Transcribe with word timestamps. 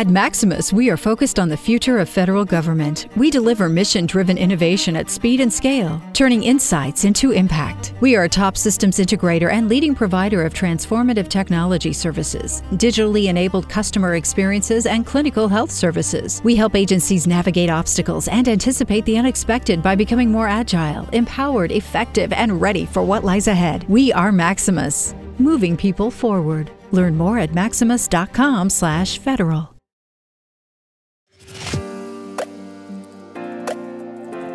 At 0.00 0.08
Maximus, 0.08 0.72
we 0.72 0.88
are 0.88 0.96
focused 0.96 1.38
on 1.38 1.50
the 1.50 1.56
future 1.58 1.98
of 1.98 2.08
federal 2.08 2.46
government. 2.46 3.08
We 3.16 3.30
deliver 3.30 3.68
mission 3.68 4.06
driven 4.06 4.38
innovation 4.38 4.96
at 4.96 5.10
speed 5.10 5.42
and 5.42 5.52
scale, 5.52 6.00
turning 6.14 6.42
insights 6.42 7.04
into 7.04 7.32
impact. 7.32 7.92
We 8.00 8.16
are 8.16 8.24
a 8.24 8.28
top 8.28 8.56
systems 8.56 8.96
integrator 8.96 9.52
and 9.52 9.68
leading 9.68 9.94
provider 9.94 10.42
of 10.42 10.54
transformative 10.54 11.28
technology 11.28 11.92
services, 11.92 12.62
digitally 12.72 13.28
enabled 13.28 13.68
customer 13.68 14.14
experiences, 14.14 14.86
and 14.86 15.04
clinical 15.04 15.48
health 15.48 15.70
services. 15.70 16.40
We 16.44 16.56
help 16.56 16.76
agencies 16.76 17.26
navigate 17.26 17.68
obstacles 17.68 18.26
and 18.28 18.48
anticipate 18.48 19.04
the 19.04 19.18
unexpected 19.18 19.82
by 19.82 19.96
becoming 19.96 20.32
more 20.32 20.48
agile, 20.48 21.10
empowered, 21.10 21.72
effective, 21.72 22.32
and 22.32 22.58
ready 22.58 22.86
for 22.86 23.02
what 23.02 23.22
lies 23.22 23.48
ahead. 23.48 23.84
We 23.86 24.14
are 24.14 24.32
Maximus, 24.32 25.14
moving 25.38 25.76
people 25.76 26.10
forward. 26.10 26.70
Learn 26.90 27.18
more 27.18 27.38
at 27.38 27.52
maximus.com/federal. 27.52 29.69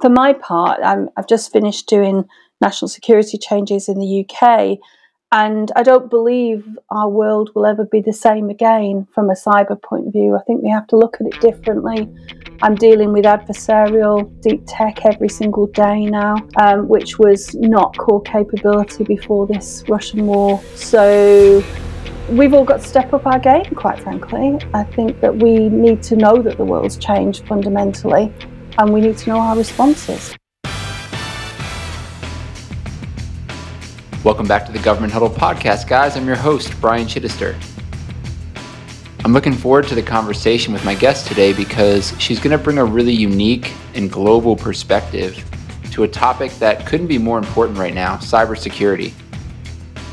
For 0.00 0.10
my 0.10 0.32
part, 0.32 0.80
i 0.82 0.96
have 1.16 1.28
just 1.28 1.52
finished 1.52 1.86
doing 1.86 2.24
national 2.60 2.88
security 2.88 3.38
changes 3.38 3.88
in 3.88 3.98
the 3.98 4.26
UK, 4.26 4.78
and 5.32 5.70
I 5.76 5.84
don't 5.84 6.10
believe 6.10 6.66
our 6.90 7.08
world 7.08 7.50
will 7.54 7.64
ever 7.64 7.84
be 7.84 8.00
the 8.00 8.12
same 8.12 8.50
again 8.50 9.06
from 9.14 9.30
a 9.30 9.34
cyber 9.34 9.80
point 9.80 10.08
of 10.08 10.12
view. 10.12 10.36
I 10.36 10.42
think 10.42 10.62
we 10.62 10.70
have 10.70 10.88
to 10.88 10.96
look 10.96 11.18
at 11.20 11.26
it 11.28 11.40
differently. 11.40 12.08
I'm 12.62 12.74
dealing 12.74 13.12
with 13.12 13.24
adversarial 13.24 14.28
deep 14.42 14.62
tech 14.66 15.06
every 15.06 15.28
single 15.28 15.68
day 15.68 16.06
now, 16.06 16.36
um, 16.60 16.88
which 16.88 17.18
was 17.18 17.54
not 17.54 17.96
core 17.96 18.22
capability 18.22 19.04
before 19.04 19.46
this 19.46 19.84
Russian 19.88 20.26
war. 20.26 20.60
So 20.74 21.62
we've 22.28 22.52
all 22.52 22.64
got 22.64 22.80
to 22.80 22.88
step 22.88 23.12
up 23.12 23.24
our 23.26 23.38
game, 23.38 23.66
quite 23.76 24.00
frankly. 24.00 24.58
I 24.74 24.82
think 24.82 25.20
that 25.20 25.36
we 25.36 25.68
need 25.68 26.02
to 26.04 26.16
know 26.16 26.42
that 26.42 26.56
the 26.56 26.64
world's 26.64 26.98
changed 26.98 27.46
fundamentally 27.46 28.32
and 28.78 28.92
we 28.92 29.00
need 29.00 29.18
to 29.18 29.30
know 29.30 29.38
our 29.38 29.56
responses. 29.56 30.36
Welcome 34.22 34.46
back 34.46 34.66
to 34.66 34.72
the 34.72 34.78
Government 34.80 35.12
Huddle 35.12 35.30
podcast, 35.30 35.88
guys. 35.88 36.16
I'm 36.16 36.26
your 36.26 36.36
host, 36.36 36.78
Brian 36.80 37.06
Chidester. 37.06 37.56
I'm 39.24 39.32
looking 39.32 39.52
forward 39.52 39.86
to 39.88 39.94
the 39.94 40.02
conversation 40.02 40.72
with 40.72 40.84
my 40.84 40.94
guest 40.94 41.26
today 41.26 41.52
because 41.52 42.14
she's 42.18 42.38
going 42.38 42.56
to 42.56 42.62
bring 42.62 42.78
a 42.78 42.84
really 42.84 43.12
unique 43.12 43.72
and 43.94 44.10
global 44.10 44.56
perspective 44.56 45.42
to 45.92 46.04
a 46.04 46.08
topic 46.08 46.52
that 46.52 46.86
couldn't 46.86 47.06
be 47.06 47.18
more 47.18 47.38
important 47.38 47.78
right 47.78 47.94
now 47.94 48.16
cybersecurity. 48.16 49.12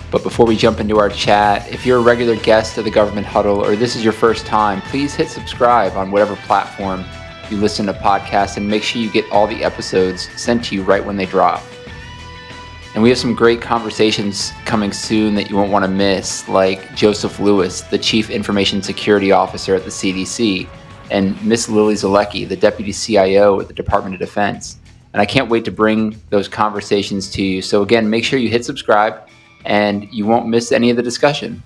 But 0.09 0.23
before 0.23 0.45
we 0.45 0.55
jump 0.55 0.79
into 0.79 0.99
our 0.99 1.09
chat, 1.09 1.69
if 1.71 1.85
you're 1.85 1.99
a 1.99 2.01
regular 2.01 2.37
guest 2.37 2.77
of 2.77 2.85
the 2.85 2.91
Government 2.91 3.27
Huddle 3.27 3.63
or 3.63 3.75
this 3.75 3.95
is 3.95 4.03
your 4.03 4.13
first 4.13 4.45
time, 4.45 4.81
please 4.83 5.15
hit 5.15 5.29
subscribe 5.29 5.93
on 5.93 6.11
whatever 6.11 6.37
platform 6.37 7.03
you 7.51 7.57
listen 7.57 7.85
to 7.87 7.93
podcasts 7.93 8.57
and 8.57 8.67
make 8.67 8.83
sure 8.83 9.01
you 9.01 9.09
get 9.09 9.25
all 9.31 9.47
the 9.47 9.63
episodes 9.63 10.29
sent 10.39 10.65
to 10.65 10.75
you 10.75 10.83
right 10.83 11.03
when 11.03 11.17
they 11.17 11.25
drop. 11.25 11.63
And 12.93 13.03
we 13.03 13.09
have 13.09 13.17
some 13.17 13.35
great 13.35 13.61
conversations 13.61 14.51
coming 14.65 14.91
soon 14.91 15.35
that 15.35 15.49
you 15.49 15.55
won't 15.55 15.71
want 15.71 15.85
to 15.85 15.91
miss, 15.91 16.49
like 16.49 16.95
Joseph 16.95 17.39
Lewis, 17.39 17.81
the 17.81 17.97
Chief 17.97 18.29
Information 18.29 18.81
Security 18.81 19.31
Officer 19.31 19.75
at 19.75 19.83
the 19.83 19.91
CDC, 19.91 20.67
and 21.11 21.39
Miss 21.45 21.69
Lily 21.69 21.93
Zeleke, 21.93 22.47
the 22.47 22.55
Deputy 22.55 22.91
CIO 22.91 23.59
at 23.59 23.67
the 23.67 23.73
Department 23.73 24.15
of 24.15 24.19
Defense. 24.19 24.77
And 25.13 25.21
I 25.21 25.25
can't 25.25 25.49
wait 25.49 25.63
to 25.65 25.71
bring 25.71 26.19
those 26.29 26.47
conversations 26.47 27.29
to 27.31 27.43
you. 27.43 27.61
So, 27.61 27.83
again, 27.83 28.09
make 28.09 28.23
sure 28.23 28.39
you 28.39 28.49
hit 28.49 28.65
subscribe 28.65 29.29
and 29.65 30.11
you 30.11 30.25
won't 30.25 30.47
miss 30.47 30.71
any 30.71 30.89
of 30.89 30.97
the 30.97 31.03
discussion. 31.03 31.61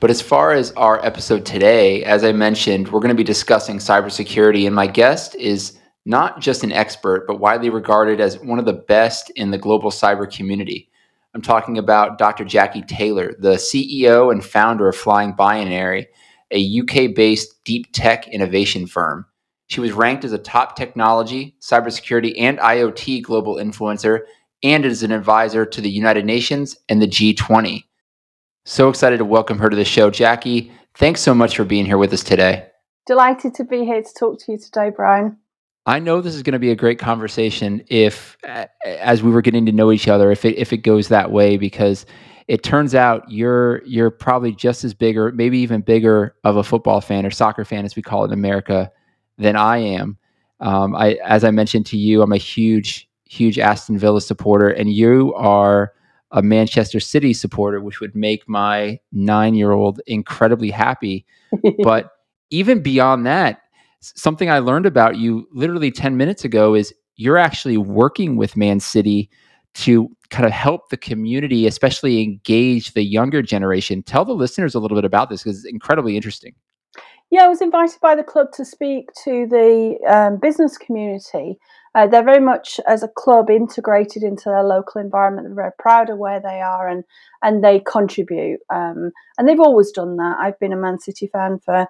But 0.00 0.08
as 0.08 0.22
far 0.22 0.52
as 0.52 0.72
our 0.72 1.04
episode 1.04 1.44
today, 1.44 2.02
as 2.04 2.24
I 2.24 2.32
mentioned, 2.32 2.88
we're 2.88 3.00
going 3.00 3.10
to 3.10 3.14
be 3.14 3.22
discussing 3.22 3.76
cybersecurity, 3.76 4.66
and 4.66 4.74
my 4.74 4.86
guest 4.86 5.34
is 5.34 5.78
not 6.06 6.40
just 6.40 6.64
an 6.64 6.72
expert, 6.72 7.26
but 7.26 7.38
widely 7.38 7.68
regarded 7.68 8.18
as 8.18 8.38
one 8.40 8.58
of 8.58 8.64
the 8.64 8.72
best 8.72 9.28
in 9.36 9.50
the 9.50 9.58
global 9.58 9.90
cyber 9.90 10.30
community. 10.34 10.88
I'm 11.34 11.42
talking 11.42 11.76
about 11.76 12.16
Dr. 12.16 12.46
Jacqui 12.46 12.88
Taylor, 12.88 13.34
the 13.38 13.56
CEO 13.56 14.32
and 14.32 14.42
founder 14.42 14.88
of 14.88 14.96
FlyingBinary, 14.96 16.06
a 16.50 16.80
UK 16.80 17.14
based 17.14 17.62
deep 17.64 17.92
tech 17.92 18.26
innovation 18.26 18.86
firm. 18.86 19.26
She 19.66 19.80
was 19.80 19.92
ranked 19.92 20.24
as 20.24 20.32
a 20.32 20.38
top 20.38 20.76
technology, 20.76 21.56
cybersecurity, 21.60 22.34
and 22.38 22.58
IoT 22.58 23.22
global 23.22 23.56
influencer, 23.56 24.20
and 24.62 24.86
as 24.86 25.02
an 25.02 25.12
advisor 25.12 25.66
to 25.66 25.80
the 25.82 25.90
United 25.90 26.24
Nations 26.24 26.78
and 26.88 27.02
the 27.02 27.06
G20. 27.06 27.84
So 28.70 28.88
excited 28.88 29.16
to 29.16 29.24
welcome 29.24 29.58
her 29.58 29.68
to 29.68 29.74
the 29.74 29.84
show. 29.84 30.12
Jacqui, 30.12 30.70
thanks 30.94 31.20
so 31.20 31.34
much 31.34 31.56
for 31.56 31.64
being 31.64 31.84
here 31.84 31.98
with 31.98 32.12
us 32.12 32.22
today. 32.22 32.68
Delighted 33.04 33.52
to 33.56 33.64
be 33.64 33.84
here 33.84 34.00
to 34.00 34.14
talk 34.16 34.38
to 34.38 34.52
you 34.52 34.58
today, 34.58 34.90
Brian. 34.94 35.38
I 35.86 35.98
know 35.98 36.20
this 36.20 36.36
is 36.36 36.44
going 36.44 36.52
to 36.52 36.60
be 36.60 36.70
a 36.70 36.76
great 36.76 37.00
conversation 37.00 37.82
if, 37.88 38.36
as 38.84 39.24
we 39.24 39.32
were 39.32 39.42
getting 39.42 39.66
to 39.66 39.72
know 39.72 39.90
each 39.90 40.06
other, 40.06 40.30
if 40.30 40.44
it, 40.44 40.56
if 40.56 40.72
it 40.72 40.84
goes 40.84 41.08
that 41.08 41.32
way, 41.32 41.56
because 41.56 42.06
it 42.46 42.62
turns 42.62 42.94
out 42.94 43.28
you're 43.28 43.84
you're 43.86 44.08
probably 44.08 44.52
just 44.52 44.84
as 44.84 44.94
big 44.94 45.18
or 45.18 45.32
maybe 45.32 45.58
even 45.58 45.80
bigger 45.80 46.36
of 46.44 46.56
a 46.56 46.62
football 46.62 47.00
fan 47.00 47.26
or 47.26 47.32
soccer 47.32 47.64
fan 47.64 47.84
as 47.84 47.96
we 47.96 48.02
call 48.02 48.22
it 48.22 48.28
in 48.28 48.34
America 48.34 48.88
than 49.36 49.56
I 49.56 49.78
am. 49.78 50.16
Um, 50.60 50.94
I, 50.94 51.14
as 51.24 51.42
I 51.42 51.50
mentioned 51.50 51.86
to 51.86 51.96
you, 51.96 52.22
I'm 52.22 52.32
a 52.32 52.36
huge 52.36 53.10
huge 53.24 53.58
Aston 53.58 53.98
Villa 53.98 54.20
supporter, 54.20 54.68
and 54.68 54.92
you 54.92 55.34
are 55.34 55.92
a 56.32 56.42
Manchester 56.42 57.00
City 57.00 57.32
supporter, 57.32 57.80
which 57.80 58.00
would 58.00 58.14
make 58.14 58.48
my 58.48 58.98
nine 59.12 59.54
year 59.54 59.72
old 59.72 60.00
incredibly 60.06 60.70
happy. 60.70 61.26
but 61.82 62.12
even 62.50 62.82
beyond 62.82 63.26
that, 63.26 63.62
something 64.00 64.50
I 64.50 64.58
learned 64.58 64.86
about 64.86 65.16
you 65.16 65.46
literally 65.52 65.90
10 65.90 66.16
minutes 66.16 66.44
ago 66.44 66.74
is 66.74 66.94
you're 67.16 67.38
actually 67.38 67.76
working 67.76 68.36
with 68.36 68.56
Man 68.56 68.80
City 68.80 69.30
to 69.74 70.08
kind 70.30 70.46
of 70.46 70.52
help 70.52 70.88
the 70.88 70.96
community, 70.96 71.66
especially 71.66 72.22
engage 72.22 72.94
the 72.94 73.02
younger 73.02 73.42
generation. 73.42 74.02
Tell 74.02 74.24
the 74.24 74.32
listeners 74.32 74.74
a 74.74 74.80
little 74.80 74.96
bit 74.96 75.04
about 75.04 75.28
this 75.28 75.42
because 75.42 75.58
it's 75.58 75.72
incredibly 75.72 76.16
interesting. 76.16 76.54
Yeah, 77.30 77.44
I 77.44 77.48
was 77.48 77.60
invited 77.60 78.00
by 78.00 78.16
the 78.16 78.24
club 78.24 78.48
to 78.54 78.64
speak 78.64 79.10
to 79.24 79.46
the 79.46 79.98
um, 80.08 80.38
business 80.38 80.76
community 80.76 81.58
uh, 81.94 82.06
they're 82.06 82.24
very 82.24 82.40
much, 82.40 82.78
as 82.86 83.02
a 83.02 83.08
club, 83.08 83.50
integrated 83.50 84.22
into 84.22 84.44
their 84.44 84.62
local 84.62 85.00
environment. 85.00 85.46
They're 85.48 85.54
very 85.54 85.72
proud 85.78 86.08
of 86.08 86.18
where 86.18 86.40
they 86.40 86.60
are 86.60 86.88
and 86.88 87.04
and 87.42 87.64
they 87.64 87.80
contribute. 87.80 88.60
Um, 88.70 89.10
and 89.38 89.48
they've 89.48 89.60
always 89.60 89.90
done 89.90 90.16
that. 90.16 90.38
I've 90.38 90.58
been 90.60 90.72
a 90.72 90.76
Man 90.76 91.00
City 91.00 91.26
fan 91.26 91.58
for 91.58 91.86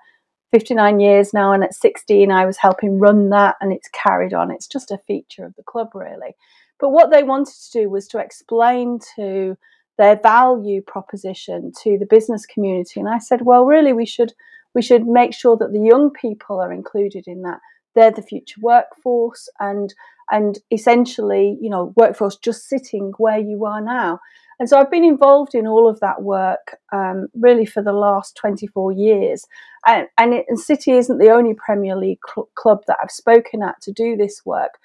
59 0.52 1.00
years 1.00 1.34
now, 1.34 1.52
and 1.52 1.62
at 1.62 1.74
16, 1.74 2.30
I 2.30 2.46
was 2.46 2.56
helping 2.56 2.98
run 2.98 3.30
that, 3.30 3.56
and 3.60 3.72
it's 3.72 3.88
carried 3.88 4.32
on. 4.32 4.50
It's 4.50 4.66
just 4.66 4.90
a 4.90 4.98
feature 5.06 5.44
of 5.44 5.54
the 5.56 5.62
club, 5.62 5.90
really. 5.94 6.34
But 6.78 6.90
what 6.90 7.10
they 7.10 7.22
wanted 7.22 7.54
to 7.54 7.80
do 7.82 7.90
was 7.90 8.08
to 8.08 8.18
explain 8.18 8.98
to 9.16 9.56
their 9.98 10.16
value 10.16 10.80
proposition 10.80 11.72
to 11.82 11.98
the 11.98 12.06
business 12.06 12.46
community. 12.46 13.00
And 13.00 13.08
I 13.08 13.18
said, 13.18 13.42
well, 13.42 13.66
really, 13.66 13.92
we 13.92 14.06
should 14.06 14.32
we 14.74 14.82
should 14.82 15.06
make 15.06 15.34
sure 15.34 15.56
that 15.56 15.72
the 15.72 15.80
young 15.80 16.10
people 16.10 16.60
are 16.60 16.72
included 16.72 17.24
in 17.26 17.42
that 17.42 17.60
they're 17.94 18.10
the 18.10 18.22
future 18.22 18.60
workforce 18.60 19.48
and 19.58 19.94
and 20.30 20.58
essentially 20.70 21.58
you 21.60 21.70
know 21.70 21.92
workforce 21.96 22.36
just 22.36 22.68
sitting 22.68 23.12
where 23.18 23.38
you 23.38 23.64
are 23.64 23.80
now. 23.80 24.20
And 24.58 24.68
so 24.68 24.78
i've 24.78 24.90
been 24.90 25.04
involved 25.04 25.54
in 25.54 25.66
all 25.66 25.88
of 25.88 26.00
that 26.00 26.22
work 26.22 26.76
um, 26.92 27.28
really 27.34 27.66
for 27.66 27.82
the 27.82 27.92
last 27.92 28.36
24 28.36 28.92
years. 28.92 29.46
And, 29.86 30.08
and, 30.18 30.34
it, 30.34 30.44
and 30.48 30.60
city 30.60 30.92
isn't 30.92 31.18
the 31.18 31.30
only 31.30 31.54
premier 31.54 31.96
league 31.96 32.18
cl- 32.32 32.50
club 32.54 32.80
that 32.86 32.98
i've 33.02 33.10
spoken 33.10 33.62
at 33.62 33.80
to 33.82 33.92
do 33.92 34.16
this 34.16 34.42
work. 34.44 34.78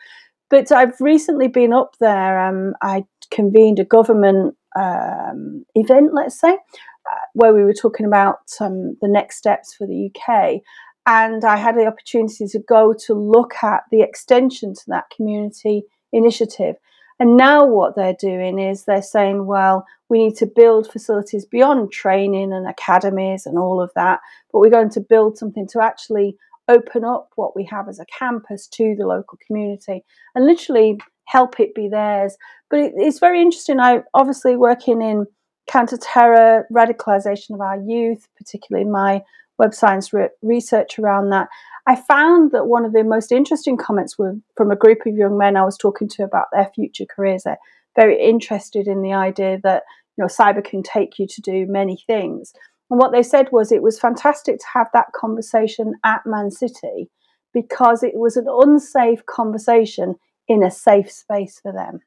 But 0.49 0.71
i've 0.71 0.99
recently 0.99 1.47
been 1.47 1.73
up 1.73 1.95
there 1.99 2.39
um, 2.39 2.73
i 2.81 3.03
convened 3.31 3.79
a 3.79 3.85
government 3.85 4.55
um, 4.75 5.65
event 5.75 6.13
let's 6.13 6.39
say 6.39 6.53
uh, 6.53 7.25
where 7.33 7.53
we 7.53 7.63
were 7.63 7.73
talking 7.73 8.05
about 8.05 8.39
um, 8.61 8.95
the 9.01 9.07
next 9.07 9.37
steps 9.37 9.73
for 9.75 9.85
the 9.87 10.09
uk 10.09 10.61
and 11.05 11.45
I 11.45 11.57
had 11.57 11.75
the 11.75 11.85
opportunity 11.85 12.47
to 12.47 12.59
go 12.59 12.93
to 13.05 13.13
look 13.13 13.53
at 13.63 13.83
the 13.91 14.01
extension 14.01 14.73
to 14.73 14.83
that 14.87 15.05
community 15.15 15.83
initiative. 16.11 16.75
And 17.19 17.37
now 17.37 17.65
what 17.65 17.95
they're 17.95 18.15
doing 18.19 18.59
is 18.59 18.83
they're 18.83 19.01
saying, 19.01 19.45
well, 19.45 19.85
we 20.09 20.25
need 20.25 20.35
to 20.37 20.45
build 20.45 20.91
facilities 20.91 21.45
beyond 21.45 21.91
training 21.91 22.51
and 22.51 22.67
academies 22.67 23.45
and 23.45 23.57
all 23.57 23.81
of 23.81 23.91
that, 23.95 24.19
but 24.51 24.59
we're 24.59 24.69
going 24.69 24.89
to 24.91 24.99
build 24.99 25.37
something 25.37 25.67
to 25.69 25.81
actually 25.81 26.35
open 26.67 27.05
up 27.05 27.29
what 27.35 27.55
we 27.55 27.63
have 27.65 27.87
as 27.87 27.99
a 27.99 28.05
campus 28.05 28.67
to 28.67 28.95
the 28.97 29.05
local 29.05 29.37
community 29.45 30.03
and 30.33 30.45
literally 30.45 30.97
help 31.25 31.59
it 31.59 31.75
be 31.75 31.87
theirs. 31.87 32.37
But 32.69 32.79
it, 32.79 32.93
it's 32.95 33.19
very 33.19 33.41
interesting. 33.41 33.79
I 33.79 34.01
obviously 34.13 34.55
working 34.57 35.01
in 35.01 35.25
counter 35.67 35.97
terror, 35.97 36.67
radicalization 36.73 37.51
of 37.53 37.61
our 37.61 37.79
youth, 37.79 38.27
particularly 38.37 38.89
my 38.89 39.21
web 39.57 39.73
science 39.73 40.13
re- 40.13 40.29
research 40.41 40.99
around 40.99 41.29
that. 41.29 41.47
I 41.87 41.95
found 41.95 42.51
that 42.51 42.67
one 42.67 42.85
of 42.85 42.93
the 42.93 43.03
most 43.03 43.31
interesting 43.31 43.77
comments 43.77 44.17
were 44.17 44.35
from 44.57 44.71
a 44.71 44.75
group 44.75 45.05
of 45.05 45.15
young 45.15 45.37
men 45.37 45.55
I 45.55 45.63
was 45.63 45.77
talking 45.77 46.07
to 46.09 46.23
about 46.23 46.47
their 46.51 46.71
future 46.73 47.05
careers. 47.05 47.43
They're 47.43 47.57
very 47.95 48.21
interested 48.21 48.87
in 48.87 49.01
the 49.01 49.13
idea 49.13 49.59
that 49.63 49.83
you 50.17 50.23
know 50.23 50.27
cyber 50.27 50.63
can 50.63 50.83
take 50.83 51.19
you 51.19 51.27
to 51.27 51.41
do 51.41 51.65
many 51.67 52.03
things. 52.07 52.53
And 52.89 52.99
what 52.99 53.11
they 53.11 53.23
said 53.23 53.47
was 53.51 53.71
it 53.71 53.83
was 53.83 53.99
fantastic 53.99 54.59
to 54.59 54.65
have 54.73 54.87
that 54.93 55.11
conversation 55.13 55.93
at 56.03 56.25
Man 56.25 56.51
City 56.51 57.09
because 57.53 58.03
it 58.03 58.15
was 58.15 58.37
an 58.37 58.47
unsafe 58.47 59.25
conversation 59.25 60.15
in 60.47 60.63
a 60.63 60.69
safe 60.69 61.11
space 61.11 61.59
for 61.59 61.71
them. 61.71 61.99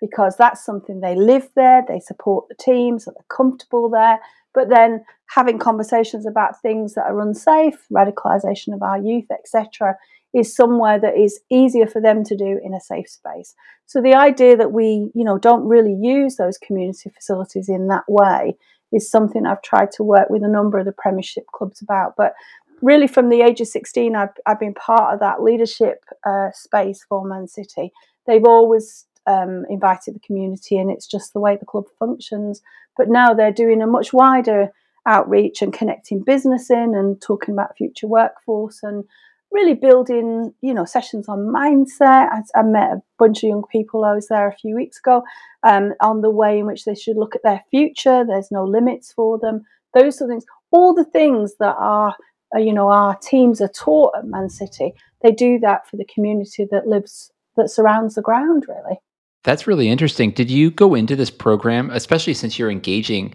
Because 0.00 0.36
that's 0.36 0.64
something 0.64 1.00
they 1.00 1.14
live 1.14 1.48
there, 1.56 1.84
they 1.86 2.00
support 2.00 2.48
the 2.48 2.54
team, 2.54 2.98
so 2.98 3.10
they're 3.10 3.36
comfortable 3.36 3.90
there, 3.90 4.18
but 4.54 4.68
then 4.68 5.04
having 5.34 5.58
conversations 5.58 6.26
about 6.26 6.60
things 6.60 6.94
that 6.94 7.04
are 7.04 7.20
unsafe, 7.20 7.86
radicalization 7.92 8.74
of 8.74 8.82
our 8.82 8.98
youth, 8.98 9.26
etc., 9.30 9.96
is 10.32 10.54
somewhere 10.54 10.98
that 10.98 11.16
is 11.16 11.40
easier 11.50 11.86
for 11.86 12.00
them 12.00 12.24
to 12.24 12.36
do 12.36 12.60
in 12.62 12.72
a 12.72 12.80
safe 12.80 13.08
space. 13.08 13.54
So 13.86 14.00
the 14.00 14.14
idea 14.14 14.56
that 14.56 14.72
we, 14.72 15.10
you 15.14 15.24
know, 15.24 15.38
don't 15.38 15.66
really 15.66 15.94
use 15.94 16.36
those 16.36 16.58
community 16.58 17.10
facilities 17.10 17.68
in 17.68 17.88
that 17.88 18.04
way 18.08 18.56
is 18.92 19.10
something 19.10 19.46
I've 19.46 19.62
tried 19.62 19.90
to 19.92 20.04
work 20.04 20.30
with 20.30 20.42
a 20.42 20.48
number 20.48 20.78
of 20.78 20.86
the 20.86 20.92
Premiership 20.92 21.46
clubs 21.52 21.82
about. 21.82 22.14
But 22.16 22.34
really, 22.80 23.06
from 23.06 23.28
the 23.28 23.42
age 23.42 23.60
of 23.60 23.68
16, 23.68 24.14
I've, 24.14 24.28
I've 24.46 24.60
been 24.60 24.74
part 24.74 25.14
of 25.14 25.20
that 25.20 25.42
leadership 25.42 26.04
uh, 26.24 26.50
space 26.52 27.04
for 27.08 27.24
Man 27.24 27.48
City. 27.48 27.92
They've 28.26 28.44
always 28.44 29.06
um, 29.26 29.64
invited 29.68 30.14
the 30.14 30.20
community, 30.20 30.76
and 30.78 30.90
it's 30.90 31.06
just 31.06 31.32
the 31.32 31.40
way 31.40 31.56
the 31.56 31.66
club 31.66 31.84
functions. 31.98 32.62
But 32.96 33.08
now 33.08 33.34
they're 33.34 33.52
doing 33.52 33.82
a 33.82 33.86
much 33.86 34.12
wider 34.12 34.70
outreach 35.06 35.62
and 35.62 35.72
connecting 35.72 36.22
business 36.22 36.70
in 36.70 36.94
and 36.94 37.20
talking 37.20 37.54
about 37.54 37.76
future 37.76 38.06
workforce 38.06 38.82
and 38.82 39.04
really 39.50 39.74
building, 39.74 40.54
you 40.60 40.72
know, 40.72 40.84
sessions 40.84 41.28
on 41.28 41.52
mindset. 41.52 42.28
I, 42.30 42.42
I, 42.54 42.62
met 42.62 42.92
a 42.92 43.02
bunch 43.18 43.38
of 43.38 43.48
young 43.48 43.64
people. 43.70 44.04
I 44.04 44.12
was 44.12 44.28
there 44.28 44.48
a 44.48 44.56
few 44.56 44.76
weeks 44.76 44.98
ago 44.98 45.22
um, 45.62 45.92
on 46.00 46.20
the 46.20 46.30
way 46.30 46.58
in 46.58 46.66
which 46.66 46.84
they 46.84 46.94
should 46.94 47.16
look 47.16 47.34
at 47.34 47.42
their 47.42 47.64
future. 47.70 48.24
There's 48.24 48.50
no 48.50 48.64
limits 48.64 49.12
for 49.12 49.38
them. 49.38 49.64
Those 49.94 50.18
sort 50.18 50.30
of 50.30 50.34
things. 50.34 50.44
All 50.70 50.94
the 50.94 51.04
things 51.04 51.56
that 51.58 51.74
are, 51.78 52.14
uh, 52.54 52.60
you 52.60 52.72
know, 52.72 52.90
our 52.90 53.16
teams 53.16 53.60
are 53.60 53.68
taught 53.68 54.16
at 54.16 54.26
Man 54.26 54.48
City. 54.48 54.92
They 55.22 55.32
do 55.32 55.58
that 55.60 55.88
for 55.88 55.96
the 55.96 56.06
community 56.06 56.66
that 56.70 56.86
lives 56.86 57.32
that 57.56 57.70
surrounds 57.70 58.14
the 58.14 58.22
ground. 58.22 58.66
Really. 58.68 59.00
That's 59.44 59.66
really 59.66 59.88
interesting. 59.88 60.32
Did 60.32 60.50
you 60.50 60.70
go 60.70 60.94
into 60.94 61.16
this 61.16 61.30
program, 61.30 61.90
especially 61.90 62.34
since 62.34 62.58
you're 62.58 62.70
engaging 62.70 63.34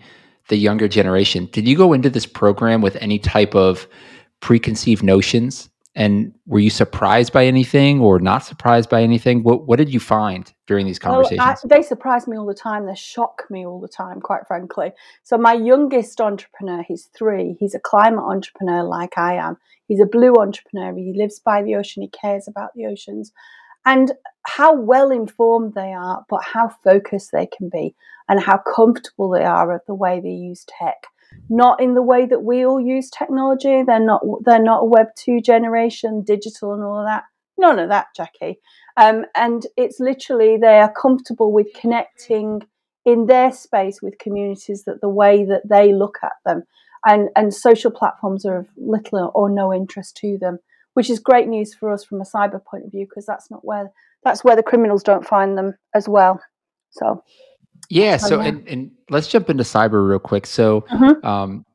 the 0.50 0.57
younger 0.57 0.88
generation? 0.88 1.50
Did 1.52 1.68
you 1.68 1.75
go 1.75 1.94
into 1.94 2.10
this 2.10 2.25
program 2.25 2.81
with 2.81 2.96
any 2.98 3.18
type 3.18 3.56
of 3.56 3.88
preconceived 4.40 5.04
notions? 5.04 5.69
And 5.98 6.34
were 6.46 6.60
you 6.60 6.69
surprised 6.69 7.31
by 7.31 7.46
anything 7.46 8.02
or 8.02 8.19
not 8.19 8.40
surprised 8.40 8.90
by 8.90 9.02
anything? 9.02 9.44
What, 9.44 9.66
what 9.66 9.78
did 9.78 9.92
you 9.94 10.02
find 10.02 10.54
during 10.68 10.86
these 10.86 11.00
oh, 11.00 11.07
conversations? 11.07 11.40
Well, 11.40 11.57
I, 11.63 11.75
they 11.78 11.81
surprise 11.81 12.28
me 12.28 12.38
all 12.38 12.46
the 12.46 12.54
time. 12.54 12.86
They 12.86 12.96
shock 12.96 13.44
me 13.50 13.66
all 13.66 13.80
the 13.80 13.88
time, 13.88 14.19
quite 14.19 14.46
frankly. 14.46 14.92
So, 15.24 15.38
my 15.38 15.54
youngest 15.54 16.19
entrepreneur, 16.19 16.84
he's 16.86 17.06
three. 17.18 17.56
He's 17.62 17.74
a 17.74 17.80
climate 17.80 18.25
entrepreneur 18.25 18.84
like 18.84 19.18
I 19.18 19.36
am. 19.36 19.58
He's 19.88 20.01
a 20.01 20.06
blue 20.06 20.36
entrepreneur. 20.36 20.94
He 20.94 21.13
lives 21.16 21.40
by 21.40 21.63
the 21.63 21.75
ocean. 21.75 22.04
He 22.04 22.10
cares 22.10 22.46
about 22.46 22.72
the 22.75 22.88
oceans 22.88 23.31
and 23.86 24.12
how 24.46 24.74
well 24.76 25.12
informed 25.12 25.74
they 25.74 25.94
are, 25.94 26.26
but 26.30 26.44
how 26.44 26.70
focused 26.84 27.32
they 27.32 27.48
can 27.48 27.70
be 27.70 27.96
and 28.28 28.40
how 28.40 28.58
comfortable 28.58 29.30
they 29.30 29.44
are 29.44 29.74
at 29.74 29.86
the 29.86 29.96
way 29.96 30.20
they 30.20 30.30
use 30.30 30.66
tech. 30.68 31.08
Not 31.50 31.82
in 31.82 31.96
the 31.96 32.02
way 32.02 32.26
that 32.26 32.44
we 32.44 32.66
all 32.66 32.80
use 32.80 33.10
technology. 33.10 33.84
They're 33.84 34.00
not. 34.00 34.22
They're 34.44 34.62
not 34.62 34.84
a 34.84 34.86
Web 34.86 35.08
two 35.18 35.42
generation, 35.42 36.24
digital 36.24 36.74
and 36.74 36.84
all 36.84 37.00
of 37.00 37.06
that. 37.06 37.24
None 37.58 37.80
of 37.80 37.90
that, 37.90 38.08
Jacqui. 38.18 38.56
Um, 38.98 39.26
and 39.36 39.66
it's 39.76 40.00
literally 40.00 40.58
they 40.58 40.80
are 40.80 40.92
comfortable 40.92 41.52
with 41.52 41.68
connecting 41.74 42.62
in 43.06 43.26
their 43.26 43.52
space 43.52 44.02
with 44.02 44.18
communities 44.18 44.84
that 44.86 45.02
the 45.02 45.10
way 45.10 45.44
that 45.46 45.68
they 45.68 45.94
look 45.94 46.18
at 46.24 46.34
them, 46.46 46.64
and 47.06 47.30
and 47.36 47.54
social 47.54 47.92
platforms 47.92 48.46
are 48.46 48.58
of 48.60 48.68
little 48.78 49.32
or 49.36 49.50
no 49.50 49.74
interest 49.74 50.16
to 50.18 50.38
them 50.38 50.60
which 50.95 51.09
is 51.09 51.19
great 51.19 51.47
news 51.47 51.74
for 51.74 51.92
us 51.92 52.03
from 52.03 52.21
a 52.21 52.24
cyber 52.24 52.63
point 52.63 52.86
of 52.86 52.92
view 52.92 53.06
because 53.06 53.25
that's 53.25 53.51
not 53.51 53.63
where 53.63 53.92
that's 54.24 54.44
where 54.44 54.56
the 54.56 54.63
criminals 54.63 55.03
don't 55.03 55.27
find 55.27 55.57
them 55.57 55.75
as 55.94 56.09
well. 56.09 56.42
So 56.89 57.21
yeah, 57.89 58.18
so 58.18 58.39
and, 58.39 58.68
and 58.68 58.92
let's 59.09 59.27
jump 59.27 59.50
into 59.50 59.63
cyber 59.63 60.07
real 60.07 60.19
quick. 60.19 60.45
So 60.47 60.81
mm-hmm. 60.92 61.25
um, 61.25 61.65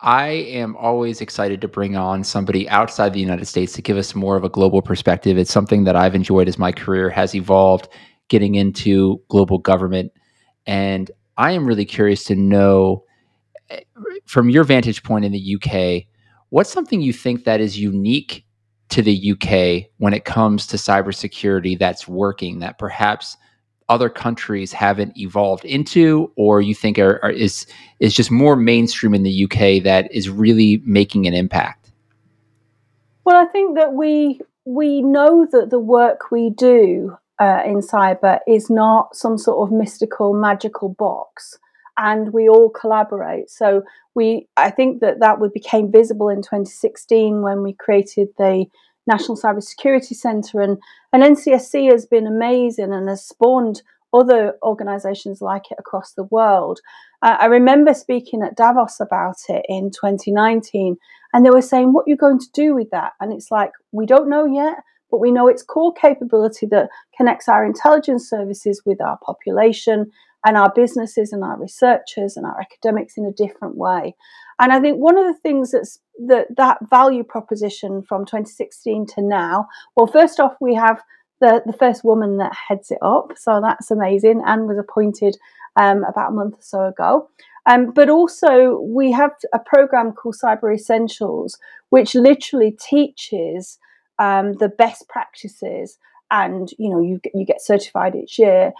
I 0.00 0.28
am 0.28 0.76
always 0.76 1.20
excited 1.20 1.62
to 1.62 1.68
bring 1.68 1.96
on 1.96 2.24
somebody 2.24 2.68
outside 2.68 3.14
the 3.14 3.20
United 3.20 3.46
States 3.46 3.72
to 3.72 3.82
give 3.82 3.96
us 3.96 4.14
more 4.14 4.36
of 4.36 4.44
a 4.44 4.50
global 4.50 4.82
perspective. 4.82 5.38
It's 5.38 5.50
something 5.50 5.84
that 5.84 5.96
I've 5.96 6.14
enjoyed 6.14 6.46
as 6.46 6.58
my 6.58 6.72
career 6.72 7.08
has 7.08 7.34
evolved, 7.34 7.88
getting 8.28 8.54
into 8.54 9.20
global 9.28 9.58
government, 9.58 10.12
and 10.66 11.10
I 11.38 11.52
am 11.52 11.66
really 11.66 11.86
curious 11.86 12.24
to 12.24 12.36
know 12.36 13.04
eh, 13.70 13.80
from 14.26 14.50
your 14.50 14.64
vantage 14.64 15.02
point 15.02 15.24
in 15.24 15.32
the 15.32 15.56
UK 15.56 16.06
What's 16.52 16.70
something 16.70 17.00
you 17.00 17.14
think 17.14 17.44
that 17.44 17.62
is 17.62 17.78
unique 17.78 18.44
to 18.90 19.00
the 19.00 19.32
UK 19.32 19.90
when 19.96 20.12
it 20.12 20.26
comes 20.26 20.66
to 20.66 20.76
cybersecurity 20.76 21.78
that's 21.78 22.06
working 22.06 22.58
that 22.58 22.78
perhaps 22.78 23.38
other 23.88 24.10
countries 24.10 24.70
haven't 24.70 25.16
evolved 25.16 25.64
into, 25.64 26.30
or 26.36 26.60
you 26.60 26.74
think 26.74 26.98
are, 26.98 27.18
are, 27.24 27.30
is 27.30 27.66
is 28.00 28.12
just 28.12 28.30
more 28.30 28.54
mainstream 28.54 29.14
in 29.14 29.22
the 29.22 29.44
UK 29.44 29.82
that 29.84 30.12
is 30.12 30.28
really 30.28 30.82
making 30.84 31.26
an 31.26 31.32
impact? 31.32 31.90
Well, 33.24 33.36
I 33.36 33.46
think 33.46 33.78
that 33.78 33.94
we 33.94 34.38
we 34.66 35.00
know 35.00 35.46
that 35.52 35.70
the 35.70 35.80
work 35.80 36.30
we 36.30 36.50
do 36.50 37.16
uh, 37.40 37.62
in 37.64 37.76
cyber 37.76 38.40
is 38.46 38.68
not 38.68 39.16
some 39.16 39.38
sort 39.38 39.66
of 39.66 39.74
mystical, 39.74 40.34
magical 40.34 40.90
box 40.90 41.58
and 41.98 42.32
we 42.32 42.48
all 42.48 42.70
collaborate. 42.70 43.50
So 43.50 43.82
we, 44.14 44.48
I 44.56 44.70
think 44.70 45.00
that 45.00 45.20
that 45.20 45.38
became 45.52 45.92
visible 45.92 46.28
in 46.28 46.38
2016 46.42 47.42
when 47.42 47.62
we 47.62 47.72
created 47.72 48.28
the 48.38 48.66
National 49.06 49.36
Cybersecurity 49.36 50.14
Centre, 50.14 50.60
and 50.60 50.78
and 51.12 51.22
NCSC 51.22 51.90
has 51.90 52.06
been 52.06 52.26
amazing 52.26 52.92
and 52.92 53.08
has 53.08 53.24
spawned 53.24 53.82
other 54.12 54.54
organisations 54.62 55.40
like 55.40 55.70
it 55.70 55.78
across 55.78 56.12
the 56.12 56.24
world. 56.24 56.80
Uh, 57.22 57.36
I 57.40 57.46
remember 57.46 57.94
speaking 57.94 58.42
at 58.42 58.56
Davos 58.56 59.00
about 59.00 59.38
it 59.48 59.64
in 59.68 59.90
2019, 59.90 60.96
and 61.32 61.44
they 61.44 61.50
were 61.50 61.62
saying, 61.62 61.92
"What 61.92 62.06
are 62.06 62.10
you 62.10 62.16
going 62.16 62.38
to 62.38 62.50
do 62.52 62.74
with 62.74 62.90
that?" 62.90 63.12
And 63.20 63.32
it's 63.32 63.50
like 63.50 63.72
we 63.90 64.06
don't 64.06 64.28
know 64.28 64.44
yet, 64.44 64.76
but 65.10 65.20
we 65.20 65.32
know 65.32 65.48
it's 65.48 65.62
core 65.62 65.92
capability 65.92 66.66
that 66.66 66.88
connects 67.16 67.48
our 67.48 67.64
intelligence 67.64 68.28
services 68.28 68.82
with 68.84 69.00
our 69.00 69.18
population 69.24 70.10
and 70.44 70.56
our 70.56 70.72
businesses 70.74 71.32
and 71.32 71.44
our 71.44 71.58
researchers 71.58 72.36
and 72.36 72.44
our 72.46 72.60
academics 72.60 73.16
in 73.16 73.24
a 73.24 73.32
different 73.32 73.76
way. 73.76 74.14
And 74.58 74.72
I 74.72 74.80
think 74.80 74.98
one 74.98 75.16
of 75.16 75.24
the 75.24 75.40
things 75.40 75.72
that's 75.72 75.98
that 76.26 76.48
that 76.56 76.78
value 76.90 77.24
proposition 77.24 78.02
from 78.02 78.24
2016 78.24 79.06
to 79.14 79.22
now, 79.22 79.68
well, 79.96 80.06
first 80.06 80.40
off, 80.40 80.54
we 80.60 80.74
have 80.74 81.02
the, 81.40 81.62
the 81.66 81.72
first 81.72 82.04
woman 82.04 82.38
that 82.38 82.52
heads 82.68 82.90
it 82.90 82.98
up. 83.02 83.32
So 83.36 83.60
that's 83.60 83.90
amazing. 83.90 84.42
and 84.46 84.68
was 84.68 84.78
appointed 84.78 85.36
um, 85.76 86.04
about 86.04 86.30
a 86.30 86.34
month 86.34 86.54
or 86.54 86.62
so 86.62 86.86
ago. 86.86 87.28
Um, 87.66 87.92
but 87.92 88.08
also, 88.08 88.80
we 88.80 89.12
have 89.12 89.32
a 89.52 89.58
program 89.58 90.12
called 90.12 90.36
Cyber 90.42 90.74
Essentials, 90.74 91.58
which 91.90 92.14
literally 92.14 92.72
teaches 92.72 93.78
um, 94.18 94.54
the 94.54 94.68
best 94.68 95.08
practices. 95.08 95.98
And 96.30 96.70
you 96.78 96.88
know, 96.90 97.00
you 97.00 97.20
you 97.34 97.44
get 97.44 97.60
certified 97.60 98.14
each 98.16 98.38
year 98.38 98.72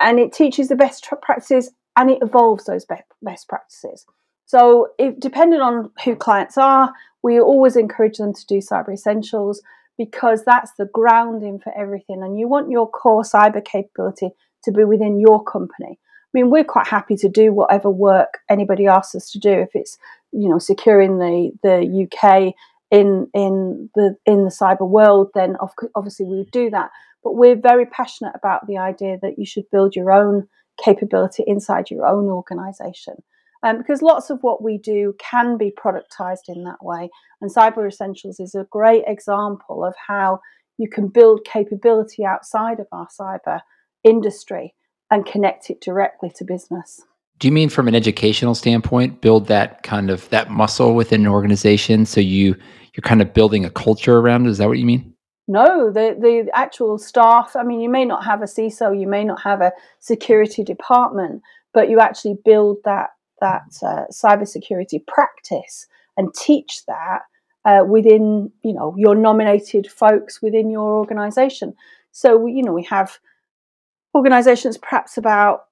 and 0.00 0.18
it 0.18 0.32
teaches 0.32 0.68
the 0.68 0.76
best 0.76 1.08
practices 1.22 1.70
and 1.96 2.10
it 2.10 2.18
evolves 2.22 2.64
those 2.64 2.86
best 2.86 3.48
practices. 3.48 4.06
So, 4.46 4.88
if, 4.98 5.18
depending 5.20 5.60
on 5.60 5.90
who 6.04 6.16
clients 6.16 6.58
are, 6.58 6.92
we 7.22 7.40
always 7.40 7.76
encourage 7.76 8.18
them 8.18 8.34
to 8.34 8.46
do 8.46 8.58
cyber 8.58 8.92
essentials 8.92 9.62
because 9.98 10.44
that's 10.44 10.72
the 10.78 10.86
grounding 10.86 11.60
for 11.60 11.76
everything. 11.76 12.22
And 12.22 12.38
you 12.38 12.48
want 12.48 12.70
your 12.70 12.88
core 12.88 13.22
cyber 13.22 13.64
capability 13.64 14.30
to 14.64 14.72
be 14.72 14.84
within 14.84 15.20
your 15.20 15.44
company. 15.44 15.98
I 16.00 16.30
mean, 16.32 16.50
we're 16.50 16.64
quite 16.64 16.86
happy 16.86 17.16
to 17.16 17.28
do 17.28 17.52
whatever 17.52 17.90
work 17.90 18.38
anybody 18.48 18.86
asks 18.86 19.14
us 19.14 19.30
to 19.32 19.38
do. 19.38 19.50
If 19.50 19.70
it's, 19.74 19.98
you 20.32 20.48
know, 20.48 20.58
securing 20.58 21.18
the 21.18 21.52
the 21.62 22.08
UK 22.08 22.54
in 22.90 23.28
in 23.34 23.90
the 23.94 24.16
in 24.26 24.44
the 24.44 24.50
cyber 24.50 24.88
world, 24.88 25.30
then 25.34 25.56
obviously 25.94 26.26
we 26.26 26.38
would 26.38 26.50
do 26.50 26.70
that. 26.70 26.90
But 27.22 27.34
we're 27.34 27.56
very 27.56 27.86
passionate 27.86 28.32
about 28.34 28.66
the 28.66 28.78
idea 28.78 29.18
that 29.22 29.38
you 29.38 29.46
should 29.46 29.70
build 29.70 29.94
your 29.94 30.12
own 30.12 30.48
capability 30.82 31.44
inside 31.46 31.90
your 31.90 32.06
own 32.06 32.26
organization. 32.26 33.14
Um, 33.62 33.78
because 33.78 34.00
lots 34.00 34.30
of 34.30 34.38
what 34.40 34.62
we 34.62 34.78
do 34.78 35.14
can 35.18 35.58
be 35.58 35.70
productized 35.70 36.48
in 36.48 36.64
that 36.64 36.82
way. 36.82 37.10
And 37.40 37.54
Cyber 37.54 37.86
Essentials 37.86 38.40
is 38.40 38.54
a 38.54 38.66
great 38.70 39.04
example 39.06 39.84
of 39.84 39.94
how 40.06 40.40
you 40.78 40.88
can 40.88 41.08
build 41.08 41.44
capability 41.44 42.24
outside 42.24 42.80
of 42.80 42.86
our 42.90 43.06
cyber 43.08 43.60
industry 44.02 44.74
and 45.10 45.26
connect 45.26 45.68
it 45.68 45.80
directly 45.82 46.30
to 46.36 46.44
business. 46.44 47.02
Do 47.38 47.48
you 47.48 47.52
mean 47.52 47.68
from 47.68 47.88
an 47.88 47.94
educational 47.94 48.54
standpoint, 48.54 49.20
build 49.20 49.46
that 49.48 49.82
kind 49.82 50.10
of 50.10 50.28
that 50.30 50.50
muscle 50.50 50.94
within 50.94 51.22
an 51.22 51.26
organization 51.26 52.06
so 52.06 52.20
you 52.20 52.54
you're 52.94 53.02
kind 53.02 53.22
of 53.22 53.32
building 53.34 53.64
a 53.64 53.70
culture 53.70 54.18
around 54.18 54.46
it? 54.46 54.50
Is 54.50 54.58
that 54.58 54.68
what 54.68 54.78
you 54.78 54.86
mean? 54.86 55.09
No, 55.50 55.90
the, 55.90 56.16
the 56.16 56.48
actual 56.54 56.96
staff, 56.96 57.56
I 57.56 57.64
mean, 57.64 57.80
you 57.80 57.90
may 57.90 58.04
not 58.04 58.24
have 58.24 58.40
a 58.40 58.44
CISO, 58.44 58.96
you 58.96 59.08
may 59.08 59.24
not 59.24 59.42
have 59.42 59.60
a 59.60 59.72
security 59.98 60.62
department, 60.62 61.42
but 61.74 61.90
you 61.90 61.98
actually 61.98 62.36
build 62.44 62.76
that, 62.84 63.08
that 63.40 63.62
uh, 63.82 64.04
cybersecurity 64.12 65.04
practice 65.08 65.88
and 66.16 66.32
teach 66.34 66.86
that 66.86 67.22
uh, 67.64 67.80
within, 67.84 68.52
you 68.62 68.72
know, 68.72 68.94
your 68.96 69.16
nominated 69.16 69.90
folks 69.90 70.40
within 70.40 70.70
your 70.70 70.96
organization. 70.96 71.74
So, 72.12 72.46
you 72.46 72.62
know, 72.62 72.72
we 72.72 72.84
have 72.84 73.18
organizations 74.14 74.78
perhaps 74.78 75.16
about 75.16 75.64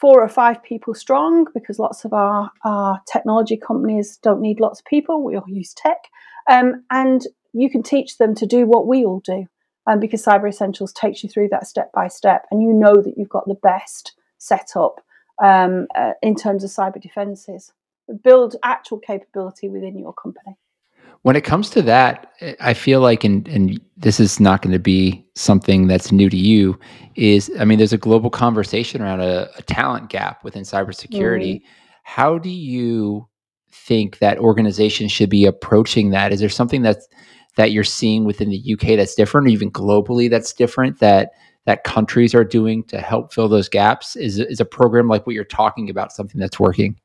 four 0.00 0.22
or 0.22 0.28
five 0.30 0.62
people 0.62 0.94
strong 0.94 1.44
because 1.52 1.78
lots 1.78 2.06
of 2.06 2.14
our, 2.14 2.50
our 2.64 2.98
technology 3.12 3.58
companies 3.58 4.16
don't 4.22 4.40
need 4.40 4.58
lots 4.58 4.80
of 4.80 4.86
people. 4.86 5.22
We 5.22 5.36
all 5.36 5.44
use 5.46 5.74
tech. 5.74 5.98
Um, 6.50 6.84
and 6.90 7.26
you 7.52 7.70
can 7.70 7.82
teach 7.82 8.18
them 8.18 8.34
to 8.36 8.46
do 8.46 8.66
what 8.66 8.86
we 8.86 9.04
all 9.04 9.20
do. 9.20 9.46
Um, 9.86 10.00
because 10.00 10.22
Cyber 10.22 10.48
Essentials 10.50 10.92
takes 10.92 11.22
you 11.22 11.30
through 11.30 11.48
that 11.48 11.66
step 11.66 11.90
by 11.92 12.08
step, 12.08 12.44
and 12.50 12.62
you 12.62 12.74
know 12.74 13.00
that 13.00 13.14
you've 13.16 13.30
got 13.30 13.48
the 13.48 13.54
best 13.54 14.12
setup 14.36 15.00
um, 15.42 15.86
uh, 15.94 16.12
in 16.22 16.36
terms 16.36 16.62
of 16.62 16.70
cyber 16.70 17.00
defenses. 17.00 17.72
Build 18.22 18.56
actual 18.62 18.98
capability 18.98 19.68
within 19.68 19.98
your 19.98 20.12
company. 20.12 20.58
When 21.22 21.36
it 21.36 21.44
comes 21.44 21.70
to 21.70 21.82
that, 21.82 22.32
I 22.60 22.74
feel 22.74 23.00
like, 23.00 23.24
and, 23.24 23.48
and 23.48 23.80
this 23.96 24.20
is 24.20 24.38
not 24.38 24.62
going 24.62 24.72
to 24.72 24.78
be 24.78 25.26
something 25.34 25.86
that's 25.86 26.12
new 26.12 26.28
to 26.28 26.36
you, 26.36 26.78
is 27.16 27.50
I 27.58 27.64
mean, 27.64 27.78
there's 27.78 27.92
a 27.92 27.98
global 27.98 28.30
conversation 28.30 29.02
around 29.02 29.20
a, 29.20 29.48
a 29.56 29.62
talent 29.62 30.10
gap 30.10 30.44
within 30.44 30.62
cybersecurity. 30.62 31.56
Mm. 31.56 31.62
How 32.02 32.38
do 32.38 32.50
you 32.50 33.28
think 33.70 34.18
that 34.18 34.38
organizations 34.38 35.12
should 35.12 35.30
be 35.30 35.44
approaching 35.44 36.10
that? 36.10 36.32
Is 36.32 36.40
there 36.40 36.48
something 36.48 36.82
that's 36.82 37.08
that 37.56 37.72
you're 37.72 37.84
seeing 37.84 38.24
within 38.24 38.50
the 38.50 38.74
UK 38.74 38.96
that's 38.96 39.14
different, 39.14 39.46
or 39.46 39.50
even 39.50 39.70
globally 39.70 40.30
that's 40.30 40.52
different 40.52 40.98
that 41.00 41.32
that 41.66 41.84
countries 41.84 42.34
are 42.34 42.44
doing 42.44 42.82
to 42.84 42.98
help 42.98 43.32
fill 43.32 43.48
those 43.48 43.68
gaps? 43.68 44.16
Is 44.16 44.38
is 44.38 44.60
a 44.60 44.64
program 44.64 45.08
like 45.08 45.26
what 45.26 45.34
you're 45.34 45.44
talking 45.44 45.90
about 45.90 46.12
something 46.12 46.40
that's 46.40 46.60
working? 46.60 46.98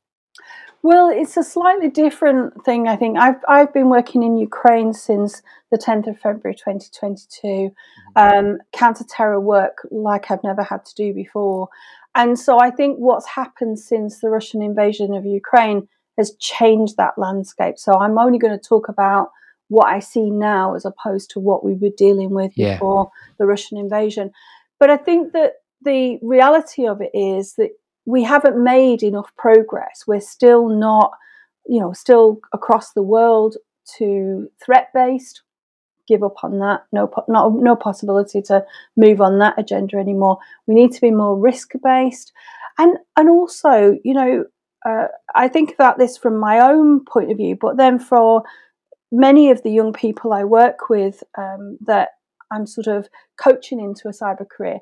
Well, 0.82 1.08
it's 1.08 1.38
a 1.38 1.42
slightly 1.42 1.88
different 1.88 2.62
thing. 2.64 2.88
I 2.88 2.96
think 2.96 3.18
I've 3.18 3.42
I've 3.48 3.72
been 3.72 3.88
working 3.88 4.22
in 4.22 4.36
Ukraine 4.36 4.92
since 4.92 5.42
the 5.70 5.78
10th 5.78 6.08
of 6.08 6.18
February 6.18 6.54
2022. 6.54 7.46
Mm-hmm. 7.46 7.68
Um, 8.16 8.58
counter-terror 8.72 9.40
work 9.40 9.78
like 9.90 10.30
I've 10.30 10.44
never 10.44 10.62
had 10.62 10.84
to 10.84 10.94
do 10.94 11.14
before, 11.14 11.68
and 12.14 12.38
so 12.38 12.60
I 12.60 12.70
think 12.70 12.98
what's 12.98 13.26
happened 13.26 13.78
since 13.78 14.20
the 14.20 14.28
Russian 14.28 14.62
invasion 14.62 15.14
of 15.14 15.24
Ukraine 15.24 15.88
has 16.18 16.36
changed 16.36 16.96
that 16.96 17.18
landscape. 17.18 17.78
So 17.78 17.94
I'm 17.98 18.18
only 18.18 18.38
going 18.38 18.56
to 18.58 18.68
talk 18.68 18.88
about 18.88 19.30
what 19.68 19.88
I 19.88 19.98
see 19.98 20.30
now 20.30 20.74
as 20.74 20.84
opposed 20.84 21.30
to 21.30 21.40
what 21.40 21.64
we 21.64 21.74
were 21.74 21.94
dealing 21.96 22.30
with 22.30 22.52
yeah. 22.56 22.74
before 22.74 23.10
the 23.38 23.46
Russian 23.46 23.78
invasion. 23.78 24.30
But 24.78 24.90
I 24.90 24.96
think 24.96 25.32
that 25.32 25.54
the 25.82 26.18
reality 26.22 26.86
of 26.86 27.00
it 27.00 27.10
is 27.14 27.54
that 27.54 27.70
we 28.06 28.22
haven't 28.22 28.62
made 28.62 29.02
enough 29.02 29.34
progress. 29.36 30.04
We're 30.06 30.20
still 30.20 30.68
not, 30.68 31.12
you 31.66 31.80
know, 31.80 31.92
still 31.92 32.40
across 32.52 32.92
the 32.92 33.02
world 33.02 33.56
to 33.96 34.50
threat 34.64 34.88
based. 34.92 35.42
Give 36.06 36.22
up 36.22 36.44
on 36.44 36.58
that. 36.58 36.84
No, 36.92 37.10
not, 37.28 37.54
no 37.54 37.76
possibility 37.76 38.42
to 38.42 38.66
move 38.94 39.22
on 39.22 39.38
that 39.38 39.58
agenda 39.58 39.96
anymore. 39.96 40.38
We 40.66 40.74
need 40.74 40.92
to 40.92 41.00
be 41.00 41.10
more 41.10 41.38
risk 41.38 41.72
based, 41.82 42.30
and 42.76 42.98
and 43.16 43.30
also, 43.30 43.98
you 44.04 44.12
know, 44.12 44.44
uh, 44.84 45.06
I 45.34 45.48
think 45.48 45.72
about 45.72 45.96
this 45.96 46.18
from 46.18 46.38
my 46.38 46.60
own 46.60 47.06
point 47.06 47.30
of 47.30 47.38
view, 47.38 47.56
but 47.58 47.78
then 47.78 47.98
for 47.98 48.42
many 49.14 49.50
of 49.50 49.62
the 49.62 49.70
young 49.70 49.92
people 49.92 50.32
I 50.32 50.44
work 50.44 50.88
with 50.90 51.22
um, 51.38 51.78
that 51.86 52.10
I'm 52.50 52.66
sort 52.66 52.88
of 52.88 53.08
coaching 53.40 53.80
into 53.80 54.08
a 54.08 54.12
cyber 54.12 54.48
career, 54.48 54.80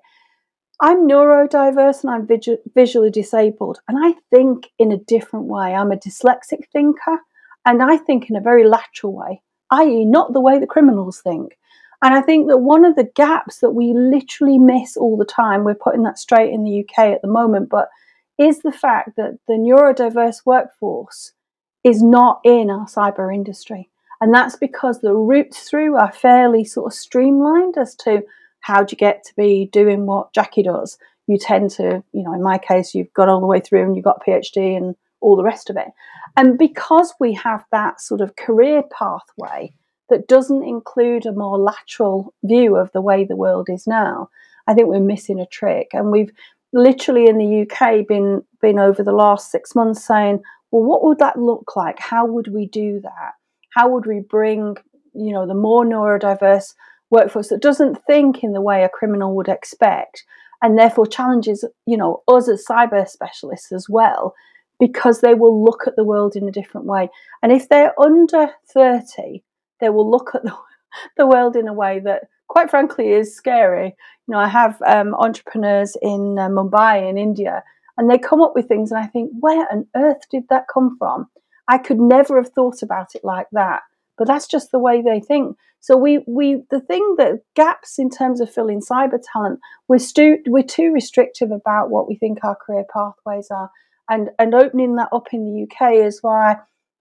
I'm 0.81 1.07
neurodiverse 1.07 2.03
and 2.03 2.11
I'm 2.11 2.29
visually 2.75 3.11
disabled, 3.11 3.81
and 3.87 3.99
I 4.03 4.15
think 4.31 4.71
in 4.79 4.91
a 4.91 4.97
different 4.97 5.47
way. 5.47 5.75
I'm 5.75 5.93
a 5.93 5.97
dyslexic 5.97 6.67
thinker, 6.73 7.19
and 7.65 7.83
I 7.83 7.97
think 7.99 8.29
in 8.29 8.37
a 8.37 8.41
very 8.41 8.67
lateral 8.67 9.13
way, 9.13 9.43
i.e., 9.71 10.05
not 10.05 10.33
the 10.33 10.41
way 10.41 10.59
the 10.59 10.67
criminals 10.67 11.21
think. 11.21 11.57
And 12.03 12.15
I 12.15 12.21
think 12.21 12.49
that 12.49 12.59
one 12.59 12.85
of 12.85 12.97
the 12.97 13.09
gaps 13.15 13.61
that 13.61 13.71
we 13.71 13.93
literally 13.95 14.59
miss 14.59 14.97
all 14.97 15.17
the 15.17 15.25
time, 15.25 15.63
we're 15.63 15.75
putting 15.75 16.03
that 16.03 16.19
straight 16.19 16.53
in 16.53 16.65
the 16.65 16.81
UK 16.81 17.13
at 17.13 17.23
the 17.23 17.29
moment, 17.29 17.69
but 17.69 17.89
is 18.39 18.59
the 18.61 18.73
fact 18.73 19.11
that 19.17 19.39
the 19.47 19.55
neurodiverse 19.55 20.41
workforce 20.45 21.33
is 21.85 22.03
not 22.03 22.41
in 22.45 22.71
our 22.71 22.87
cyber 22.87 23.33
industry. 23.33 23.92
And 24.23 24.33
that's 24.33 24.55
because 24.55 25.01
the 25.01 25.15
routes 25.15 25.69
through 25.69 25.97
are 25.97 26.13
fairly 26.13 26.63
sort 26.65 26.93
of 26.93 26.97
streamlined 26.97 27.77
as 27.77 27.97
to 27.97 28.23
how 28.61 28.85
do 28.85 28.93
you 28.93 28.97
get 28.97 29.25
to 29.25 29.35
be 29.35 29.69
doing 29.73 30.07
what 30.07 30.33
Jacqui 30.33 30.63
does. 30.63 30.97
You 31.27 31.39
tend 31.39 31.73
to, 31.73 32.05
you 32.13 32.23
know, 32.23 32.33
in 32.33 32.41
my 32.41 32.59
case, 32.59 32.95
you've 32.95 33.13
got 33.15 33.29
all 33.29 33.41
the 33.41 33.49
way 33.49 33.59
through 33.59 33.83
and 33.83 33.97
you've 33.97 34.05
got 34.05 34.23
a 34.25 34.31
PhD 34.31 34.77
and 34.77 34.95
all 35.21 35.35
the 35.35 35.43
rest 35.43 35.71
of 35.71 35.77
it. 35.77 35.89
And 36.37 36.57
because 36.57 37.13
we 37.19 37.35
have 37.35 37.65
that 37.73 38.01
sort 38.01 38.21
of 38.21 38.37
career 38.37 38.85
pathway 38.97 39.75
that 40.09 40.29
doesn't 40.29 40.63
include 40.63 41.27
a 41.27 41.33
more 41.33 41.59
lateral 41.59 42.33
view 42.45 42.77
of 42.77 42.93
the 42.93 43.01
way 43.01 43.25
the 43.25 43.35
world 43.35 43.67
is 43.69 43.89
now, 43.89 44.31
I 44.69 44.75
think 44.75 44.87
we're 44.87 45.01
missing 45.01 45.41
a 45.41 45.47
trick. 45.47 45.89
And 45.95 46.13
we've 46.13 46.31
literally 46.73 47.27
in 47.27 47.39
the 47.39 47.63
UK 47.63 48.07
been 48.07 48.45
been 48.61 48.79
over 48.79 49.03
the 49.03 49.11
last 49.11 49.51
six 49.51 49.75
months 49.75 50.07
saying, 50.07 50.45
well, 50.71 50.85
what 50.85 51.03
would 51.03 51.19
that 51.19 51.41
look 51.41 51.75
like? 51.75 51.99
How 51.99 52.25
would 52.25 52.47
we 52.47 52.67
do 52.67 53.01
that? 53.01 53.33
How 53.75 53.89
would 53.89 54.07
we 54.07 54.21
bring 54.21 54.77
you 55.15 55.33
know 55.33 55.47
the 55.47 55.55
more 55.55 55.85
neurodiverse 55.85 56.75
workforce 57.11 57.49
that 57.49 57.61
doesn't 57.61 58.03
think 58.07 58.43
in 58.43 58.53
the 58.53 58.61
way 58.61 58.83
a 58.83 58.89
criminal 58.89 59.35
would 59.37 59.49
expect 59.49 60.25
and 60.63 60.79
therefore 60.79 61.07
challenges 61.07 61.65
you 61.87 61.97
know 61.97 62.23
us 62.29 62.49
as 62.49 62.65
cyber 62.69 63.07
specialists 63.07 63.73
as 63.73 63.89
well 63.89 64.35
because 64.81 65.21
they 65.21 65.35
will 65.35 65.65
look 65.65 65.85
at 65.87 65.95
the 65.95 66.03
world 66.03 66.35
in 66.35 66.49
a 66.49 66.51
different 66.51 66.89
way. 66.89 67.09
And 67.41 67.53
if 67.53 67.69
they're 67.69 67.99
under 68.01 68.51
30 68.73 69.43
they 69.81 69.91
will 69.91 70.11
look 70.11 70.35
at 70.35 70.43
the, 70.45 70.55
the 71.17 71.27
world 71.27 71.57
in 71.57 71.69
a 71.69 71.73
way 71.73 72.01
that 72.01 72.25
quite 72.49 72.71
frankly 72.71 73.13
is 73.13 73.35
scary. 73.35 73.95
You 74.27 74.33
know 74.33 74.39
i 74.39 74.49
have 74.49 74.81
um, 74.87 75.15
entrepreneurs 75.15 75.97
in 76.01 76.39
uh, 76.39 76.49
mumbai 76.49 77.09
in 77.11 77.19
india 77.19 77.65
and 77.99 78.09
they 78.09 78.19
come 78.19 78.41
up 78.41 78.53
with 78.55 78.69
things 78.69 78.93
and 78.93 79.01
i 79.03 79.07
think 79.07 79.31
where 79.41 79.67
on 79.73 79.87
earth 79.97 80.23
did 80.31 80.45
that 80.49 80.67
come 80.73 80.97
from 80.97 81.29
I 81.69 81.79
could 81.79 82.01
never 82.01 82.37
have 82.37 82.53
thought 82.53 82.83
about 82.83 83.15
it 83.15 83.25
like 83.25 83.47
that. 83.53 83.83
But 84.19 84.27
that's 84.29 84.47
just 84.47 84.71
the 84.71 84.79
way 84.79 85.03
they 85.03 85.21
think. 85.21 85.57
So 85.81 85.97
we 85.97 86.23
we 86.29 86.63
the 86.71 86.81
thing 86.81 87.17
that 87.19 87.41
gaps 87.57 87.99
in 87.99 88.09
terms 88.09 88.41
of 88.41 88.53
filling 88.53 88.81
cyber 88.81 89.19
talent, 89.33 89.59
we're 89.89 89.99
stu- 89.99 90.43
we're 90.47 90.63
too 90.63 90.93
restrictive 90.93 91.51
about 91.51 91.91
what 91.91 92.09
we 92.09 92.15
think 92.15 92.39
our 92.45 92.55
career 92.55 92.85
pathways 92.93 93.51
are, 93.51 93.71
and 94.09 94.31
and 94.39 94.55
opening 94.55 94.97
that 94.97 95.09
up 95.13 95.29
in 95.33 95.45
the 95.45 95.63
UK 95.65 95.95
is 95.95 96.21
why 96.23 96.57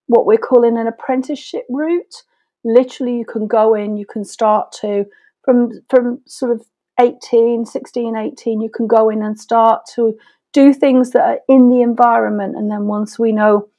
what 0.07 0.25
we're 0.25 0.37
calling 0.37 0.77
an 0.77 0.87
apprenticeship 0.87 1.65
route. 1.69 2.23
Literally, 2.63 3.17
you 3.17 3.25
can 3.25 3.47
go 3.47 3.75
in, 3.75 3.97
you 3.97 4.05
can 4.05 4.25
start 4.25 4.71
to 4.81 5.05
from 5.43 5.71
from 5.89 6.21
sort 6.25 6.51
of 6.51 6.65
18, 6.99 7.65
16, 7.65 8.15
18, 8.15 8.61
you 8.61 8.69
can 8.69 8.87
go 8.87 9.09
in 9.09 9.21
and 9.23 9.39
start 9.39 9.83
to 9.95 10.17
do 10.53 10.73
things 10.73 11.11
that 11.11 11.23
are 11.23 11.39
in 11.47 11.69
the 11.69 11.81
environment, 11.81 12.55
and 12.55 12.71
then 12.71 12.85
once 12.85 13.19
we 13.19 13.31
know 13.31 13.69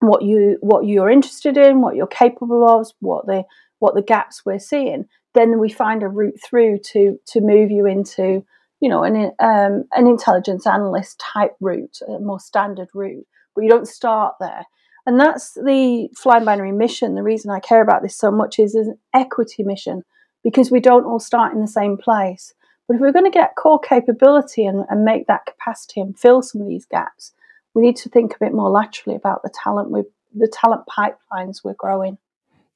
what 0.00 0.22
you 0.22 0.58
what 0.60 0.86
you're 0.86 1.10
interested 1.10 1.56
in, 1.56 1.80
what 1.80 1.94
you're 1.94 2.06
capable 2.06 2.66
of, 2.68 2.88
what 3.00 3.26
the 3.26 3.44
what 3.78 3.94
the 3.94 4.02
gaps 4.02 4.42
we're 4.44 4.58
seeing, 4.58 5.06
then 5.34 5.58
we 5.58 5.70
find 5.70 6.02
a 6.02 6.08
route 6.08 6.38
through 6.42 6.78
to 6.92 7.18
to 7.26 7.40
move 7.40 7.70
you 7.70 7.86
into 7.86 8.44
you 8.80 8.88
know 8.88 9.04
an 9.04 9.32
um, 9.38 9.84
an 9.92 10.06
intelligence 10.06 10.66
analyst 10.66 11.20
type 11.20 11.52
route, 11.60 11.98
a 12.08 12.18
more 12.18 12.40
standard 12.40 12.88
route. 12.94 13.26
But 13.54 13.64
you 13.64 13.70
don't 13.70 13.88
start 13.88 14.34
there, 14.40 14.64
and 15.06 15.20
that's 15.20 15.52
the 15.54 16.08
FlyingBinary 16.22 16.76
mission. 16.76 17.14
The 17.14 17.22
reason 17.22 17.50
I 17.50 17.60
care 17.60 17.82
about 17.82 18.02
this 18.02 18.16
so 18.16 18.30
much 18.30 18.58
is 18.58 18.74
an 18.74 18.96
equity 19.14 19.62
mission 19.62 20.02
because 20.42 20.70
we 20.70 20.80
don't 20.80 21.04
all 21.04 21.20
start 21.20 21.52
in 21.52 21.60
the 21.60 21.68
same 21.68 21.96
place. 21.96 22.54
But 22.88 22.94
if 22.94 23.00
we're 23.00 23.12
going 23.12 23.30
to 23.30 23.30
get 23.30 23.56
core 23.56 23.78
capability 23.78 24.64
and, 24.64 24.84
and 24.88 25.04
make 25.04 25.26
that 25.26 25.46
capacity 25.46 26.00
and 26.00 26.18
fill 26.18 26.42
some 26.42 26.60
of 26.60 26.66
these 26.66 26.86
gaps, 26.86 27.32
we 27.74 27.82
need 27.82 27.96
to 27.96 28.08
think 28.08 28.34
a 28.34 28.38
bit 28.40 28.52
more 28.52 28.70
laterally 28.70 29.16
about 29.16 29.42
the 29.42 29.50
talent 29.50 29.90
we 29.90 30.02
the 30.34 30.48
talent 30.48 30.82
pipelines 30.86 31.64
we're 31.64 31.74
growing. 31.74 32.16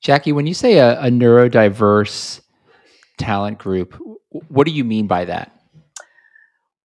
Jacqui, 0.02 0.32
when 0.32 0.46
you 0.46 0.54
say 0.54 0.78
a, 0.78 1.00
a 1.00 1.08
neurodiverse 1.08 2.40
talent 3.16 3.58
group. 3.58 3.94
What 4.48 4.66
do 4.66 4.72
you 4.72 4.84
mean 4.84 5.06
by 5.06 5.24
that? 5.26 5.52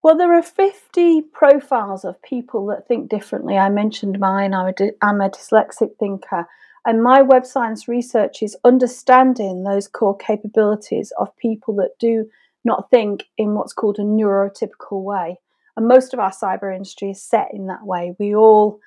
Well, 0.01 0.17
there 0.17 0.33
are 0.33 0.43
50 0.43 1.23
profiles 1.33 2.05
of 2.05 2.21
people 2.21 2.67
that 2.67 2.87
think 2.87 3.09
differently. 3.09 3.57
I 3.57 3.69
mentioned 3.69 4.19
mine, 4.19 4.53
I'm 4.53 4.67
a, 4.67 4.73
di- 4.73 4.91
I'm 5.01 5.19
a 5.19 5.29
dyslexic 5.29 5.97
thinker. 5.99 6.47
And 6.85 7.03
my 7.03 7.21
web 7.21 7.45
science 7.45 7.87
research 7.87 8.41
is 8.41 8.55
understanding 8.63 9.63
those 9.63 9.87
core 9.89 10.15
capabilities 10.15 11.11
of 11.19 11.35
people 11.35 11.75
that 11.75 11.99
do 11.99 12.29
not 12.63 12.89
think 12.89 13.25
in 13.37 13.55
what's 13.55 13.73
called 13.73 13.99
a 13.99 14.03
neurotypical 14.03 15.03
way. 15.03 15.39
And 15.77 15.87
most 15.87 16.13
of 16.13 16.19
our 16.19 16.31
cyber 16.31 16.73
industry 16.73 17.11
is 17.11 17.23
set 17.23 17.49
in 17.53 17.67
that 17.67 17.85
way. 17.85 18.15
We 18.19 18.35
all, 18.35 18.79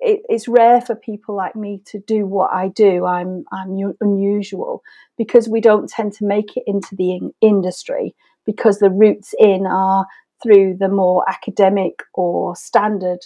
it, 0.00 0.22
it's 0.28 0.48
rare 0.48 0.80
for 0.80 0.94
people 0.94 1.36
like 1.36 1.56
me 1.56 1.82
to 1.86 1.98
do 2.00 2.26
what 2.26 2.52
I 2.52 2.68
do. 2.68 3.04
I'm, 3.04 3.44
I'm 3.52 3.94
unusual 4.00 4.82
because 5.16 5.48
we 5.48 5.60
don't 5.60 5.88
tend 5.88 6.12
to 6.14 6.24
make 6.24 6.56
it 6.56 6.64
into 6.66 6.94
the 6.96 7.12
in- 7.12 7.34
industry 7.40 8.14
because 8.44 8.78
the 8.78 8.90
roots 8.90 9.34
in 9.38 9.66
are 9.66 10.06
through 10.42 10.76
the 10.78 10.88
more 10.88 11.24
academic 11.28 12.02
or 12.14 12.56
standard 12.56 13.20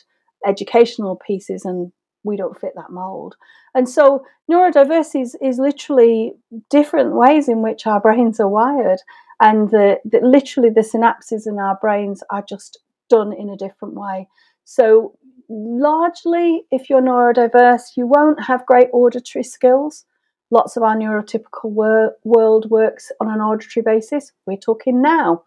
educational 0.46 1.16
pieces 1.16 1.64
and 1.64 1.90
we 2.24 2.36
don't 2.36 2.60
fit 2.60 2.72
that 2.76 2.90
mold. 2.90 3.36
And 3.74 3.88
so 3.88 4.24
neurodiversity 4.50 5.22
is, 5.22 5.36
is 5.40 5.58
literally 5.58 6.32
different 6.70 7.14
ways 7.14 7.48
in 7.48 7.62
which 7.62 7.86
our 7.86 8.00
brains 8.00 8.40
are 8.40 8.48
wired 8.48 8.98
and 9.40 9.70
the, 9.70 9.98
the, 10.04 10.20
literally 10.22 10.70
the 10.70 10.80
synapses 10.80 11.46
in 11.46 11.58
our 11.58 11.78
brains 11.80 12.22
are 12.30 12.44
just 12.46 12.78
done 13.08 13.32
in 13.32 13.48
a 13.48 13.56
different 13.56 13.94
way. 13.94 14.28
So 14.64 15.16
largely 15.48 16.64
if 16.70 16.90
you're 16.90 17.02
neurodiverse 17.02 17.96
you 17.96 18.06
won't 18.06 18.42
have 18.42 18.66
great 18.66 18.88
auditory 18.92 19.44
skills. 19.44 20.04
Lots 20.50 20.76
of 20.76 20.82
our 20.82 20.96
neurotypical 20.96 21.70
wor- 21.70 22.14
world 22.24 22.70
works 22.70 23.10
on 23.20 23.28
an 23.28 23.40
auditory 23.40 23.82
basis. 23.82 24.32
We're 24.46 24.56
talking 24.56 25.02
now. 25.02 25.42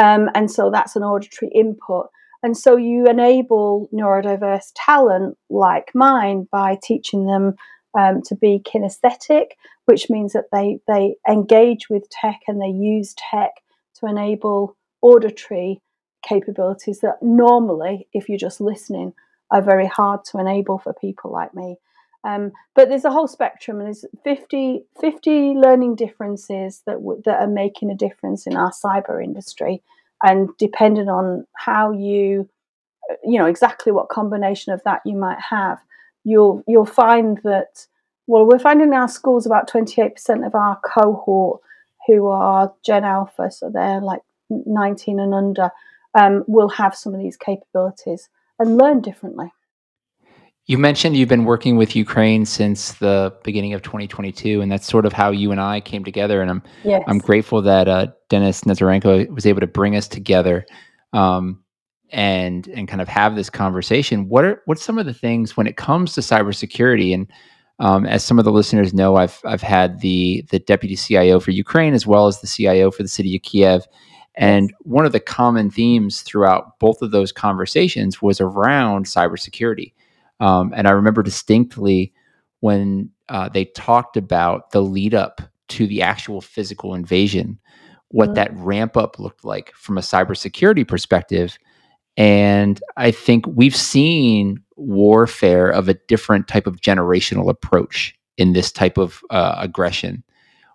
Um, 0.00 0.30
and 0.34 0.50
so 0.50 0.70
that's 0.70 0.96
an 0.96 1.02
auditory 1.02 1.50
input. 1.54 2.08
And 2.42 2.56
so 2.56 2.76
you 2.76 3.06
enable 3.06 3.88
neurodiverse 3.92 4.72
talent 4.74 5.36
like 5.50 5.90
mine 5.94 6.46
by 6.50 6.78
teaching 6.82 7.26
them 7.26 7.56
um, 7.98 8.22
to 8.26 8.36
be 8.36 8.62
kinesthetic, 8.64 9.52
which 9.86 10.08
means 10.08 10.32
that 10.34 10.46
they, 10.52 10.78
they 10.86 11.16
engage 11.28 11.88
with 11.90 12.08
tech 12.10 12.40
and 12.46 12.60
they 12.60 12.68
use 12.68 13.14
tech 13.14 13.50
to 13.98 14.06
enable 14.06 14.76
auditory 15.02 15.80
capabilities 16.22 17.00
that 17.00 17.22
normally, 17.22 18.08
if 18.12 18.28
you're 18.28 18.38
just 18.38 18.60
listening, 18.60 19.14
are 19.50 19.62
very 19.62 19.86
hard 19.86 20.24
to 20.26 20.38
enable 20.38 20.78
for 20.78 20.92
people 20.92 21.30
like 21.30 21.54
me. 21.54 21.76
Um, 22.24 22.52
but 22.74 22.88
there's 22.88 23.04
a 23.04 23.10
whole 23.10 23.28
spectrum, 23.28 23.78
and 23.78 23.86
there's 23.86 24.04
50, 24.24 24.84
50 25.00 25.30
learning 25.54 25.94
differences 25.94 26.82
that 26.86 26.94
w- 26.96 27.22
that 27.24 27.40
are 27.40 27.46
making 27.46 27.90
a 27.90 27.94
difference 27.94 28.46
in 28.46 28.56
our 28.56 28.72
cyber 28.72 29.22
industry. 29.22 29.82
And 30.22 30.50
depending 30.58 31.08
on 31.08 31.46
how 31.56 31.92
you, 31.92 32.48
you 33.24 33.38
know, 33.38 33.46
exactly 33.46 33.92
what 33.92 34.08
combination 34.08 34.72
of 34.72 34.82
that 34.84 35.00
you 35.04 35.14
might 35.14 35.38
have, 35.40 35.78
you'll 36.24 36.62
you'll 36.66 36.86
find 36.86 37.38
that. 37.44 37.86
Well, 38.26 38.44
we're 38.44 38.58
finding 38.58 38.88
in 38.88 38.94
our 38.94 39.08
schools 39.08 39.46
about 39.46 39.70
28% 39.70 40.46
of 40.46 40.54
our 40.54 40.78
cohort 40.84 41.62
who 42.06 42.26
are 42.26 42.74
Gen 42.84 43.04
Alpha, 43.04 43.50
so 43.50 43.70
they're 43.70 44.02
like 44.02 44.20
19 44.50 45.18
and 45.18 45.34
under, 45.34 45.70
um, 46.18 46.44
will 46.46 46.68
have 46.68 46.94
some 46.94 47.14
of 47.14 47.20
these 47.20 47.36
capabilities 47.36 48.28
and 48.58 48.76
learn 48.76 49.00
differently. 49.00 49.52
You 50.66 50.76
mentioned 50.76 51.16
you've 51.16 51.30
been 51.30 51.46
working 51.46 51.76
with 51.76 51.96
Ukraine 51.96 52.44
since 52.44 52.92
the 52.94 53.34
beginning 53.42 53.72
of 53.72 53.80
2022, 53.80 54.60
and 54.60 54.70
that's 54.70 54.86
sort 54.86 55.06
of 55.06 55.14
how 55.14 55.30
you 55.30 55.50
and 55.50 55.60
I 55.60 55.80
came 55.80 56.04
together. 56.04 56.42
And 56.42 56.50
I'm 56.50 56.62
yes. 56.84 57.02
I'm 57.06 57.18
grateful 57.18 57.62
that 57.62 57.88
uh, 57.88 58.08
Denis 58.28 58.62
Nazarenko 58.62 59.30
was 59.30 59.46
able 59.46 59.60
to 59.60 59.66
bring 59.66 59.96
us 59.96 60.06
together, 60.06 60.66
um, 61.14 61.64
and 62.10 62.68
and 62.68 62.86
kind 62.86 63.00
of 63.00 63.08
have 63.08 63.34
this 63.34 63.48
conversation. 63.48 64.28
What 64.28 64.44
are 64.44 64.62
what's 64.66 64.82
some 64.82 64.98
of 64.98 65.06
the 65.06 65.14
things 65.14 65.56
when 65.56 65.66
it 65.66 65.78
comes 65.78 66.12
to 66.14 66.20
cybersecurity? 66.20 67.14
And 67.14 67.32
um, 67.78 68.04
as 68.04 68.22
some 68.22 68.38
of 68.38 68.44
the 68.44 68.52
listeners 68.52 68.92
know, 68.92 69.16
I've 69.16 69.40
I've 69.46 69.62
had 69.62 70.00
the 70.00 70.44
the 70.50 70.58
deputy 70.58 70.96
CIO 70.96 71.40
for 71.40 71.50
Ukraine 71.50 71.94
as 71.94 72.06
well 72.06 72.26
as 72.26 72.42
the 72.42 72.46
CIO 72.46 72.90
for 72.90 73.02
the 73.02 73.08
city 73.08 73.34
of 73.36 73.40
Kiev. 73.42 73.86
And 74.38 74.72
one 74.82 75.04
of 75.04 75.10
the 75.10 75.20
common 75.20 75.68
themes 75.68 76.22
throughout 76.22 76.78
both 76.78 77.02
of 77.02 77.10
those 77.10 77.32
conversations 77.32 78.22
was 78.22 78.40
around 78.40 79.06
cybersecurity. 79.06 79.92
Um, 80.38 80.72
and 80.76 80.86
I 80.86 80.92
remember 80.92 81.24
distinctly 81.24 82.12
when 82.60 83.10
uh, 83.28 83.48
they 83.48 83.64
talked 83.64 84.16
about 84.16 84.70
the 84.70 84.80
lead 84.80 85.12
up 85.12 85.42
to 85.70 85.88
the 85.88 86.02
actual 86.02 86.40
physical 86.40 86.94
invasion, 86.94 87.58
what 88.08 88.26
mm-hmm. 88.26 88.34
that 88.34 88.54
ramp 88.54 88.96
up 88.96 89.18
looked 89.18 89.44
like 89.44 89.72
from 89.74 89.98
a 89.98 90.02
cybersecurity 90.02 90.86
perspective. 90.86 91.58
And 92.16 92.80
I 92.96 93.10
think 93.10 93.44
we've 93.48 93.76
seen 93.76 94.62
warfare 94.76 95.68
of 95.68 95.88
a 95.88 95.94
different 95.94 96.46
type 96.46 96.68
of 96.68 96.80
generational 96.80 97.50
approach 97.50 98.14
in 98.36 98.52
this 98.52 98.70
type 98.70 98.98
of 98.98 99.20
uh, 99.30 99.56
aggression. 99.58 100.22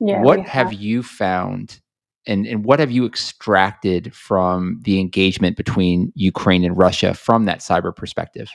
Yeah, 0.02 0.21
what 0.21 0.39
have. 0.39 0.71
have 0.71 0.73
you 0.73 1.02
found 1.02 1.80
and, 2.25 2.45
and 2.45 2.63
what 2.65 2.79
have 2.79 2.91
you 2.91 3.05
extracted 3.05 4.13
from 4.13 4.79
the 4.83 4.99
engagement 4.99 5.57
between 5.57 6.12
Ukraine 6.15 6.63
and 6.63 6.77
Russia 6.77 7.13
from 7.13 7.45
that 7.45 7.59
cyber 7.59 7.95
perspective? 7.95 8.49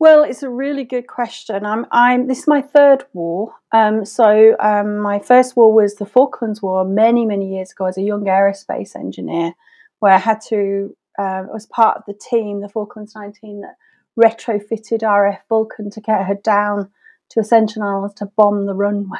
Well, 0.00 0.22
it's 0.22 0.44
a 0.44 0.50
really 0.50 0.84
good 0.84 1.08
question. 1.08 1.66
I'm, 1.66 1.84
I'm. 1.90 2.28
This 2.28 2.40
is 2.40 2.46
my 2.46 2.62
third 2.62 3.04
war. 3.12 3.54
Um, 3.72 4.04
so 4.04 4.56
um, 4.60 4.98
my 4.98 5.18
first 5.18 5.56
war 5.56 5.72
was 5.72 5.96
the 5.96 6.06
Falklands 6.06 6.62
War 6.62 6.84
many, 6.84 7.26
many 7.26 7.54
years 7.54 7.72
ago 7.72 7.86
as 7.86 7.98
a 7.98 8.02
young 8.02 8.24
aerospace 8.24 8.94
engineer, 8.94 9.52
where 10.00 10.12
I 10.12 10.18
had 10.18 10.40
to. 10.48 10.94
Uh, 11.18 11.42
was 11.52 11.66
part 11.66 11.96
of 11.96 12.04
the 12.06 12.14
team, 12.14 12.60
the 12.60 12.68
Falklands 12.68 13.16
19, 13.16 13.62
that 13.62 13.74
retrofitted 14.16 15.02
RAF 15.02 15.40
Vulcan 15.48 15.90
to 15.90 16.00
get 16.00 16.24
her 16.24 16.36
down 16.44 16.90
to 17.30 17.40
Ascension 17.40 17.82
Islands 17.82 18.14
to 18.14 18.26
bomb 18.26 18.66
the 18.66 18.74
runway 18.74 19.18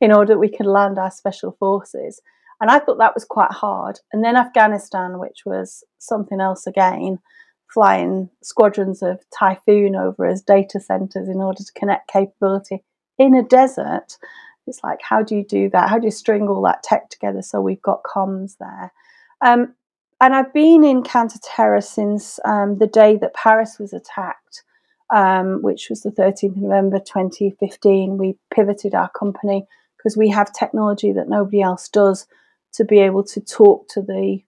in 0.00 0.12
order 0.12 0.34
that 0.34 0.38
we 0.38 0.50
could 0.50 0.66
land 0.66 0.98
our 0.98 1.10
special 1.10 1.52
forces. 1.58 2.20
And 2.62 2.70
I 2.70 2.78
thought 2.78 2.98
that 2.98 3.14
was 3.14 3.24
quite 3.24 3.50
hard. 3.50 3.98
And 4.12 4.24
then 4.24 4.36
Afghanistan, 4.36 5.18
which 5.18 5.42
was 5.44 5.82
something 5.98 6.40
else 6.40 6.64
again 6.64 7.18
flying 7.66 8.30
squadrons 8.40 9.02
of 9.02 9.18
Typhoon 9.36 9.96
over 9.96 10.26
as 10.26 10.42
data 10.42 10.78
centers 10.78 11.28
in 11.28 11.40
order 11.40 11.64
to 11.64 11.72
connect 11.74 12.08
capability 12.08 12.84
in 13.18 13.34
a 13.34 13.42
desert. 13.42 14.16
It's 14.68 14.78
like, 14.84 15.00
how 15.02 15.22
do 15.24 15.34
you 15.34 15.44
do 15.44 15.70
that? 15.70 15.90
How 15.90 15.98
do 15.98 16.04
you 16.04 16.12
string 16.12 16.46
all 16.46 16.62
that 16.62 16.84
tech 16.84 17.08
together 17.08 17.42
so 17.42 17.60
we've 17.60 17.82
got 17.82 18.04
comms 18.04 18.58
there? 18.60 18.92
Um, 19.44 19.74
and 20.20 20.32
I've 20.32 20.52
been 20.52 20.84
in 20.84 21.02
counter 21.02 21.40
terror 21.42 21.80
since 21.80 22.38
um, 22.44 22.78
the 22.78 22.86
day 22.86 23.16
that 23.16 23.34
Paris 23.34 23.78
was 23.80 23.92
attacked, 23.92 24.62
um, 25.12 25.62
which 25.62 25.88
was 25.90 26.02
the 26.02 26.10
13th 26.10 26.50
of 26.50 26.56
November 26.58 27.00
2015. 27.00 28.18
We 28.18 28.36
pivoted 28.54 28.94
our 28.94 29.10
company 29.10 29.66
because 29.96 30.16
we 30.16 30.28
have 30.28 30.52
technology 30.52 31.10
that 31.10 31.28
nobody 31.28 31.60
else 31.60 31.88
does 31.88 32.28
to 32.74 32.84
be 32.84 33.00
able 33.00 33.24
to 33.24 33.40
talk 33.40 33.88
to 33.88 34.02
the 34.02 34.42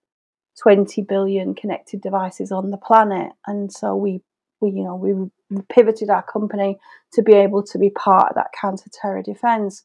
20 0.63 1.03
billion 1.03 1.55
connected 1.55 2.01
devices 2.01 2.53
on 2.53 2.71
the 2.71 2.77
planet. 2.77 3.33
And 3.47 3.73
so 3.73 3.97
we 3.97 4.21
we 4.61 4.71
you 4.71 4.85
know 4.85 4.97
we 4.97 5.63
pivoted 5.69 6.11
our 6.11 6.23
company 6.23 6.79
to 7.13 7.23
be 7.23 7.35
able 7.35 7.63
to 7.63 7.79
be 7.79 7.91
part 7.91 8.31
of 8.31 8.35
that 8.37 8.53
counter-terror 8.59 9.23
defense. 9.23 9.83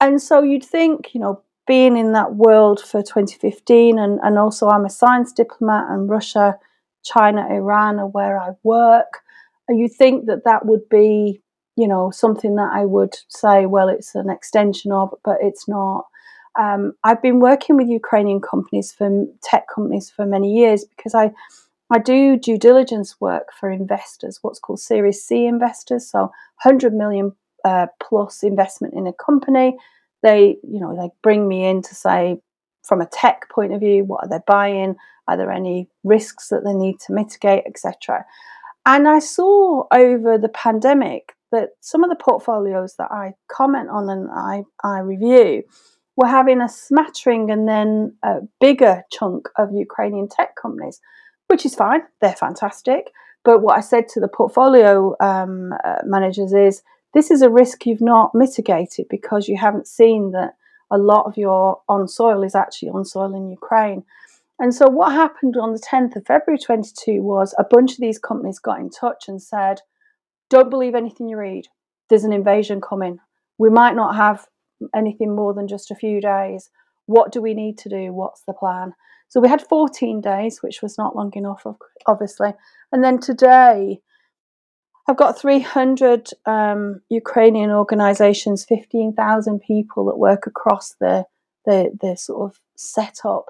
And 0.00 0.20
so 0.20 0.42
you'd 0.42 0.64
think 0.64 1.14
you 1.14 1.20
know 1.20 1.42
being 1.66 1.96
in 1.96 2.12
that 2.12 2.34
world 2.34 2.80
for 2.80 3.02
2015 3.02 3.98
and, 3.98 4.18
and 4.24 4.36
also 4.36 4.68
i'm 4.68 4.84
a 4.84 4.90
science 4.90 5.32
diplomat 5.32 5.88
and 5.90 6.08
russia 6.08 6.58
china 7.04 7.46
iran 7.48 7.98
are 7.98 8.08
where 8.08 8.38
i 8.38 8.50
work. 8.62 9.20
And 9.68 9.78
you 9.78 9.88
think 9.88 10.26
that 10.26 10.44
that 10.44 10.66
would 10.66 10.88
be 10.88 11.40
you 11.76 11.88
know 11.88 12.10
something 12.10 12.56
that 12.56 12.70
i 12.72 12.84
would 12.84 13.16
say 13.28 13.66
well 13.66 13.88
it's 13.88 14.14
an 14.14 14.28
extension 14.28 14.92
of 14.92 15.14
but 15.24 15.38
it's 15.40 15.68
not 15.68 16.04
um, 16.58 16.94
I've 17.04 17.22
been 17.22 17.40
working 17.40 17.76
with 17.76 17.88
Ukrainian 17.88 18.40
companies 18.40 18.92
for 18.92 19.26
tech 19.42 19.64
companies 19.74 20.10
for 20.10 20.26
many 20.26 20.52
years 20.52 20.84
because 20.84 21.14
I 21.14 21.32
I 21.90 21.98
do 21.98 22.38
due 22.38 22.56
diligence 22.56 23.20
work 23.20 23.48
for 23.58 23.70
investors, 23.70 24.38
what's 24.40 24.58
called 24.58 24.80
Series 24.80 25.22
C 25.22 25.46
investors, 25.46 26.10
so 26.10 26.20
100 26.62 26.94
million 26.94 27.32
uh, 27.66 27.86
plus 28.02 28.42
investment 28.42 28.94
in 28.94 29.06
a 29.06 29.12
company. 29.12 29.76
They 30.22 30.56
you 30.62 30.80
know 30.80 30.96
they 30.96 31.10
bring 31.22 31.48
me 31.48 31.66
in 31.66 31.82
to 31.82 31.94
say 31.94 32.40
from 32.82 33.00
a 33.00 33.06
tech 33.06 33.48
point 33.50 33.72
of 33.72 33.80
view, 33.80 34.04
what 34.04 34.24
are 34.24 34.28
they 34.28 34.42
buying? 34.46 34.96
Are 35.28 35.36
there 35.36 35.52
any 35.52 35.88
risks 36.02 36.48
that 36.48 36.64
they 36.64 36.74
need 36.74 36.98
to 37.06 37.12
mitigate, 37.12 37.64
etc. 37.66 38.24
And 38.84 39.06
I 39.06 39.20
saw 39.20 39.84
over 39.92 40.36
the 40.36 40.48
pandemic 40.48 41.36
that 41.52 41.70
some 41.80 42.02
of 42.02 42.10
the 42.10 42.16
portfolios 42.16 42.96
that 42.96 43.10
I 43.12 43.34
comment 43.48 43.88
on 43.90 44.08
and 44.08 44.28
I, 44.30 44.64
I 44.82 44.98
review 45.00 45.62
we're 46.16 46.28
having 46.28 46.60
a 46.60 46.68
smattering 46.68 47.50
and 47.50 47.68
then 47.68 48.14
a 48.22 48.40
bigger 48.60 49.04
chunk 49.10 49.48
of 49.56 49.72
Ukrainian 49.72 50.28
tech 50.28 50.56
companies, 50.56 51.00
which 51.48 51.64
is 51.64 51.74
fine. 51.74 52.02
They're 52.20 52.34
fantastic. 52.34 53.12
But 53.44 53.62
what 53.62 53.76
I 53.76 53.80
said 53.80 54.08
to 54.08 54.20
the 54.20 54.28
portfolio 54.28 55.16
um, 55.20 55.72
uh, 55.84 55.96
managers 56.04 56.52
is 56.52 56.82
this 57.14 57.30
is 57.30 57.42
a 57.42 57.50
risk 57.50 57.86
you've 57.86 58.00
not 58.00 58.34
mitigated 58.34 59.06
because 59.10 59.48
you 59.48 59.56
haven't 59.56 59.86
seen 59.86 60.32
that 60.32 60.54
a 60.90 60.98
lot 60.98 61.26
of 61.26 61.36
your 61.36 61.80
on 61.88 62.06
soil 62.06 62.42
is 62.42 62.54
actually 62.54 62.90
on 62.90 63.04
soil 63.04 63.34
in 63.34 63.50
Ukraine. 63.50 64.04
And 64.58 64.74
so 64.74 64.88
what 64.88 65.12
happened 65.12 65.56
on 65.56 65.72
the 65.72 65.80
10th 65.80 66.14
of 66.16 66.26
February 66.26 66.58
22 66.58 67.22
was 67.22 67.54
a 67.58 67.64
bunch 67.64 67.92
of 67.92 67.98
these 67.98 68.18
companies 68.18 68.58
got 68.58 68.78
in 68.78 68.90
touch 68.90 69.24
and 69.26 69.42
said, 69.42 69.80
don't 70.50 70.70
believe 70.70 70.94
anything 70.94 71.28
you 71.28 71.38
read. 71.38 71.66
There's 72.08 72.24
an 72.24 72.32
invasion 72.32 72.80
coming. 72.80 73.18
We 73.58 73.70
might 73.70 73.96
not 73.96 74.14
have 74.14 74.46
anything 74.94 75.34
more 75.34 75.54
than 75.54 75.68
just 75.68 75.90
a 75.90 75.96
few 75.96 76.20
days. 76.20 76.70
What 77.06 77.32
do 77.32 77.42
we 77.42 77.54
need 77.54 77.78
to 77.78 77.88
do? 77.88 78.12
What's 78.12 78.42
the 78.46 78.52
plan? 78.52 78.94
So 79.28 79.40
we 79.40 79.48
had 79.48 79.66
14 79.66 80.20
days, 80.20 80.62
which 80.62 80.82
was 80.82 80.98
not 80.98 81.16
long 81.16 81.32
enough, 81.34 81.66
obviously. 82.06 82.52
And 82.92 83.02
then 83.02 83.18
today, 83.18 84.00
I've 85.08 85.16
got 85.16 85.38
300 85.38 86.28
um, 86.46 87.00
Ukrainian 87.08 87.70
organizations, 87.70 88.64
15,000 88.64 89.60
people 89.60 90.04
that 90.06 90.18
work 90.18 90.46
across 90.46 90.94
the, 91.00 91.24
the, 91.64 91.96
the 92.00 92.16
sort 92.16 92.50
of 92.50 92.60
setup. 92.76 93.46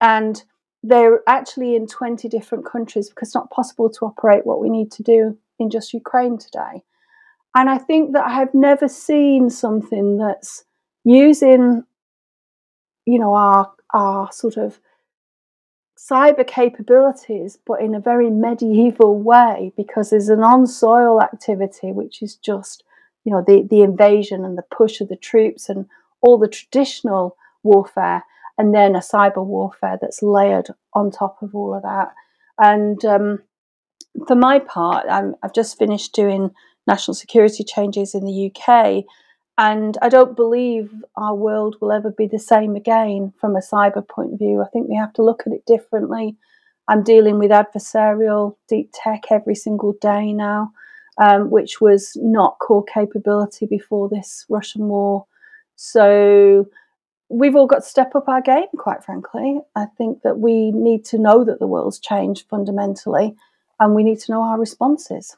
And 0.00 0.42
they're 0.82 1.20
actually 1.26 1.74
in 1.74 1.86
20 1.86 2.28
different 2.28 2.66
countries 2.66 3.08
because 3.08 3.28
it's 3.28 3.34
not 3.34 3.50
possible 3.50 3.88
to 3.90 4.04
operate 4.04 4.44
what 4.44 4.60
we 4.60 4.68
need 4.68 4.92
to 4.92 5.02
do 5.02 5.38
in 5.58 5.70
just 5.70 5.94
Ukraine 5.94 6.36
today. 6.36 6.84
And 7.54 7.70
I 7.70 7.78
think 7.78 8.12
that 8.12 8.24
I 8.24 8.34
have 8.34 8.52
never 8.52 8.88
seen 8.88 9.48
something 9.48 10.18
that's 10.18 10.64
using, 11.04 11.84
you 13.06 13.18
know, 13.18 13.34
our 13.34 13.72
our 13.92 14.32
sort 14.32 14.56
of 14.56 14.80
cyber 15.96 16.46
capabilities, 16.46 17.58
but 17.64 17.80
in 17.80 17.94
a 17.94 18.00
very 18.00 18.28
medieval 18.28 19.18
way, 19.18 19.72
because 19.76 20.10
there's 20.10 20.28
an 20.28 20.42
on 20.42 20.66
soil 20.66 21.22
activity 21.22 21.92
which 21.92 22.20
is 22.22 22.34
just, 22.36 22.82
you 23.24 23.32
know, 23.32 23.42
the, 23.46 23.62
the 23.70 23.82
invasion 23.82 24.44
and 24.44 24.58
the 24.58 24.64
push 24.76 25.00
of 25.00 25.08
the 25.08 25.16
troops 25.16 25.68
and 25.68 25.86
all 26.20 26.38
the 26.38 26.48
traditional 26.48 27.36
warfare, 27.62 28.24
and 28.58 28.74
then 28.74 28.96
a 28.96 29.00
cyber 29.00 29.44
warfare 29.44 29.96
that's 30.00 30.22
layered 30.22 30.68
on 30.92 31.10
top 31.10 31.40
of 31.40 31.54
all 31.54 31.74
of 31.74 31.82
that. 31.82 32.12
And 32.58 33.02
um, 33.04 33.42
for 34.26 34.36
my 34.36 34.58
part, 34.58 35.06
i 35.08 35.22
have 35.42 35.54
just 35.54 35.78
finished 35.78 36.12
doing 36.12 36.50
national 36.86 37.14
security 37.14 37.64
changes 37.64 38.14
in 38.14 38.24
the 38.24 38.50
UK, 38.50 39.04
and 39.56 39.96
I 40.02 40.08
don't 40.08 40.36
believe 40.36 40.90
our 41.16 41.34
world 41.34 41.76
will 41.80 41.92
ever 41.92 42.10
be 42.10 42.26
the 42.26 42.38
same 42.38 42.74
again 42.74 43.32
from 43.40 43.54
a 43.54 43.60
cyber 43.60 44.06
point 44.06 44.32
of 44.32 44.38
view. 44.38 44.62
I 44.62 44.68
think 44.68 44.88
we 44.88 44.96
have 44.96 45.12
to 45.14 45.22
look 45.22 45.42
at 45.46 45.52
it 45.52 45.64
differently. 45.66 46.36
I'm 46.88 47.02
dealing 47.02 47.38
with 47.38 47.50
adversarial 47.50 48.56
deep 48.68 48.90
tech 48.92 49.24
every 49.30 49.54
single 49.54 49.94
day 50.00 50.32
now, 50.32 50.72
um, 51.18 51.50
which 51.50 51.80
was 51.80 52.16
not 52.16 52.58
core 52.58 52.84
capability 52.84 53.66
before 53.66 54.08
this 54.08 54.44
Russian 54.48 54.88
war. 54.88 55.26
So 55.76 56.66
we've 57.28 57.56
all 57.56 57.66
got 57.66 57.82
to 57.82 57.88
step 57.88 58.14
up 58.14 58.28
our 58.28 58.42
game, 58.42 58.66
quite 58.76 59.04
frankly. 59.04 59.60
I 59.76 59.86
think 59.96 60.22
that 60.22 60.38
we 60.38 60.72
need 60.72 61.04
to 61.06 61.18
know 61.18 61.44
that 61.44 61.58
the 61.58 61.66
world's 61.66 61.98
changed 61.98 62.48
fundamentally 62.48 63.34
and 63.80 63.94
we 63.94 64.04
need 64.04 64.20
to 64.20 64.32
know 64.32 64.42
our 64.42 64.58
responses. 64.58 65.36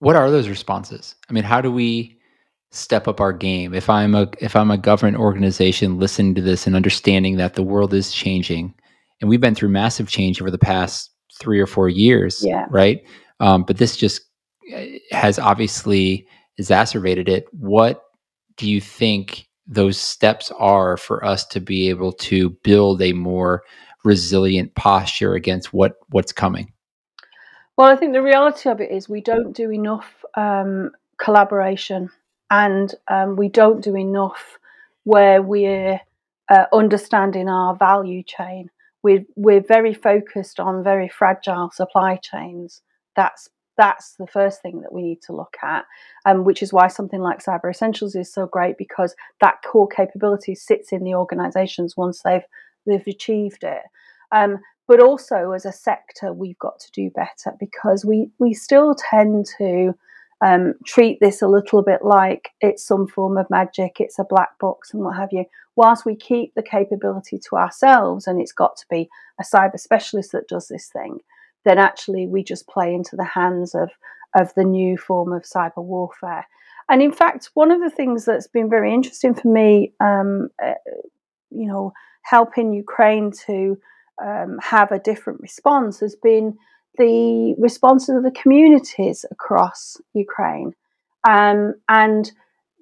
What 0.00 0.16
are 0.16 0.30
those 0.30 0.48
responses? 0.48 1.14
I 1.28 1.32
mean, 1.32 1.44
how 1.44 1.60
do 1.60 1.70
we 1.70 2.20
step 2.72 3.08
up 3.08 3.20
our 3.20 3.32
game 3.32 3.74
if 3.74 3.90
i'm 3.90 4.14
a 4.14 4.28
if 4.38 4.54
i'm 4.54 4.70
a 4.70 4.78
government 4.78 5.16
organization 5.16 5.98
listening 5.98 6.34
to 6.34 6.40
this 6.40 6.66
and 6.66 6.76
understanding 6.76 7.36
that 7.36 7.54
the 7.54 7.62
world 7.62 7.92
is 7.92 8.12
changing 8.12 8.72
and 9.20 9.28
we've 9.28 9.40
been 9.40 9.54
through 9.54 9.68
massive 9.68 10.08
change 10.08 10.40
over 10.40 10.50
the 10.50 10.58
past 10.58 11.10
three 11.40 11.58
or 11.58 11.66
four 11.66 11.88
years 11.88 12.44
yeah. 12.44 12.66
right 12.70 13.02
um, 13.40 13.64
but 13.64 13.78
this 13.78 13.96
just 13.96 14.22
eh, 14.72 14.98
has 15.10 15.38
obviously 15.38 16.26
exacerbated 16.58 17.28
it 17.28 17.46
what 17.52 18.04
do 18.56 18.70
you 18.70 18.80
think 18.80 19.48
those 19.66 19.98
steps 19.98 20.52
are 20.58 20.96
for 20.96 21.24
us 21.24 21.44
to 21.44 21.60
be 21.60 21.88
able 21.88 22.12
to 22.12 22.50
build 22.62 23.02
a 23.02 23.12
more 23.12 23.64
resilient 24.04 24.72
posture 24.76 25.34
against 25.34 25.72
what 25.72 25.94
what's 26.10 26.32
coming 26.32 26.72
well 27.80 27.90
i 27.90 27.96
think 27.96 28.12
the 28.12 28.22
reality 28.22 28.68
of 28.68 28.80
it 28.80 28.90
is 28.90 29.08
we 29.08 29.20
don't 29.20 29.56
do 29.56 29.72
enough 29.72 30.24
um, 30.36 30.90
collaboration 31.18 32.10
and 32.50 32.94
um, 33.08 33.36
we 33.36 33.48
don't 33.48 33.82
do 33.82 33.96
enough 33.96 34.58
where 35.04 35.40
we're 35.40 36.00
uh, 36.50 36.66
understanding 36.72 37.48
our 37.48 37.76
value 37.76 38.22
chain. 38.22 38.70
We're, 39.02 39.24
we're 39.36 39.62
very 39.62 39.94
focused 39.94 40.60
on 40.60 40.84
very 40.84 41.08
fragile 41.08 41.70
supply 41.70 42.16
chains. 42.16 42.82
That's 43.16 43.48
that's 43.78 44.16
the 44.18 44.26
first 44.26 44.60
thing 44.60 44.82
that 44.82 44.92
we 44.92 45.00
need 45.00 45.22
to 45.22 45.32
look 45.32 45.56
at, 45.62 45.86
um, 46.26 46.44
which 46.44 46.62
is 46.62 46.70
why 46.70 46.88
something 46.88 47.20
like 47.20 47.42
Cyber 47.42 47.70
Essentials 47.70 48.14
is 48.14 48.30
so 48.30 48.44
great 48.46 48.76
because 48.76 49.14
that 49.40 49.62
core 49.64 49.88
capability 49.88 50.54
sits 50.54 50.92
in 50.92 51.02
the 51.02 51.14
organisations 51.14 51.96
once 51.96 52.20
they've 52.22 52.42
they've 52.86 53.06
achieved 53.06 53.64
it. 53.64 53.82
Um, 54.32 54.58
but 54.90 55.00
also 55.00 55.52
as 55.52 55.64
a 55.64 55.70
sector, 55.70 56.32
we've 56.32 56.58
got 56.58 56.80
to 56.80 56.90
do 56.90 57.10
better 57.10 57.56
because 57.60 58.04
we 58.04 58.28
we 58.40 58.52
still 58.52 58.96
tend 58.96 59.46
to 59.56 59.94
um, 60.44 60.74
treat 60.84 61.20
this 61.20 61.40
a 61.42 61.46
little 61.46 61.80
bit 61.80 62.00
like 62.02 62.48
it's 62.60 62.84
some 62.84 63.06
form 63.06 63.38
of 63.38 63.48
magic, 63.50 64.00
it's 64.00 64.18
a 64.18 64.24
black 64.24 64.58
box, 64.58 64.92
and 64.92 65.04
what 65.04 65.14
have 65.14 65.28
you. 65.30 65.44
Whilst 65.76 66.04
we 66.04 66.16
keep 66.16 66.56
the 66.56 66.62
capability 66.64 67.38
to 67.38 67.56
ourselves, 67.56 68.26
and 68.26 68.40
it's 68.40 68.50
got 68.50 68.76
to 68.78 68.86
be 68.90 69.08
a 69.40 69.44
cyber 69.44 69.78
specialist 69.78 70.32
that 70.32 70.48
does 70.48 70.66
this 70.66 70.88
thing, 70.88 71.20
then 71.64 71.78
actually 71.78 72.26
we 72.26 72.42
just 72.42 72.66
play 72.66 72.92
into 72.92 73.14
the 73.14 73.22
hands 73.24 73.76
of 73.76 73.90
of 74.34 74.52
the 74.54 74.64
new 74.64 74.98
form 74.98 75.32
of 75.32 75.44
cyber 75.44 75.84
warfare. 75.84 76.48
And 76.88 77.00
in 77.00 77.12
fact, 77.12 77.50
one 77.54 77.70
of 77.70 77.80
the 77.80 77.90
things 77.90 78.24
that's 78.24 78.48
been 78.48 78.68
very 78.68 78.92
interesting 78.92 79.34
for 79.34 79.46
me, 79.46 79.92
um, 80.00 80.48
uh, 80.60 80.74
you 81.50 81.68
know, 81.68 81.92
helping 82.24 82.72
Ukraine 82.72 83.30
to 83.46 83.78
um, 84.24 84.58
have 84.62 84.92
a 84.92 84.98
different 84.98 85.40
response 85.40 86.00
has 86.00 86.16
been 86.16 86.56
the 86.98 87.54
responses 87.58 88.16
of 88.16 88.22
the 88.22 88.30
communities 88.30 89.24
across 89.30 89.96
Ukraine. 90.12 90.74
Um, 91.28 91.74
and 91.88 92.30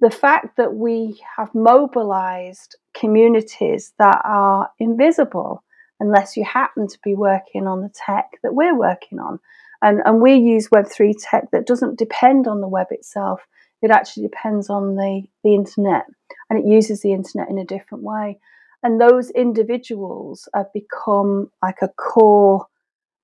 the 0.00 0.10
fact 0.10 0.56
that 0.56 0.74
we 0.74 1.20
have 1.36 1.54
mobilized 1.54 2.76
communities 2.94 3.92
that 3.98 4.20
are 4.24 4.70
invisible 4.78 5.62
unless 6.00 6.36
you 6.36 6.44
happen 6.44 6.86
to 6.86 6.98
be 7.02 7.14
working 7.14 7.66
on 7.66 7.82
the 7.82 7.90
tech 7.90 8.30
that 8.42 8.54
we're 8.54 8.76
working 8.76 9.18
on. 9.18 9.40
And, 9.82 10.00
and 10.04 10.22
we 10.22 10.34
use 10.34 10.68
Web3 10.68 11.14
tech 11.20 11.50
that 11.50 11.66
doesn't 11.66 11.98
depend 11.98 12.46
on 12.46 12.60
the 12.60 12.68
web 12.68 12.88
itself, 12.90 13.40
it 13.82 13.90
actually 13.90 14.24
depends 14.24 14.70
on 14.70 14.96
the, 14.96 15.22
the 15.44 15.54
internet 15.54 16.04
and 16.50 16.58
it 16.58 16.66
uses 16.66 17.02
the 17.02 17.12
internet 17.12 17.48
in 17.48 17.58
a 17.58 17.64
different 17.64 18.02
way. 18.02 18.38
And 18.82 19.00
those 19.00 19.30
individuals 19.30 20.48
have 20.54 20.72
become 20.72 21.50
like 21.62 21.78
a 21.82 21.88
core 21.88 22.66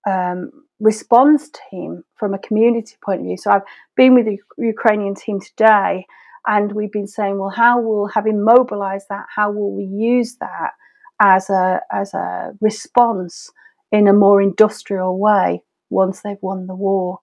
um, 0.09 0.51
response 0.81 1.51
team 1.71 2.03
from 2.17 2.35
a 2.35 2.39
community 2.39 2.97
point 3.05 3.21
of 3.21 3.27
view. 3.27 3.37
So 3.37 3.51
I've 3.51 3.63
been 3.97 4.15
with 4.15 4.27
the 4.27 4.39
Ukrainian 4.59 5.15
team 5.15 5.41
today, 5.41 6.07
and 6.47 6.73
we've 6.73 6.93
been 6.93 7.07
saying, 7.07 7.39
well, 7.39 7.51
how 7.51 7.81
will 7.81 8.09
having 8.09 8.45
mobilized 8.45 9.07
that, 9.11 9.27
how 9.35 9.51
will 9.51 9.75
we 9.75 9.85
use 9.85 10.37
that 10.41 10.73
as 11.23 11.49
a 11.49 11.81
as 11.93 12.13
a 12.13 12.53
response 12.61 13.51
in 13.93 14.09
a 14.09 14.13
more 14.13 14.43
industrial 14.43 15.19
way 15.19 15.63
once 15.89 16.21
they've 16.21 16.43
won 16.43 16.67
the 16.67 16.75
war? 16.75 17.21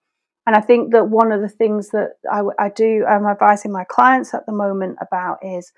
And 0.47 0.55
I 0.55 0.61
think 0.61 0.91
that 0.93 1.09
one 1.09 1.31
of 1.31 1.41
the 1.41 1.49
things 1.49 1.89
that 1.89 2.13
I, 2.31 2.41
I 2.57 2.69
do, 2.69 3.05
I'm 3.07 3.27
advising 3.27 3.71
my 3.71 3.83
clients 3.83 4.33
at 4.33 4.45
the 4.47 4.53
moment 4.53 4.97
about 4.99 5.37
is 5.43 5.71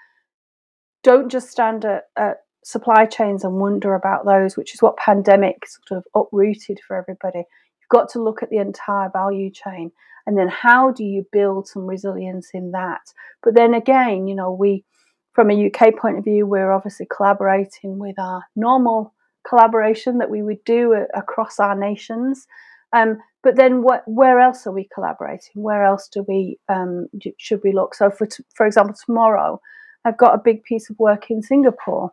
don't 1.04 1.32
just 1.32 1.50
stand 1.50 1.86
at, 1.86 2.06
at 2.18 2.38
supply 2.64 3.06
chains 3.06 3.44
and 3.44 3.56
wonder 3.56 3.94
about 3.94 4.26
those, 4.26 4.56
which 4.56 4.74
is 4.74 4.82
what 4.82 4.98
pandemic 4.98 5.66
sort 5.68 5.98
of 6.00 6.06
uprooted 6.16 6.80
for 6.88 6.96
everybody. 6.96 7.40
You've 7.40 7.90
got 7.90 8.10
to 8.12 8.24
look 8.24 8.42
at 8.42 8.50
the 8.50 8.58
entire 8.58 9.10
value 9.12 9.52
chain 9.52 9.92
and 10.26 10.38
then 10.38 10.48
how 10.48 10.92
do 10.92 11.04
you 11.04 11.26
build 11.32 11.68
some 11.68 11.86
resilience 11.86 12.52
in 12.54 12.72
that? 12.72 13.02
But 13.42 13.56
then 13.56 13.74
again, 13.74 14.28
you 14.28 14.36
know, 14.36 14.52
we, 14.52 14.86
from 15.34 15.52
a 15.52 15.68
UK 15.68 15.98
point 15.98 16.18
of 16.18 16.24
view, 16.24 16.46
we're 16.46 16.72
obviously 16.72 17.08
collaborating 17.14 18.00
with 18.00 18.18
our 18.18 18.44
normal 18.56 19.14
collaboration 19.48 20.20
that 20.20 20.30
we 20.30 20.42
would 20.42 20.64
do 20.64 20.96
across 21.14 21.60
our 21.60 21.76
nations. 21.76 22.48
Um, 22.94 23.18
but 23.42 23.56
then, 23.58 23.82
what? 23.82 24.04
Where 24.06 24.40
else 24.40 24.66
are 24.68 24.72
we 24.72 24.88
collaborating? 24.94 25.56
Where 25.56 25.84
else 25.84 26.08
do 26.08 26.24
we 26.28 26.60
um, 26.70 27.08
should 27.38 27.60
we 27.64 27.74
look? 27.74 27.96
So, 27.96 28.10
for 28.10 28.28
t- 28.28 28.44
for 28.56 28.66
example, 28.66 28.96
tomorrow, 29.06 29.60
I've 30.06 30.18
got 30.18 30.36
a 30.36 30.42
big 30.44 30.64
piece 30.64 30.90
of 30.90 31.00
work 31.00 31.30
in 31.30 31.42
Singapore 31.42 32.12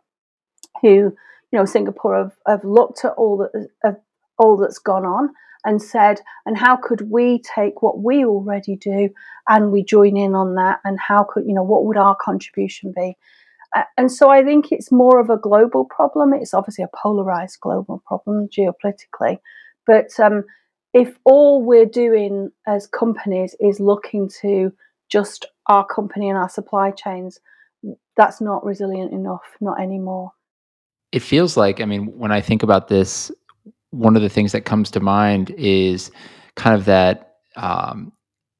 who, 0.81 0.87
you 0.87 1.13
know, 1.51 1.65
Singapore 1.65 2.17
have, 2.17 2.33
have 2.47 2.63
looked 2.63 3.03
at 3.05 3.13
all 3.17 3.37
that 3.37 4.01
all 4.41 4.57
that's 4.57 4.79
gone 4.79 5.05
on 5.05 5.29
and 5.63 5.81
said, 5.81 6.19
and 6.45 6.57
how 6.57 6.75
could 6.75 7.11
we 7.11 7.39
take 7.55 7.81
what 7.81 7.99
we 7.99 8.25
already 8.25 8.75
do 8.75 9.09
and 9.47 9.71
we 9.71 9.83
join 9.83 10.17
in 10.17 10.33
on 10.33 10.55
that? 10.55 10.79
And 10.83 10.99
how 10.99 11.23
could, 11.23 11.45
you 11.45 11.53
know, 11.53 11.63
what 11.63 11.85
would 11.85 11.97
our 11.97 12.15
contribution 12.19 12.91
be? 12.95 13.15
Uh, 13.75 13.83
and 13.97 14.11
so 14.11 14.29
I 14.29 14.43
think 14.43 14.71
it's 14.71 14.91
more 14.91 15.19
of 15.19 15.29
a 15.29 15.37
global 15.37 15.85
problem. 15.85 16.33
It's 16.33 16.53
obviously 16.53 16.83
a 16.83 16.97
polarized 17.01 17.59
global 17.61 18.01
problem 18.07 18.49
geopolitically. 18.49 19.37
But 19.85 20.19
um, 20.19 20.45
if 20.93 21.15
all 21.23 21.63
we're 21.63 21.85
doing 21.85 22.49
as 22.67 22.87
companies 22.87 23.55
is 23.59 23.79
looking 23.79 24.29
to 24.41 24.73
just 25.09 25.45
our 25.67 25.85
company 25.85 26.27
and 26.27 26.37
our 26.37 26.49
supply 26.49 26.91
chains, 26.91 27.39
that's 28.15 28.41
not 28.41 28.63
resilient 28.63 29.13
enough, 29.13 29.43
not 29.59 29.79
anymore. 29.79 30.31
It 31.11 31.21
feels 31.21 31.57
like, 31.57 31.81
I 31.81 31.85
mean, 31.85 32.17
when 32.17 32.31
I 32.31 32.41
think 32.41 32.63
about 32.63 32.87
this, 32.87 33.31
one 33.89 34.15
of 34.15 34.21
the 34.21 34.29
things 34.29 34.53
that 34.53 34.61
comes 34.61 34.91
to 34.91 34.99
mind 34.99 35.49
is 35.57 36.11
kind 36.55 36.75
of 36.75 36.85
that 36.85 37.35
um, 37.57 38.13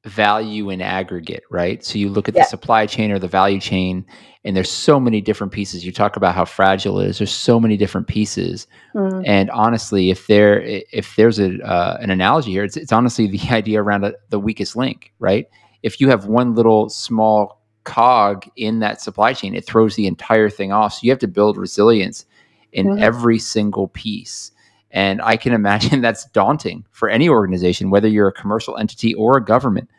value 0.06 0.70
in 0.70 0.82
aggregate, 0.82 1.44
right? 1.50 1.84
So 1.84 1.98
you 1.98 2.10
look 2.10 2.28
at 2.28 2.36
yeah. 2.36 2.44
the 2.44 2.50
supply 2.50 2.86
chain 2.86 3.12
or 3.12 3.20
the 3.20 3.28
value 3.28 3.60
chain, 3.60 4.06
and 4.44 4.56
there's 4.56 4.72
so 4.72 5.00
many 5.00 5.22
different 5.22 5.54
pieces. 5.54 5.86
You 5.86 5.92
talk 5.92 6.16
about 6.16 6.34
how 6.36 6.46
fragile 6.46 7.00
it 7.00 7.10
is. 7.10 7.20
There's 7.20 7.32
so 7.32 7.60
many 7.60 7.78
different 7.78 8.08
pieces, 8.08 8.68
mm. 8.96 9.24
and 9.26 9.50
honestly, 9.52 10.10
if 10.10 10.28
there 10.28 10.62
if 10.62 11.16
there's 11.16 11.40
a 11.40 11.62
uh, 11.64 11.98
an 12.02 12.10
analogy 12.10 12.52
here, 12.52 12.64
it's, 12.64 12.78
it's 12.78 12.92
honestly 12.92 13.28
the 13.28 13.40
idea 13.52 13.82
around 13.82 14.04
a, 14.04 14.14
the 14.30 14.40
weakest 14.40 14.76
link, 14.76 15.14
right? 15.20 15.46
If 15.84 16.02
you 16.02 16.10
have 16.10 16.26
one 16.26 16.56
little 16.56 16.90
small 16.90 17.61
cog 17.84 18.46
in 18.56 18.80
that 18.80 19.02
supply 19.02 19.34
chain, 19.34 19.56
it 19.56 19.66
throws 19.66 19.96
the 19.96 20.08
entire 20.08 20.50
thing 20.50 20.72
off. 20.72 20.94
So 20.94 21.00
you 21.04 21.12
have 21.12 21.20
to 21.20 21.28
build 21.28 21.58
resilience 21.58 22.26
in 22.72 22.88
mm-hmm. 22.88 23.04
every 23.04 23.40
single 23.40 23.88
piece. 23.90 24.52
And 24.92 25.22
I 25.22 25.38
can 25.38 25.54
imagine 25.62 26.02
that's 26.02 26.26
daunting 26.26 26.86
for 26.92 27.10
any 27.10 27.30
organization, 27.30 27.90
whether 27.90 28.08
you're 28.08 28.28
a 28.28 28.34
commercial 28.34 28.78
entity 28.78 29.14
or 29.14 29.38
a 29.38 29.44
government 29.44 29.90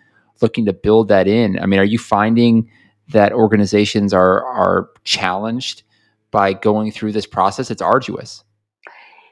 looking 0.40 0.66
to 0.66 0.72
build 0.72 1.08
that 1.08 1.28
in. 1.28 1.58
I 1.58 1.66
mean, 1.66 1.80
are 1.80 1.84
you 1.84 1.98
finding 1.98 2.70
that 3.08 3.32
organizations 3.32 4.12
are 4.12 4.44
are 4.44 4.90
challenged 5.04 5.82
by 6.30 6.52
going 6.52 6.90
through 6.90 7.12
this 7.12 7.26
process? 7.26 7.70
It's 7.70 7.82
arduous. 7.82 8.44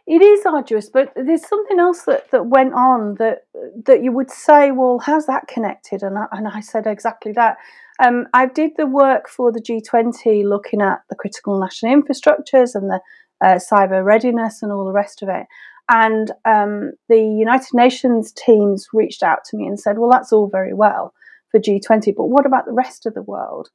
It 0.07 0.23
is 0.23 0.45
arduous, 0.45 0.89
but 0.89 1.13
there's 1.15 1.47
something 1.47 1.79
else 1.79 2.03
that, 2.03 2.31
that 2.33 2.47
went 2.47 2.75
on 2.75 3.15
that 3.21 3.45
that 3.85 4.03
you 4.03 4.13
would 4.13 4.31
say, 4.31 4.73
well, 4.73 4.99
how's 4.99 5.27
that 5.27 5.47
connected? 5.47 6.03
And 6.03 6.19
I, 6.19 6.27
and 6.33 6.49
I 6.49 6.61
said 6.61 6.87
exactly 6.87 7.33
that. 7.33 7.59
Um, 8.03 8.27
I 8.33 8.47
did 8.47 8.73
the 8.77 8.87
work 8.87 9.29
for 9.29 9.53
the 9.53 9.61
G20 9.61 10.45
looking 10.45 10.81
at 10.81 11.03
the 11.11 11.17
critical 11.17 11.61
national 11.61 11.95
infrastructures 11.95 12.75
and 12.75 12.91
the 12.91 13.01
uh, 13.43 13.59
cyber 13.59 14.05
readiness 14.05 14.63
and 14.63 14.73
all 14.73 14.85
the 14.85 14.93
rest 14.93 15.23
of 15.23 15.29
it. 15.29 15.47
And 15.91 16.31
um, 16.45 16.93
the 17.09 17.19
United 17.19 17.75
Nations 17.75 18.33
teams 18.33 18.89
reached 18.93 19.23
out 19.23 19.45
to 19.47 19.57
me 19.57 19.67
and 19.67 19.79
said, 19.79 19.99
well, 19.99 20.11
that's 20.11 20.33
all 20.33 20.49
very 20.49 20.73
well 20.73 21.13
for 21.51 21.59
G20, 21.59 22.15
but 22.17 22.27
what 22.27 22.47
about 22.47 22.65
the 22.65 22.73
rest 22.73 23.07
of 23.07 23.15
the 23.15 23.23
world? 23.23 23.71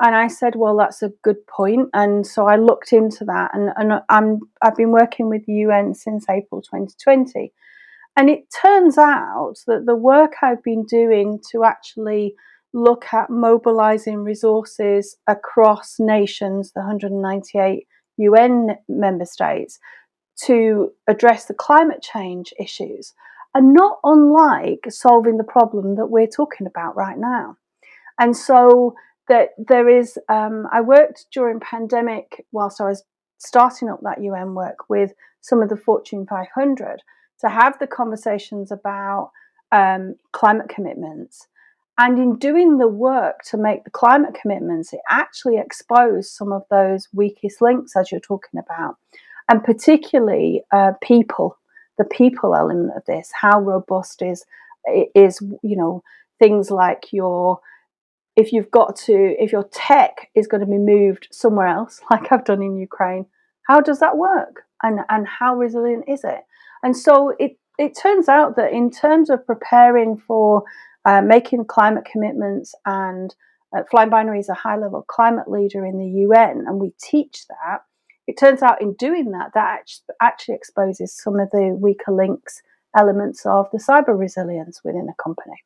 And 0.00 0.14
I 0.14 0.28
said, 0.28 0.54
well, 0.54 0.76
that's 0.76 1.02
a 1.02 1.12
good 1.24 1.44
point. 1.48 1.88
And 1.92 2.24
so 2.24 2.46
I 2.46 2.54
looked 2.54 2.92
into 2.92 3.24
that, 3.24 3.50
and, 3.52 3.70
and 3.76 4.00
I'm, 4.08 4.38
I've 4.62 4.76
been 4.76 4.92
working 4.92 5.28
with 5.28 5.44
the 5.46 5.54
UN 5.54 5.94
since 5.94 6.26
April 6.30 6.62
2020. 6.62 7.52
And 8.16 8.30
it 8.30 8.44
turns 8.62 8.96
out 8.96 9.56
that 9.66 9.86
the 9.86 9.96
work 9.96 10.34
I've 10.42 10.62
been 10.62 10.84
doing 10.84 11.40
to 11.50 11.64
actually 11.64 12.36
look 12.72 13.06
at 13.12 13.30
mobilizing 13.30 14.18
resources 14.18 15.16
across 15.26 15.96
nations, 15.98 16.72
the 16.72 16.80
198 16.80 17.86
UN 18.18 18.76
member 18.88 19.24
states 19.24 19.78
to 20.44 20.92
address 21.08 21.46
the 21.46 21.54
climate 21.54 22.02
change 22.02 22.52
issues 22.60 23.14
and 23.54 23.72
not 23.72 23.98
unlike 24.04 24.86
solving 24.88 25.36
the 25.36 25.44
problem 25.44 25.96
that 25.96 26.06
we're 26.06 26.26
talking 26.26 26.66
about 26.66 26.96
right 26.96 27.18
now. 27.18 27.56
And 28.18 28.36
so 28.36 28.94
that 29.28 29.50
there 29.58 29.88
is, 29.88 30.18
um, 30.28 30.66
I 30.72 30.80
worked 30.80 31.26
during 31.32 31.60
pandemic 31.60 32.44
whilst 32.52 32.80
I 32.80 32.84
was 32.84 33.04
starting 33.38 33.88
up 33.88 34.00
that 34.02 34.22
UN 34.22 34.54
work 34.54 34.88
with 34.88 35.12
some 35.40 35.62
of 35.62 35.68
the 35.68 35.76
Fortune 35.76 36.26
500 36.26 37.02
to 37.40 37.48
have 37.48 37.78
the 37.78 37.86
conversations 37.86 38.72
about 38.72 39.30
um, 39.70 40.16
climate 40.32 40.68
commitments 40.68 41.46
and 41.98 42.16
in 42.16 42.36
doing 42.36 42.78
the 42.78 42.86
work 42.86 43.42
to 43.46 43.56
make 43.56 43.82
the 43.82 43.90
climate 43.90 44.38
commitments, 44.40 44.92
it 44.92 45.00
actually 45.10 45.58
exposed 45.58 46.30
some 46.30 46.52
of 46.52 46.62
those 46.70 47.08
weakest 47.12 47.60
links, 47.60 47.96
as 47.96 48.12
you're 48.12 48.20
talking 48.20 48.60
about, 48.60 48.96
and 49.48 49.64
particularly 49.64 50.62
uh, 50.72 50.92
people, 51.02 51.58
the 51.98 52.04
people 52.04 52.54
element 52.54 52.92
of 52.96 53.04
this. 53.06 53.30
How 53.32 53.60
robust 53.60 54.22
is 54.22 54.44
is 55.14 55.40
you 55.62 55.76
know 55.76 56.04
things 56.38 56.70
like 56.70 57.12
your 57.12 57.58
if 58.36 58.52
you've 58.52 58.70
got 58.70 58.94
to 58.94 59.34
if 59.42 59.50
your 59.50 59.64
tech 59.72 60.30
is 60.36 60.46
going 60.46 60.60
to 60.60 60.66
be 60.66 60.78
moved 60.78 61.26
somewhere 61.32 61.66
else, 61.66 62.00
like 62.10 62.30
I've 62.30 62.44
done 62.44 62.62
in 62.62 62.78
Ukraine, 62.78 63.26
how 63.62 63.80
does 63.80 63.98
that 63.98 64.16
work? 64.16 64.62
And 64.84 65.00
and 65.08 65.26
how 65.26 65.56
resilient 65.56 66.04
is 66.06 66.22
it? 66.22 66.42
And 66.84 66.96
so 66.96 67.34
it 67.40 67.58
it 67.76 67.96
turns 68.00 68.28
out 68.28 68.54
that 68.54 68.72
in 68.72 68.90
terms 68.90 69.30
of 69.30 69.44
preparing 69.44 70.16
for 70.16 70.62
uh, 71.04 71.22
making 71.22 71.64
climate 71.66 72.04
commitments 72.10 72.74
and 72.86 73.34
uh, 73.76 73.82
FlyingBinary 73.92 74.40
is 74.40 74.48
a 74.48 74.54
high 74.54 74.76
level 74.76 75.04
climate 75.08 75.50
leader 75.50 75.84
in 75.84 75.98
the 75.98 76.22
UN, 76.22 76.64
and 76.66 76.80
we 76.80 76.92
teach 77.00 77.46
that. 77.48 77.80
It 78.26 78.38
turns 78.38 78.62
out 78.62 78.80
in 78.80 78.94
doing 78.94 79.30
that, 79.32 79.52
that 79.54 79.90
actually 80.20 80.54
exposes 80.54 81.16
some 81.16 81.38
of 81.38 81.50
the 81.50 81.76
weaker 81.80 82.12
links 82.12 82.62
elements 82.96 83.44
of 83.46 83.66
the 83.72 83.78
cyber 83.78 84.18
resilience 84.18 84.80
within 84.84 85.08
a 85.08 85.22
company. 85.22 85.56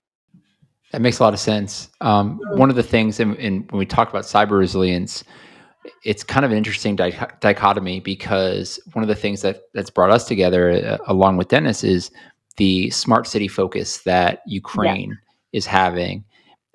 That 0.93 1.01
makes 1.01 1.19
a 1.19 1.23
lot 1.23 1.33
of 1.33 1.41
sense. 1.41 1.89
Um, 2.01 2.39
mm-hmm. 2.39 2.59
One 2.59 2.71
of 2.71 2.77
the 2.77 2.83
things, 2.83 3.19
in, 3.19 3.35
in, 3.37 3.63
when 3.71 3.79
we 3.79 3.87
talk 3.87 4.11
about 4.11 4.25
cyber 4.25 4.59
resilience, 4.59 5.25
it's 6.05 6.23
kind 6.23 6.45
of 6.45 6.53
an 6.53 6.59
interesting 6.59 6.97
di- 6.97 7.29
dichotomy 7.41 8.01
because 8.01 8.79
one 8.93 9.03
of 9.03 9.09
the 9.09 9.15
things 9.15 9.43
that 9.43 9.63
that's 9.75 9.91
brought 9.91 10.11
us 10.11 10.27
together, 10.27 10.71
uh, 10.71 10.99
along 11.07 11.37
with 11.39 11.49
Dennis, 11.49 11.83
is 11.83 12.11
the 12.57 12.91
smart 12.91 13.27
city 13.27 13.49
focus 13.49 13.99
that 13.99 14.43
Ukraine 14.47 15.11
yeah. 15.11 15.59
is 15.59 15.67
having. 15.67 16.25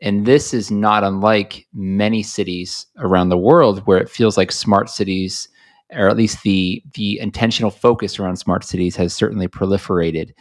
And 0.02 0.26
this 0.26 0.54
is 0.54 0.70
not 0.70 1.04
unlike 1.04 1.68
many 1.74 2.22
cities 2.24 2.86
around 3.00 3.30
the 3.30 3.38
world 3.38 3.80
where 3.86 3.98
it 3.98 4.10
feels 4.10 4.38
like 4.38 4.52
smart 4.52 4.90
cities, 4.90 5.50
or 5.92 6.08
at 6.08 6.18
least 6.18 6.44
the 6.44 6.84
the 6.94 7.20
intentional 7.20 7.72
focus 7.72 8.20
around 8.20 8.38
smart 8.38 8.64
cities 8.64 8.96
has 8.96 9.14
certainly 9.14 9.48
proliferated. 9.48 10.34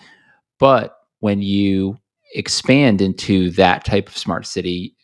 But 0.58 0.96
when 1.20 1.40
you 1.42 1.98
expand 2.34 3.00
into 3.00 3.50
that 3.52 3.84
type 3.84 4.08
of 4.08 4.16
smart 4.16 4.46
city 4.46 4.94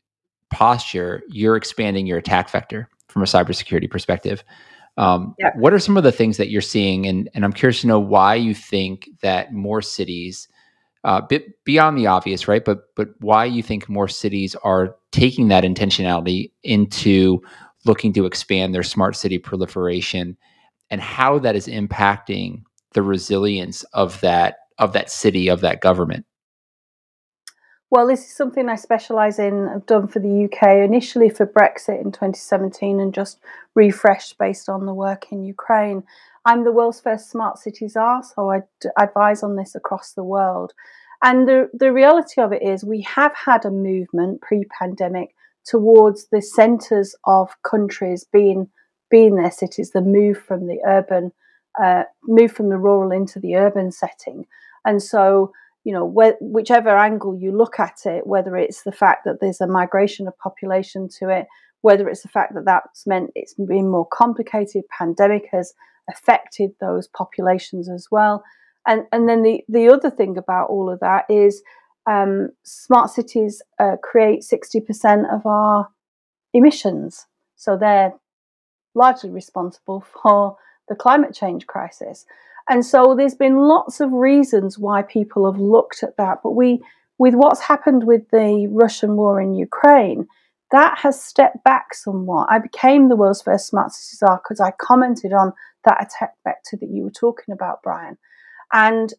posture, 0.52 1.22
you're 1.28 1.56
expanding 1.56 2.06
your 2.06 2.18
attack 2.18 2.50
vector 2.50 2.88
from 3.08 3.22
a 3.22 3.26
cybersecurity 3.26 3.90
perspective. 3.90 4.44
Um, 4.96 5.34
yeah. 5.38 5.50
What 5.56 5.72
are 5.72 5.78
some 5.78 5.96
of 5.96 6.04
the 6.04 6.12
things 6.12 6.36
that 6.36 6.50
you're 6.50 6.60
seeing? 6.60 7.06
And, 7.06 7.28
and 7.34 7.44
I'm 7.44 7.52
curious 7.52 7.80
to 7.80 7.86
know 7.86 8.00
why 8.00 8.34
you 8.34 8.54
think 8.54 9.08
that 9.22 9.52
more 9.52 9.80
cities, 9.80 10.48
uh, 11.04 11.20
beyond 11.64 11.98
the 11.98 12.06
obvious, 12.06 12.46
right? 12.46 12.64
But 12.64 12.94
but 12.94 13.08
why 13.18 13.44
you 13.44 13.62
think 13.62 13.88
more 13.88 14.06
cities 14.08 14.54
are 14.62 14.94
taking 15.10 15.48
that 15.48 15.64
intentionality 15.64 16.52
into 16.62 17.42
looking 17.84 18.12
to 18.12 18.26
expand 18.26 18.72
their 18.74 18.84
smart 18.84 19.16
city 19.16 19.38
proliferation, 19.38 20.36
and 20.90 21.00
how 21.00 21.40
that 21.40 21.56
is 21.56 21.66
impacting 21.66 22.62
the 22.92 23.02
resilience 23.02 23.82
of 23.94 24.20
that 24.20 24.58
of 24.78 24.92
that 24.92 25.10
city 25.10 25.48
of 25.48 25.60
that 25.62 25.80
government. 25.80 26.24
Well, 27.92 28.06
this 28.06 28.24
is 28.24 28.34
something 28.34 28.70
I 28.70 28.76
specialise 28.76 29.38
in. 29.38 29.68
I've 29.68 29.84
done 29.84 30.08
for 30.08 30.18
the 30.18 30.44
UK 30.46 30.82
initially 30.82 31.28
for 31.28 31.46
Brexit 31.46 32.00
in 32.00 32.10
2017 32.10 32.98
and 32.98 33.12
just 33.12 33.38
refreshed 33.74 34.38
based 34.38 34.70
on 34.70 34.86
the 34.86 34.94
work 34.94 35.26
in 35.30 35.44
Ukraine. 35.44 36.02
I'm 36.46 36.64
the 36.64 36.72
world's 36.72 37.02
first 37.02 37.28
smart 37.28 37.58
city 37.58 37.88
czar, 37.88 38.22
so 38.22 38.50
I 38.50 38.62
advise 38.98 39.42
on 39.42 39.56
this 39.56 39.74
across 39.74 40.14
the 40.14 40.24
world. 40.24 40.72
And 41.22 41.46
the, 41.46 41.68
the 41.74 41.92
reality 41.92 42.40
of 42.40 42.50
it 42.50 42.62
is, 42.62 42.82
we 42.82 43.02
have 43.02 43.34
had 43.36 43.66
a 43.66 43.70
movement 43.70 44.40
pre 44.40 44.64
pandemic 44.80 45.34
towards 45.66 46.28
the 46.32 46.40
centres 46.40 47.14
of 47.26 47.50
countries 47.62 48.24
being 48.24 48.70
being 49.10 49.36
their 49.36 49.52
cities, 49.52 49.90
the 49.90 50.00
move 50.00 50.38
from 50.38 50.66
the 50.66 50.80
urban, 50.86 51.30
uh, 51.78 52.04
move 52.22 52.52
from 52.52 52.70
the 52.70 52.78
rural 52.78 53.12
into 53.12 53.38
the 53.38 53.54
urban 53.54 53.92
setting. 53.92 54.46
And 54.86 55.02
so 55.02 55.52
you 55.84 55.92
know, 55.92 56.08
wh- 56.08 56.40
whichever 56.40 56.96
angle 56.96 57.36
you 57.36 57.56
look 57.56 57.80
at 57.80 58.00
it, 58.04 58.26
whether 58.26 58.56
it's 58.56 58.82
the 58.82 58.92
fact 58.92 59.24
that 59.24 59.40
there's 59.40 59.60
a 59.60 59.66
migration 59.66 60.28
of 60.28 60.38
population 60.38 61.08
to 61.18 61.28
it, 61.28 61.46
whether 61.80 62.08
it's 62.08 62.22
the 62.22 62.28
fact 62.28 62.54
that 62.54 62.64
that's 62.64 63.06
meant 63.06 63.30
it's 63.34 63.54
been 63.54 63.90
more 63.90 64.06
complicated, 64.06 64.84
pandemic 64.96 65.48
has 65.52 65.74
affected 66.08 66.70
those 66.80 67.08
populations 67.08 67.88
as 67.88 68.08
well. 68.10 68.44
And, 68.86 69.04
and 69.12 69.28
then 69.28 69.42
the, 69.42 69.62
the 69.68 69.88
other 69.88 70.10
thing 70.10 70.36
about 70.36 70.68
all 70.70 70.90
of 70.90 71.00
that 71.00 71.24
is 71.28 71.62
um, 72.06 72.50
smart 72.64 73.10
cities 73.10 73.62
uh, 73.78 73.96
create 74.02 74.42
60% 74.42 75.32
of 75.32 75.46
our 75.46 75.88
emissions. 76.52 77.26
So 77.56 77.76
they're 77.76 78.14
largely 78.94 79.30
responsible 79.30 80.04
for 80.22 80.56
the 80.88 80.94
climate 80.94 81.34
change 81.34 81.66
crisis. 81.66 82.26
And 82.68 82.84
so 82.84 83.14
there's 83.16 83.34
been 83.34 83.56
lots 83.56 84.00
of 84.00 84.12
reasons 84.12 84.78
why 84.78 85.02
people 85.02 85.50
have 85.50 85.60
looked 85.60 86.02
at 86.02 86.16
that. 86.16 86.38
But 86.42 86.52
we, 86.52 86.80
with 87.18 87.34
what's 87.34 87.60
happened 87.60 88.04
with 88.04 88.28
the 88.30 88.68
Russian 88.70 89.16
war 89.16 89.40
in 89.40 89.54
Ukraine, 89.54 90.26
that 90.70 90.98
has 90.98 91.22
stepped 91.22 91.62
back 91.64 91.94
somewhat. 91.94 92.48
I 92.50 92.58
became 92.58 93.08
the 93.08 93.16
world's 93.16 93.42
first 93.42 93.66
smart 93.66 93.92
city 93.92 94.16
czar 94.16 94.40
because 94.42 94.60
I 94.60 94.72
commented 94.72 95.32
on 95.32 95.52
that 95.84 96.02
attack 96.02 96.34
vector 96.44 96.76
that 96.80 96.90
you 96.90 97.04
were 97.04 97.10
talking 97.10 97.52
about, 97.52 97.82
Brian. 97.82 98.16
And 98.72 99.12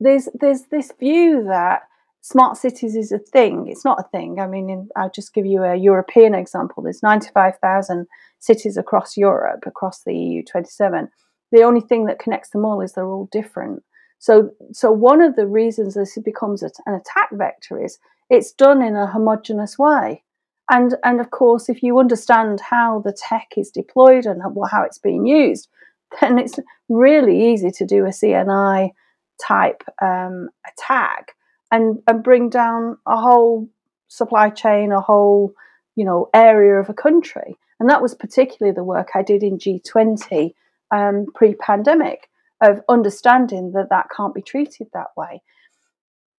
there's 0.00 0.28
there's 0.34 0.62
this 0.70 0.92
view 0.98 1.44
that 1.48 1.82
smart 2.20 2.56
cities 2.56 2.96
is 2.96 3.12
a 3.12 3.18
thing. 3.18 3.66
It's 3.68 3.84
not 3.84 4.00
a 4.00 4.08
thing. 4.08 4.40
I 4.40 4.46
mean, 4.46 4.70
in, 4.70 4.88
I'll 4.96 5.10
just 5.10 5.34
give 5.34 5.46
you 5.46 5.62
a 5.62 5.76
European 5.76 6.34
example. 6.34 6.82
There's 6.82 7.02
95,000 7.02 8.06
cities 8.38 8.76
across 8.76 9.16
Europe, 9.16 9.64
across 9.66 10.02
the 10.04 10.14
EU 10.14 10.42
27. 10.42 11.08
The 11.54 11.62
only 11.62 11.80
thing 11.80 12.06
that 12.06 12.18
connects 12.18 12.50
them 12.50 12.64
all 12.64 12.80
is 12.80 12.94
they're 12.94 13.06
all 13.06 13.28
different. 13.30 13.84
So, 14.18 14.50
so 14.72 14.90
one 14.90 15.20
of 15.20 15.36
the 15.36 15.46
reasons 15.46 15.94
this 15.94 16.18
becomes 16.18 16.64
an 16.64 16.72
attack 16.88 17.28
vector 17.30 17.80
is 17.80 18.00
it's 18.28 18.50
done 18.50 18.82
in 18.82 18.96
a 18.96 19.06
homogenous 19.06 19.78
way. 19.78 20.24
And, 20.68 20.96
and 21.04 21.20
of 21.20 21.30
course, 21.30 21.68
if 21.68 21.80
you 21.80 22.00
understand 22.00 22.60
how 22.60 23.02
the 23.04 23.16
tech 23.16 23.52
is 23.56 23.70
deployed 23.70 24.26
and 24.26 24.42
how 24.42 24.82
it's 24.82 24.98
being 24.98 25.26
used, 25.26 25.68
then 26.20 26.38
it's 26.38 26.58
really 26.88 27.52
easy 27.52 27.70
to 27.70 27.86
do 27.86 28.04
a 28.04 28.08
CNI 28.08 28.90
type 29.40 29.84
um, 30.02 30.48
attack 30.66 31.36
and, 31.70 32.02
and 32.08 32.24
bring 32.24 32.50
down 32.50 32.98
a 33.06 33.16
whole 33.16 33.68
supply 34.08 34.50
chain, 34.50 34.90
a 34.90 35.00
whole 35.00 35.54
you 35.94 36.04
know 36.04 36.30
area 36.34 36.80
of 36.80 36.88
a 36.88 36.94
country. 36.94 37.56
And 37.78 37.88
that 37.90 38.02
was 38.02 38.16
particularly 38.16 38.74
the 38.74 38.82
work 38.82 39.10
I 39.14 39.22
did 39.22 39.44
in 39.44 39.58
G20 39.58 40.52
um, 40.94 41.26
pre-pandemic 41.34 42.30
of 42.62 42.80
understanding 42.88 43.72
that 43.72 43.90
that 43.90 44.06
can't 44.16 44.34
be 44.34 44.42
treated 44.42 44.86
that 44.92 45.10
way. 45.16 45.42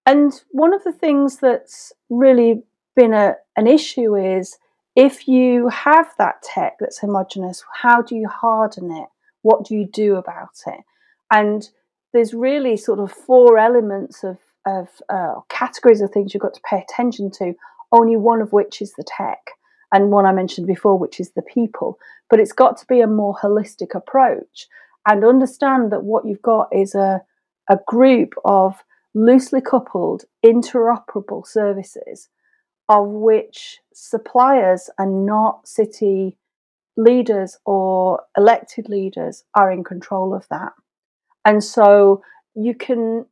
And 0.06 0.32
one 0.52 0.74
of 0.74 0.84
the 0.84 0.94
things 0.94 1.38
that's 1.38 1.92
really 2.10 2.64
been 2.96 3.14
a, 3.14 3.36
an 3.58 3.68
issue 3.68 4.16
is 4.16 4.58
if 4.96 5.28
you 5.28 5.68
have 5.68 6.08
that 6.18 6.42
tech 6.42 6.78
that's 6.80 7.00
homogenous, 7.00 7.64
how 7.82 8.02
do 8.02 8.16
you 8.16 8.28
harden 8.30 8.92
it? 8.92 9.10
What 9.42 9.66
do 9.66 9.76
you 9.76 9.86
do 9.92 10.16
about 10.16 10.56
it? 10.68 10.82
And 11.32 11.68
there's 12.14 12.34
really 12.34 12.78
sort 12.78 13.00
of 13.00 13.12
four 13.12 13.58
elements 13.58 14.24
of, 14.24 14.38
of 14.66 14.88
uh, 15.10 15.42
categories 15.50 16.02
of 16.02 16.12
things 16.12 16.34
you've 16.34 16.42
got 16.42 16.54
to 16.54 16.62
pay 16.70 16.82
attention 16.90 17.30
to, 17.32 17.54
only 17.92 18.16
one 18.16 18.42
of 18.42 18.54
which 18.54 18.82
is 18.82 18.94
the 18.94 19.04
tech, 19.06 19.40
and 19.94 20.12
one 20.12 20.26
I 20.26 20.32
mentioned 20.32 20.68
before, 20.68 20.98
which 20.98 21.20
is 21.20 21.32
the 21.32 21.42
people. 21.42 21.98
But 22.30 22.40
it's 22.40 22.52
got 22.52 22.78
to 22.78 22.86
be 22.88 23.02
a 23.02 23.08
more 23.08 23.36
holistic 23.36 23.96
approach 23.96 24.68
and 25.08 25.24
understand 25.24 25.92
that 25.92 26.04
what 26.04 26.26
you've 26.26 26.42
got 26.42 26.70
is 26.72 26.96
a, 26.96 27.22
a 27.70 27.78
group 27.88 28.34
of 28.44 28.84
loosely 29.14 29.62
coupled, 29.62 30.26
interoperable 30.46 31.46
services 31.46 32.30
of 32.90 33.08
which 33.08 33.80
suppliers 33.94 34.90
and 34.98 35.26
not 35.26 35.68
city 35.68 36.38
leaders 36.98 37.58
or 37.66 38.22
elected 38.38 38.88
leaders 38.90 39.44
are 39.56 39.72
in 39.72 39.84
control 39.84 40.34
of 40.34 40.48
that. 40.50 40.74
And 41.44 41.64
so 41.64 42.24
you 42.56 42.74
can, 42.76 43.26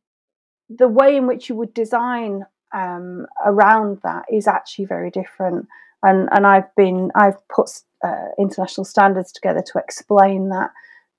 the 0.68 0.88
way 0.88 1.16
in 1.16 1.26
which 1.26 1.48
you 1.48 1.54
would 1.54 1.72
design 1.72 2.44
um, 2.74 3.26
around 3.44 4.00
that 4.02 4.24
is 4.30 4.46
actually 4.46 4.86
very 4.86 5.10
different. 5.10 5.66
And, 6.04 6.28
and 6.32 6.46
I've 6.46 6.74
been, 6.76 7.10
I've 7.14 7.36
put 7.48 7.70
uh, 8.04 8.28
international 8.38 8.84
standards 8.84 9.32
together 9.32 9.62
to 9.72 9.78
explain 9.78 10.50
that. 10.50 10.70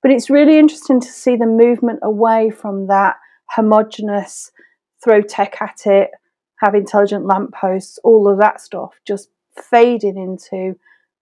But 0.02 0.12
it's 0.12 0.30
really 0.30 0.58
interesting 0.58 1.00
to 1.00 1.08
see 1.08 1.36
the 1.36 1.46
movement 1.46 2.00
away 2.02 2.50
from 2.50 2.86
that 2.86 3.16
homogenous, 3.50 4.52
throw 5.02 5.20
tech 5.20 5.60
at 5.60 5.86
it, 5.86 6.10
have 6.62 6.74
intelligent 6.74 7.26
lampposts, 7.26 7.98
all 8.04 8.28
of 8.28 8.38
that 8.38 8.60
stuff, 8.60 8.94
just 9.04 9.28
fading 9.70 10.16
into, 10.16 10.78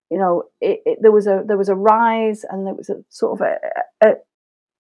you 0.10 0.18
know, 0.18 0.44
it, 0.62 0.82
it, 0.86 1.00
there 1.02 1.12
was 1.12 1.28
a 1.28 1.44
there 1.46 1.58
was 1.58 1.70
a 1.70 1.76
rise, 1.76 2.44
and 2.50 2.68
there 2.68 2.74
was 2.74 2.90
a 2.90 3.04
sort 3.10 3.40
of 3.40 3.48
a, 3.48 3.58
a, 4.06 4.16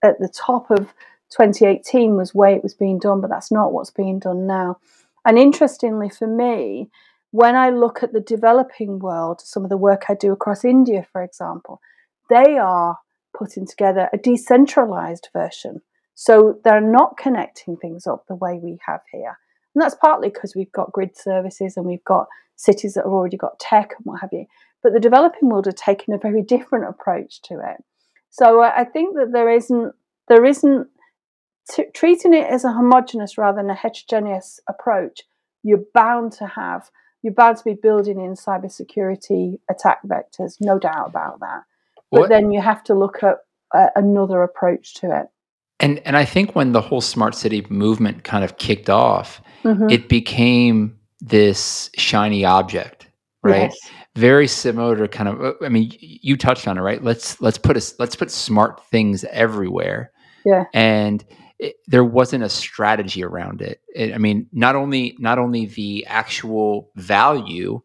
at 0.05 0.19
the 0.19 0.29
top 0.29 0.69
of 0.69 0.93
2018 1.29 2.15
was 2.15 2.35
way 2.35 2.53
it 2.53 2.63
was 2.63 2.73
being 2.73 2.99
done, 2.99 3.21
but 3.21 3.29
that's 3.29 3.51
not 3.51 3.71
what's 3.71 3.89
being 3.89 4.19
done 4.19 4.45
now. 4.45 4.77
And 5.25 5.39
interestingly 5.39 6.09
for 6.09 6.27
me, 6.27 6.89
when 7.33 7.55
I 7.55 7.71
look 7.71 8.03
at 8.03 8.13
the 8.13 8.19
developing 8.19 8.99
world, 8.99 9.41
some 9.41 9.63
of 9.63 9.71
the 9.71 9.75
work 9.77 10.03
I 10.07 10.13
do 10.13 10.31
across 10.31 10.63
India, 10.63 11.03
for 11.11 11.23
example, 11.23 11.81
they 12.29 12.59
are 12.59 12.99
putting 13.35 13.65
together 13.65 14.07
a 14.13 14.19
decentralized 14.19 15.29
version. 15.33 15.81
So 16.13 16.59
they're 16.63 16.79
not 16.79 17.17
connecting 17.17 17.75
things 17.75 18.05
up 18.05 18.25
the 18.27 18.35
way 18.35 18.59
we 18.61 18.77
have 18.85 19.01
here. 19.11 19.39
And 19.73 19.81
that's 19.81 19.95
partly 19.95 20.29
because 20.29 20.55
we've 20.55 20.71
got 20.71 20.91
grid 20.91 21.17
services 21.17 21.75
and 21.75 21.87
we've 21.87 22.03
got 22.03 22.27
cities 22.55 22.93
that 22.93 23.05
have 23.05 23.11
already 23.11 23.37
got 23.37 23.59
tech 23.59 23.93
and 23.97 24.05
what 24.05 24.21
have 24.21 24.29
you. 24.31 24.45
But 24.83 24.93
the 24.93 24.99
developing 24.99 25.49
world 25.49 25.65
are 25.65 25.71
taking 25.71 26.13
a 26.13 26.19
very 26.19 26.43
different 26.43 26.87
approach 26.87 27.41
to 27.45 27.55
it. 27.55 27.83
So 28.29 28.61
I 28.61 28.83
think 28.83 29.15
that 29.15 29.31
there 29.33 29.49
isn't 29.49 29.93
there 30.27 30.45
isn't 30.45 30.87
t- 31.71 31.85
treating 31.95 32.35
it 32.35 32.45
as 32.45 32.63
a 32.63 32.73
homogenous 32.73 33.39
rather 33.39 33.57
than 33.57 33.71
a 33.71 33.75
heterogeneous 33.75 34.59
approach. 34.69 35.23
You're 35.63 35.85
bound 35.95 36.33
to 36.33 36.45
have 36.45 36.91
you're 37.23 37.33
bound 37.33 37.57
to 37.57 37.63
be 37.63 37.73
building 37.73 38.19
in 38.19 38.33
cybersecurity 38.33 39.59
attack 39.69 40.01
vectors, 40.05 40.57
no 40.59 40.77
doubt 40.77 41.07
about 41.07 41.39
that. 41.39 41.63
But 42.11 42.21
what? 42.21 42.29
then 42.29 42.51
you 42.51 42.61
have 42.61 42.83
to 42.83 42.93
look 42.93 43.23
at 43.23 43.37
uh, 43.73 43.87
another 43.95 44.43
approach 44.43 44.93
to 44.95 45.21
it. 45.21 45.27
And 45.79 45.99
and 46.05 46.15
I 46.15 46.25
think 46.25 46.55
when 46.55 46.73
the 46.73 46.81
whole 46.81 47.01
smart 47.01 47.33
city 47.33 47.65
movement 47.69 48.23
kind 48.23 48.43
of 48.43 48.57
kicked 48.57 48.89
off, 48.89 49.41
mm-hmm. 49.63 49.89
it 49.89 50.07
became 50.07 50.97
this 51.19 51.89
shiny 51.95 52.45
object, 52.45 53.07
right? 53.41 53.71
Yes. 53.71 53.91
Very 54.15 54.47
similar 54.47 54.95
to 54.97 55.07
kind 55.07 55.29
of 55.29 55.41
uh, 55.41 55.53
I 55.61 55.69
mean 55.69 55.91
you 55.99 56.37
touched 56.37 56.67
on 56.67 56.77
it, 56.77 56.81
right? 56.81 57.03
Let's 57.03 57.41
let's 57.41 57.57
put 57.57 57.77
a, 57.77 57.93
let's 57.99 58.15
put 58.15 58.29
smart 58.29 58.85
things 58.87 59.23
everywhere. 59.25 60.11
Yeah. 60.45 60.65
And 60.73 61.23
it, 61.63 61.77
there 61.87 62.03
wasn't 62.03 62.43
a 62.43 62.49
strategy 62.49 63.23
around 63.23 63.61
it. 63.61 63.81
it. 63.95 64.13
I 64.13 64.17
mean, 64.17 64.47
not 64.51 64.75
only 64.75 65.15
not 65.17 65.39
only 65.39 65.65
the 65.65 66.05
actual 66.07 66.89
value, 66.95 67.81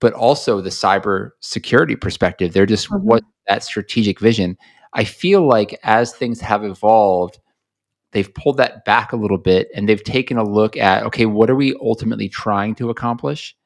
but 0.00 0.12
also 0.12 0.60
the 0.60 0.70
cyber 0.70 1.30
security 1.40 1.94
perspective. 1.94 2.52
There 2.52 2.66
just 2.66 2.90
mm-hmm. 2.90 3.06
was 3.06 3.22
that 3.46 3.62
strategic 3.62 4.18
vision. 4.18 4.58
I 4.94 5.04
feel 5.04 5.46
like 5.46 5.78
as 5.84 6.12
things 6.12 6.40
have 6.40 6.64
evolved, 6.64 7.38
they've 8.10 8.32
pulled 8.34 8.56
that 8.56 8.84
back 8.84 9.12
a 9.12 9.16
little 9.16 9.38
bit 9.38 9.68
and 9.74 9.88
they've 9.88 10.02
taken 10.02 10.36
a 10.36 10.44
look 10.44 10.76
at 10.76 11.04
okay, 11.04 11.26
what 11.26 11.48
are 11.48 11.56
we 11.56 11.76
ultimately 11.80 12.28
trying 12.28 12.74
to 12.76 12.90
accomplish? 12.90 13.56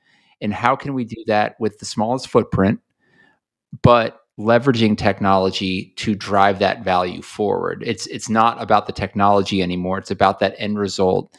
And 0.43 0.53
how 0.53 0.77
can 0.77 0.93
we 0.93 1.05
do 1.05 1.25
that 1.27 1.57
with 1.59 1.79
the 1.79 1.87
smallest 1.87 2.29
footprint, 2.29 2.81
but 3.83 4.21
leveraging 4.39 4.99
technology 4.99 5.93
to 5.97 6.15
drive 6.15 6.59
that 6.59 6.85
value 6.85 7.23
forward? 7.23 7.83
It's 7.87 8.07
it's 8.09 8.29
not 8.29 8.61
about 8.61 8.87
the 8.87 8.93
technology 8.93 9.63
anymore. 9.63 9.99
It's 9.99 10.11
about 10.11 10.41
that 10.41 10.55
end 10.59 10.79
result. 10.79 11.37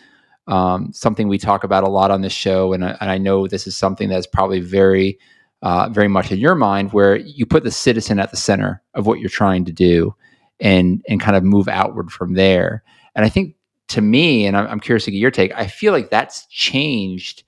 Um, 0.48 0.94
something 0.94 1.28
we 1.28 1.38
talk 1.38 1.64
about 1.64 1.84
a 1.84 1.90
lot 1.90 2.12
on 2.12 2.22
this 2.22 2.34
show, 2.34 2.74
and 2.74 2.86
I, 2.86 2.98
and 3.02 3.10
I 3.10 3.18
know 3.18 3.48
this 3.48 3.66
is 3.68 3.76
something 3.76 4.10
that's 4.10 4.28
probably 4.28 4.60
very 4.60 5.20
uh, 5.62 5.90
very 5.90 6.08
much 6.08 6.32
in 6.32 6.38
your 6.38 6.56
mind, 6.56 6.94
where 6.94 7.16
you 7.16 7.46
put 7.46 7.64
the 7.64 7.72
citizen 7.72 8.20
at 8.20 8.30
the 8.30 8.38
center 8.38 8.84
of 8.94 9.08
what 9.08 9.20
you're 9.20 9.30
trying 9.30 9.66
to 9.66 9.72
do, 9.72 10.16
and 10.60 11.04
and 11.10 11.20
kind 11.20 11.36
of 11.36 11.44
move 11.44 11.68
outward 11.68 12.12
from 12.12 12.34
there. 12.34 12.84
And 13.16 13.26
I 13.26 13.30
think 13.30 13.56
to 13.90 14.02
me, 14.02 14.46
and 14.46 14.58
I'm, 14.58 14.80
curious 14.80 15.06
to 15.06 15.12
get 15.12 15.18
your 15.18 15.32
take. 15.32 15.54
I 15.56 15.68
feel 15.68 15.94
like 15.94 16.10
that's 16.10 16.46
changed 16.48 17.44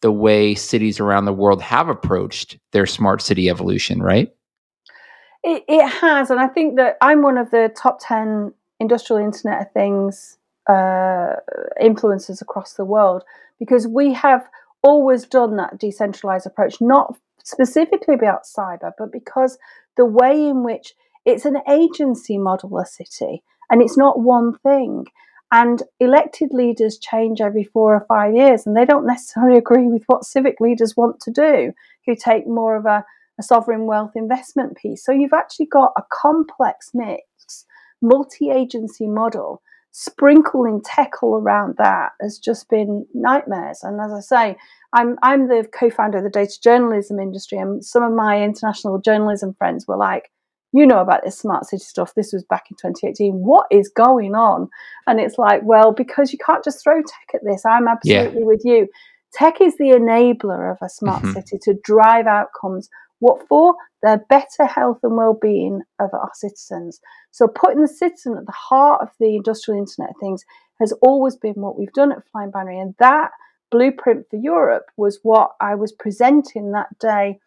the 0.00 0.12
way 0.12 0.54
cities 0.54 1.00
around 1.00 1.24
the 1.24 1.32
world 1.32 1.60
have 1.60 1.88
approached 1.88 2.58
their 2.72 2.86
smart 2.86 3.20
city 3.20 3.50
evolution, 3.50 4.02
right? 4.02 4.32
It, 5.42 5.64
it 5.68 5.88
has, 5.88 6.30
and 6.30 6.38
I 6.38 6.48
think 6.48 6.76
that 6.76 6.96
I'm 7.00 7.22
one 7.22 7.38
of 7.38 7.50
the 7.50 7.72
top 7.74 7.98
ten 8.00 8.52
industrial 8.78 9.24
Internet 9.24 9.62
of 9.62 9.72
Things 9.72 10.38
uh, 10.68 11.36
influencers 11.80 12.40
across 12.42 12.74
the 12.74 12.84
world 12.84 13.24
because 13.58 13.86
we 13.86 14.12
have 14.14 14.46
always 14.82 15.24
done 15.26 15.56
that 15.56 15.78
decentralized 15.78 16.46
approach, 16.46 16.80
not 16.80 17.16
specifically 17.42 18.14
about 18.14 18.44
cyber, 18.44 18.92
but 18.98 19.12
because 19.12 19.58
the 19.96 20.04
way 20.04 20.48
in 20.48 20.62
which 20.62 20.94
it's 21.24 21.44
an 21.44 21.58
agency 21.68 22.38
model, 22.38 22.78
a 22.78 22.86
city, 22.86 23.42
and 23.70 23.82
it's 23.82 23.96
not 23.96 24.20
one 24.20 24.58
thing. 24.58 25.06
And 25.52 25.82
elected 25.98 26.52
leaders 26.52 26.96
change 26.98 27.40
every 27.40 27.64
four 27.64 27.94
or 27.94 28.06
five 28.06 28.34
years, 28.34 28.66
and 28.66 28.76
they 28.76 28.84
don't 28.84 29.06
necessarily 29.06 29.58
agree 29.64 29.86
with 29.86 30.04
what 30.06 30.24
civic 30.24 30.60
leaders 30.60 30.96
want 30.96 31.20
to 31.20 31.30
do, 31.30 31.72
who 32.06 32.14
take 32.14 32.46
more 32.46 32.76
of 32.76 32.86
a, 32.86 33.04
a 33.40 33.42
sovereign 33.42 33.86
wealth 33.86 34.12
investment 34.14 34.76
piece. 34.76 35.04
So 35.04 35.10
you've 35.10 35.32
actually 35.32 35.66
got 35.66 35.92
a 35.96 36.02
complex 36.12 36.90
mix, 36.94 37.64
multi 38.00 38.50
agency 38.50 39.08
model 39.08 39.62
sprinkling 39.92 40.80
tech 40.84 41.22
all 41.22 41.34
around 41.34 41.74
that 41.78 42.12
has 42.20 42.38
just 42.38 42.68
been 42.68 43.06
nightmares. 43.12 43.80
And 43.82 44.00
as 44.00 44.12
I 44.12 44.20
say, 44.20 44.56
I'm 44.92 45.18
I'm 45.22 45.48
the 45.48 45.66
co-founder 45.72 46.18
of 46.18 46.24
the 46.24 46.30
data 46.30 46.58
journalism 46.62 47.18
industry, 47.18 47.58
and 47.58 47.84
some 47.84 48.02
of 48.02 48.12
my 48.12 48.42
international 48.42 49.00
journalism 49.00 49.54
friends 49.54 49.86
were 49.86 49.96
like, 49.96 50.30
"You 50.72 50.86
know 50.86 51.00
about 51.00 51.24
this 51.24 51.38
smart 51.38 51.66
city 51.66 51.82
stuff? 51.82 52.14
This 52.14 52.32
was 52.32 52.44
back 52.44 52.66
in 52.70 52.76
2018. 52.76 53.34
What 53.34 53.66
is 53.70 53.88
going 53.88 54.34
on?" 54.34 54.68
And 55.06 55.20
it's 55.20 55.38
like, 55.38 55.62
well, 55.64 55.92
because 55.92 56.32
you 56.32 56.38
can't 56.44 56.64
just 56.64 56.82
throw 56.82 56.96
tech 57.02 57.34
at 57.34 57.44
this. 57.44 57.64
I'm 57.64 57.88
absolutely 57.88 58.40
yeah. 58.40 58.46
with 58.46 58.62
you. 58.64 58.88
Tech 59.32 59.60
is 59.60 59.76
the 59.76 59.90
enabler 59.90 60.72
of 60.72 60.78
a 60.82 60.88
smart 60.88 61.22
mm-hmm. 61.22 61.34
city 61.34 61.58
to 61.62 61.74
drive 61.84 62.26
outcomes. 62.26 62.88
What 63.20 63.46
for? 63.48 63.74
The 64.02 64.22
better 64.28 64.66
health 64.66 64.98
and 65.02 65.16
well-being 65.16 65.82
of 65.98 66.10
our 66.12 66.30
citizens. 66.34 67.00
So 67.30 67.46
putting 67.46 67.82
the 67.82 67.88
citizen 67.88 68.36
at 68.36 68.46
the 68.46 68.52
heart 68.52 69.02
of 69.02 69.10
the 69.20 69.36
industrial 69.36 69.78
internet 69.78 70.10
of 70.10 70.16
things 70.20 70.44
has 70.80 70.92
always 71.02 71.36
been 71.36 71.54
what 71.54 71.78
we've 71.78 71.92
done 71.92 72.12
at 72.12 72.24
FlyingBinary, 72.34 72.80
and 72.80 72.94
that 72.98 73.30
blueprint 73.70 74.26
for 74.30 74.36
Europe 74.36 74.86
was 74.96 75.20
what 75.22 75.52
I 75.60 75.74
was 75.74 75.92
presenting 75.92 76.72
that 76.72 76.98
day 76.98 77.38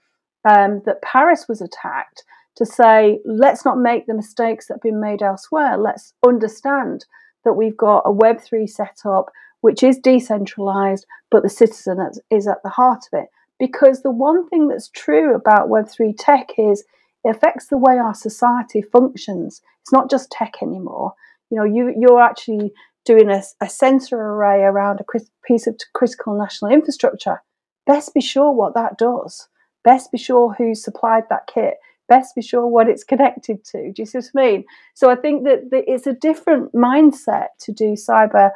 um, 0.47 0.81
that 0.85 1.01
Paris 1.01 1.47
was 1.49 1.61
attacked 1.61 2.23
to 2.55 2.65
say, 2.65 3.19
let's 3.25 3.65
not 3.65 3.79
make 3.79 4.05
the 4.05 4.13
mistakes 4.13 4.67
that 4.67 4.75
have 4.75 4.81
been 4.81 5.01
made 5.01 5.21
elsewhere. 5.21 5.77
Let's 5.77 6.13
understand 6.25 7.05
that 7.43 7.53
we've 7.53 7.77
got 7.77 8.03
a 8.05 8.13
Web3 8.13 8.69
setup 8.69 9.31
which 9.61 9.81
is 9.81 9.97
decentralized, 9.97 11.05
but 11.31 11.41
the 11.41 11.49
citizen 11.49 11.97
is 12.29 12.47
at 12.47 12.61
the 12.63 12.69
heart 12.69 13.05
of 13.11 13.19
it. 13.21 13.29
Because 13.63 14.01
the 14.01 14.11
one 14.11 14.49
thing 14.49 14.67
that's 14.67 14.89
true 14.89 15.33
about 15.33 15.69
Web3 15.69 16.15
tech 16.19 16.49
is 16.57 16.83
it 17.23 17.29
affects 17.29 17.67
the 17.67 17.77
way 17.77 17.97
our 17.97 18.13
society 18.13 18.81
functions. 18.81 19.61
It's 19.79 19.93
not 19.93 20.09
just 20.09 20.29
tech 20.31 20.55
anymore. 20.61 21.13
You 21.49 21.59
know, 21.59 21.63
you, 21.63 21.95
you're 21.97 22.21
actually 22.21 22.73
doing 23.05 23.29
a, 23.29 23.41
a 23.61 23.69
sensor 23.69 24.17
array 24.17 24.63
around 24.63 24.99
a 24.99 25.19
piece 25.47 25.65
of 25.65 25.77
critical 25.93 26.37
national 26.37 26.73
infrastructure. 26.73 27.41
Best 27.87 28.13
be 28.13 28.19
sure 28.19 28.51
what 28.51 28.73
that 28.73 28.97
does. 28.97 29.47
Best 29.85 30.11
be 30.11 30.17
sure 30.17 30.53
who 30.57 30.75
supplied 30.75 31.23
that 31.29 31.47
kit. 31.47 31.75
Best 32.09 32.35
be 32.35 32.41
sure 32.41 32.67
what 32.67 32.89
it's 32.89 33.05
connected 33.05 33.63
to. 33.63 33.93
Do 33.93 34.01
you 34.01 34.05
see 34.05 34.17
what 34.17 34.29
I 34.35 34.45
mean? 34.45 34.65
So 34.93 35.09
I 35.09 35.15
think 35.15 35.45
that, 35.45 35.71
that 35.71 35.85
it's 35.87 36.05
a 36.05 36.11
different 36.11 36.73
mindset 36.73 37.47
to 37.61 37.71
do 37.71 37.93
cyber 37.93 38.51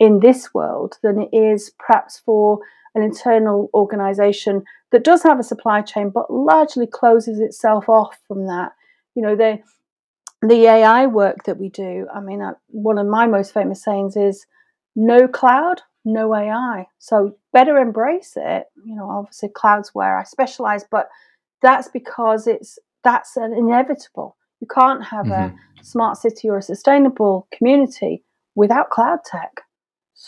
in 0.00 0.18
this 0.18 0.52
world 0.52 0.98
than 1.04 1.20
it 1.20 1.28
is 1.32 1.70
perhaps 1.78 2.18
for 2.18 2.58
an 2.94 3.02
internal 3.02 3.70
organization 3.74 4.64
that 4.92 5.04
does 5.04 5.22
have 5.22 5.38
a 5.38 5.44
supply 5.44 5.82
chain 5.82 6.10
but 6.10 6.32
largely 6.32 6.86
closes 6.86 7.38
itself 7.40 7.88
off 7.88 8.18
from 8.26 8.46
that. 8.46 8.72
You 9.14 9.22
know, 9.22 9.36
the 9.36 9.60
the 10.42 10.66
AI 10.66 11.06
work 11.06 11.44
that 11.44 11.58
we 11.58 11.68
do. 11.68 12.06
I 12.14 12.20
mean, 12.20 12.40
uh, 12.40 12.54
one 12.68 12.98
of 12.98 13.06
my 13.06 13.26
most 13.26 13.52
famous 13.52 13.82
sayings 13.82 14.16
is 14.16 14.46
no 14.96 15.28
cloud, 15.28 15.82
no 16.04 16.34
AI. 16.34 16.86
So 16.98 17.36
better 17.52 17.76
embrace 17.76 18.34
it. 18.36 18.66
You 18.84 18.96
know, 18.96 19.10
obviously 19.10 19.50
clouds 19.50 19.90
where 19.92 20.18
I 20.18 20.24
specialize, 20.24 20.84
but 20.90 21.08
that's 21.62 21.88
because 21.88 22.46
it's 22.46 22.78
that's 23.04 23.36
an 23.36 23.52
inevitable. 23.52 24.36
You 24.60 24.66
can't 24.66 25.04
have 25.04 25.26
mm-hmm. 25.26 25.56
a 25.80 25.84
smart 25.84 26.16
city 26.18 26.48
or 26.48 26.58
a 26.58 26.62
sustainable 26.62 27.46
community 27.52 28.24
without 28.54 28.90
cloud 28.90 29.20
tech. 29.24 29.62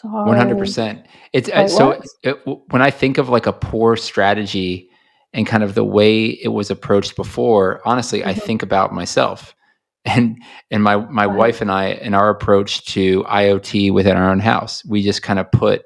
One 0.00 0.36
hundred 0.36 0.58
percent. 0.58 1.06
It's 1.32 1.50
uh, 1.50 1.68
so 1.68 2.02
it, 2.22 2.34
when 2.70 2.80
I 2.80 2.90
think 2.90 3.18
of 3.18 3.28
like 3.28 3.46
a 3.46 3.52
poor 3.52 3.96
strategy 3.96 4.88
and 5.34 5.46
kind 5.46 5.62
of 5.62 5.74
the 5.74 5.84
way 5.84 6.26
it 6.26 6.48
was 6.48 6.70
approached 6.70 7.16
before. 7.16 7.80
Honestly, 7.84 8.20
mm-hmm. 8.20 8.30
I 8.30 8.34
think 8.34 8.62
about 8.62 8.92
myself 8.92 9.54
and 10.04 10.42
and 10.70 10.82
my 10.82 10.96
my 10.96 11.26
right. 11.26 11.36
wife 11.36 11.60
and 11.60 11.70
I 11.70 11.92
in 11.92 12.14
our 12.14 12.30
approach 12.30 12.84
to 12.86 13.22
IoT 13.24 13.92
within 13.92 14.16
our 14.16 14.30
own 14.30 14.40
house. 14.40 14.84
We 14.84 15.02
just 15.02 15.22
kind 15.22 15.38
of 15.38 15.50
put 15.52 15.82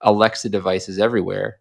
Alexa 0.00 0.48
devices 0.48 0.98
everywhere, 0.98 1.58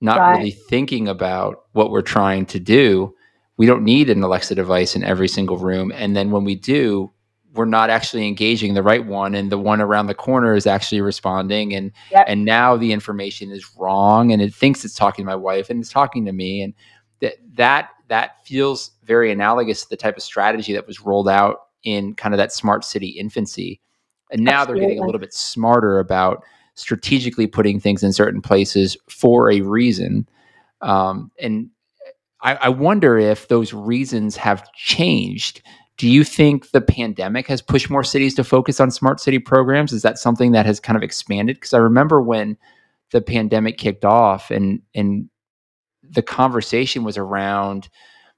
not 0.00 0.18
right. 0.18 0.38
really 0.38 0.50
thinking 0.52 1.08
about 1.08 1.64
what 1.72 1.90
we're 1.90 2.02
trying 2.02 2.46
to 2.46 2.60
do. 2.60 3.14
We 3.56 3.66
don't 3.66 3.84
need 3.84 4.10
an 4.10 4.22
Alexa 4.22 4.54
device 4.54 4.96
in 4.96 5.04
every 5.04 5.28
single 5.28 5.58
room, 5.58 5.92
and 5.94 6.16
then 6.16 6.30
when 6.30 6.44
we 6.44 6.54
do, 6.54 7.12
we're 7.54 7.64
not 7.64 7.88
actually 7.88 8.26
engaging 8.26 8.74
the 8.74 8.82
right 8.82 9.06
one 9.06 9.34
and 9.34 9.50
the 9.50 9.58
one 9.58 9.80
around 9.80 10.06
the 10.06 10.14
corner 10.14 10.54
is 10.54 10.66
actually 10.66 11.00
responding 11.00 11.72
and 11.74 11.92
yep. 12.10 12.24
and 12.28 12.44
now 12.44 12.76
the 12.76 12.92
information 12.92 13.50
is 13.50 13.76
wrong 13.76 14.32
and 14.32 14.42
it 14.42 14.52
thinks 14.52 14.84
it's 14.84 14.94
talking 14.94 15.24
to 15.24 15.26
my 15.26 15.36
wife 15.36 15.70
and 15.70 15.80
it's 15.80 15.90
talking 15.90 16.24
to 16.24 16.32
me 16.32 16.62
and 16.62 16.74
that 17.20 17.34
that 17.54 17.90
that 18.08 18.44
feels 18.44 18.90
very 19.04 19.30
analogous 19.30 19.82
to 19.82 19.88
the 19.88 19.96
type 19.96 20.16
of 20.16 20.22
strategy 20.22 20.72
that 20.72 20.86
was 20.86 21.00
rolled 21.00 21.28
out 21.28 21.68
in 21.84 22.14
kind 22.14 22.34
of 22.34 22.38
that 22.38 22.52
smart 22.52 22.84
city 22.84 23.08
infancy 23.08 23.80
and 24.30 24.42
now 24.42 24.62
Absolutely. 24.62 24.80
they're 24.80 24.88
getting 24.88 25.02
a 25.02 25.06
little 25.06 25.20
bit 25.20 25.32
smarter 25.32 25.98
about 25.98 26.42
strategically 26.74 27.46
putting 27.46 27.78
things 27.78 28.02
in 28.02 28.12
certain 28.12 28.42
places 28.42 28.96
for 29.08 29.50
a 29.50 29.60
reason 29.60 30.28
um, 30.80 31.30
and 31.40 31.70
I, 32.42 32.54
I 32.56 32.68
wonder 32.68 33.16
if 33.16 33.48
those 33.48 33.72
reasons 33.72 34.36
have 34.36 34.70
changed 34.72 35.62
do 35.96 36.08
you 36.08 36.24
think 36.24 36.70
the 36.70 36.80
pandemic 36.80 37.46
has 37.46 37.62
pushed 37.62 37.90
more 37.90 38.02
cities 38.02 38.34
to 38.34 38.44
focus 38.44 38.80
on 38.80 38.90
smart 38.90 39.20
city 39.20 39.38
programs? 39.38 39.92
Is 39.92 40.02
that 40.02 40.18
something 40.18 40.52
that 40.52 40.66
has 40.66 40.80
kind 40.80 40.96
of 40.96 41.02
expanded? 41.02 41.56
Because 41.56 41.72
I 41.72 41.78
remember 41.78 42.20
when 42.20 42.56
the 43.12 43.20
pandemic 43.20 43.78
kicked 43.78 44.04
off 44.04 44.50
and 44.50 44.82
and 44.94 45.28
the 46.02 46.22
conversation 46.22 47.04
was 47.04 47.16
around 47.16 47.88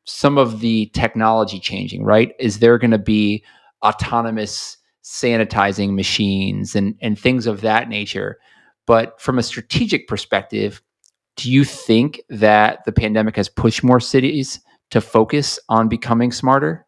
some 0.04 0.38
of 0.38 0.60
the 0.60 0.86
technology 0.94 1.58
changing, 1.58 2.04
right? 2.04 2.32
Is 2.38 2.58
there 2.60 2.78
going 2.78 2.92
to 2.92 2.98
be 2.98 3.44
autonomous 3.84 4.76
sanitizing 5.02 5.94
machines 5.94 6.76
and 6.76 6.94
and 7.00 7.18
things 7.18 7.46
of 7.46 7.62
that 7.62 7.88
nature? 7.88 8.38
But 8.86 9.20
from 9.20 9.38
a 9.38 9.42
strategic 9.42 10.08
perspective, 10.08 10.82
do 11.36 11.50
you 11.50 11.64
think 11.64 12.20
that 12.28 12.84
the 12.84 12.92
pandemic 12.92 13.36
has 13.36 13.48
pushed 13.48 13.82
more 13.82 14.00
cities 14.00 14.60
to 14.90 15.00
focus 15.00 15.58
on 15.68 15.88
becoming 15.88 16.32
smarter? 16.32 16.85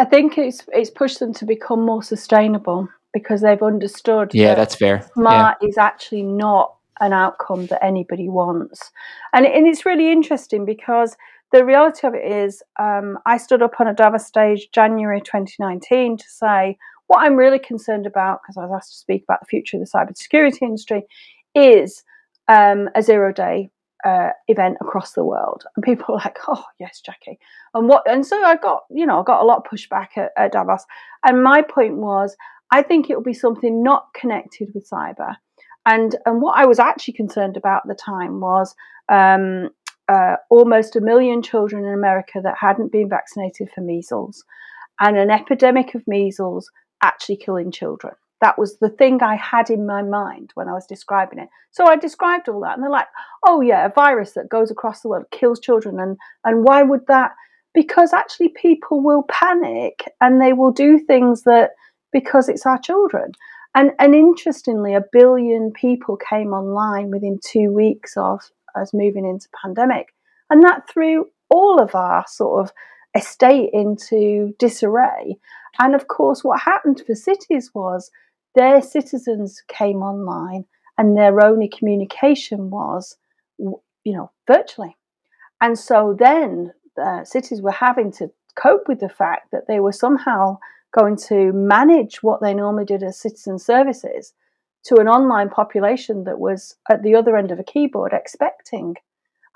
I 0.00 0.06
think 0.06 0.38
it's 0.38 0.62
it's 0.72 0.88
pushed 0.88 1.18
them 1.20 1.34
to 1.34 1.44
become 1.44 1.84
more 1.84 2.02
sustainable 2.02 2.88
because 3.12 3.42
they've 3.42 3.62
understood. 3.62 4.30
Yeah, 4.32 4.48
that 4.48 4.56
that's 4.56 4.74
fair. 4.74 5.06
Smart 5.12 5.58
yeah. 5.60 5.68
is 5.68 5.76
actually 5.76 6.22
not 6.22 6.74
an 7.00 7.12
outcome 7.12 7.66
that 7.66 7.84
anybody 7.84 8.26
wants, 8.26 8.92
and 9.34 9.44
and 9.44 9.66
it's 9.66 9.84
really 9.84 10.10
interesting 10.10 10.64
because 10.64 11.18
the 11.52 11.66
reality 11.66 12.06
of 12.06 12.14
it 12.14 12.24
is, 12.24 12.62
um, 12.78 13.18
I 13.26 13.36
stood 13.36 13.60
up 13.60 13.78
on 13.78 13.88
a 13.88 13.92
Davos 13.92 14.24
stage 14.24 14.70
January 14.72 15.20
2019 15.20 16.16
to 16.16 16.24
say 16.28 16.78
what 17.08 17.22
I'm 17.22 17.36
really 17.36 17.58
concerned 17.58 18.06
about 18.06 18.40
because 18.40 18.56
I 18.56 18.64
was 18.64 18.72
asked 18.74 18.92
to 18.92 18.98
speak 18.98 19.24
about 19.24 19.40
the 19.40 19.46
future 19.46 19.76
of 19.76 19.82
the 19.82 19.90
cybersecurity 19.90 20.62
industry 20.62 21.02
is 21.54 22.04
um, 22.48 22.88
a 22.94 23.02
zero 23.02 23.34
day 23.34 23.68
uh, 24.04 24.30
event 24.48 24.78
across 24.80 25.12
the 25.12 25.24
world, 25.24 25.64
and 25.74 25.84
people 25.84 26.14
were 26.14 26.20
like, 26.24 26.38
"Oh, 26.48 26.64
yes, 26.78 27.02
Jacqui," 27.06 27.38
and 27.74 27.88
what? 27.88 28.02
And 28.08 28.26
so 28.26 28.42
I 28.42 28.56
got, 28.56 28.84
you 28.90 29.06
know, 29.06 29.20
I 29.20 29.24
got 29.24 29.42
a 29.42 29.46
lot 29.46 29.58
of 29.58 29.64
pushback 29.64 30.08
at, 30.16 30.30
at 30.36 30.52
Davos, 30.52 30.84
and 31.24 31.42
my 31.42 31.62
point 31.62 31.96
was, 31.96 32.36
I 32.70 32.82
think 32.82 33.10
it 33.10 33.16
will 33.16 33.22
be 33.22 33.34
something 33.34 33.82
not 33.82 34.08
connected 34.14 34.68
with 34.74 34.88
cyber, 34.88 35.36
and 35.86 36.16
and 36.26 36.40
what 36.40 36.58
I 36.58 36.66
was 36.66 36.78
actually 36.78 37.14
concerned 37.14 37.56
about 37.56 37.82
at 37.84 37.88
the 37.88 37.94
time 37.94 38.40
was 38.40 38.74
um, 39.08 39.70
uh, 40.08 40.36
almost 40.50 40.96
a 40.96 41.00
million 41.00 41.42
children 41.42 41.84
in 41.84 41.92
America 41.92 42.40
that 42.42 42.56
hadn't 42.58 42.92
been 42.92 43.08
vaccinated 43.08 43.70
for 43.74 43.80
measles, 43.80 44.44
and 45.00 45.16
an 45.16 45.30
epidemic 45.30 45.94
of 45.94 46.06
measles 46.06 46.70
actually 47.02 47.36
killing 47.36 47.70
children. 47.70 48.14
That 48.40 48.58
was 48.58 48.78
the 48.78 48.88
thing 48.88 49.22
I 49.22 49.36
had 49.36 49.68
in 49.70 49.86
my 49.86 50.02
mind 50.02 50.50
when 50.54 50.68
I 50.68 50.72
was 50.72 50.86
describing 50.86 51.38
it. 51.38 51.48
So 51.70 51.86
I 51.86 51.96
described 51.96 52.48
all 52.48 52.60
that, 52.60 52.74
and 52.74 52.82
they're 52.82 52.90
like, 52.90 53.08
"Oh 53.46 53.60
yeah, 53.60 53.86
a 53.86 53.92
virus 53.92 54.32
that 54.32 54.48
goes 54.48 54.70
across 54.70 55.00
the 55.00 55.08
world 55.08 55.26
kills 55.30 55.60
children, 55.60 56.00
and 56.00 56.16
and 56.44 56.64
why 56.64 56.82
would 56.82 57.06
that?" 57.08 57.32
Because 57.74 58.12
actually, 58.12 58.48
people 58.48 59.00
will 59.02 59.24
panic 59.28 60.04
and 60.20 60.40
they 60.40 60.52
will 60.52 60.72
do 60.72 60.98
things 60.98 61.42
that 61.44 61.70
because 62.12 62.48
it's 62.48 62.66
our 62.66 62.78
children. 62.78 63.32
And 63.74 63.92
and 63.98 64.14
interestingly, 64.14 64.94
a 64.94 65.04
billion 65.12 65.72
people 65.72 66.16
came 66.16 66.52
online 66.52 67.10
within 67.10 67.38
two 67.44 67.72
weeks 67.72 68.16
of 68.16 68.40
us 68.74 68.92
moving 68.94 69.26
into 69.26 69.48
pandemic, 69.62 70.08
and 70.48 70.62
that 70.64 70.88
threw 70.88 71.26
all 71.50 71.80
of 71.80 71.94
our 71.94 72.24
sort 72.26 72.64
of 72.64 72.72
estate 73.14 73.70
into 73.72 74.54
disarray. 74.58 75.36
And 75.78 75.94
of 75.94 76.08
course, 76.08 76.42
what 76.42 76.60
happened 76.60 77.02
for 77.06 77.14
cities 77.14 77.70
was 77.74 78.10
their 78.54 78.82
citizens 78.82 79.62
came 79.68 80.02
online 80.02 80.64
and 80.98 81.16
their 81.16 81.44
only 81.44 81.68
communication 81.68 82.70
was, 82.70 83.16
you 83.58 83.80
know, 84.04 84.30
virtually. 84.46 84.96
And 85.60 85.78
so 85.78 86.16
then 86.18 86.72
uh, 87.00 87.24
cities 87.24 87.62
were 87.62 87.70
having 87.70 88.12
to 88.12 88.30
cope 88.56 88.88
with 88.88 89.00
the 89.00 89.08
fact 89.08 89.50
that 89.52 89.66
they 89.68 89.80
were 89.80 89.92
somehow 89.92 90.58
going 90.92 91.16
to 91.16 91.52
manage 91.52 92.22
what 92.22 92.40
they 92.40 92.52
normally 92.52 92.84
did 92.84 93.02
as 93.02 93.18
citizen 93.18 93.58
services 93.58 94.32
to 94.84 94.96
an 94.96 95.08
online 95.08 95.48
population 95.48 96.24
that 96.24 96.40
was 96.40 96.76
at 96.90 97.02
the 97.02 97.14
other 97.14 97.36
end 97.36 97.52
of 97.52 97.58
a 97.58 97.64
keyboard 97.64 98.12
expecting. 98.12 98.96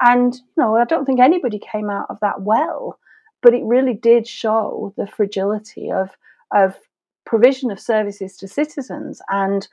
And, 0.01 0.35
you 0.35 0.63
know, 0.63 0.77
I 0.77 0.85
don't 0.85 1.05
think 1.05 1.21
anybody 1.21 1.59
came 1.59 1.91
out 1.91 2.07
of 2.11 2.19
that 2.21 2.43
well, 2.43 2.99
but 3.43 3.55
it 3.55 3.65
really 3.65 3.95
did 3.95 4.27
show 4.27 4.93
the 4.97 5.07
fragility 5.07 5.91
of, 5.91 6.11
of 6.55 6.77
provision 7.27 7.71
of 7.71 7.81
services 7.81 8.37
to 8.39 8.49
citizens. 8.49 9.21
And 9.29 9.67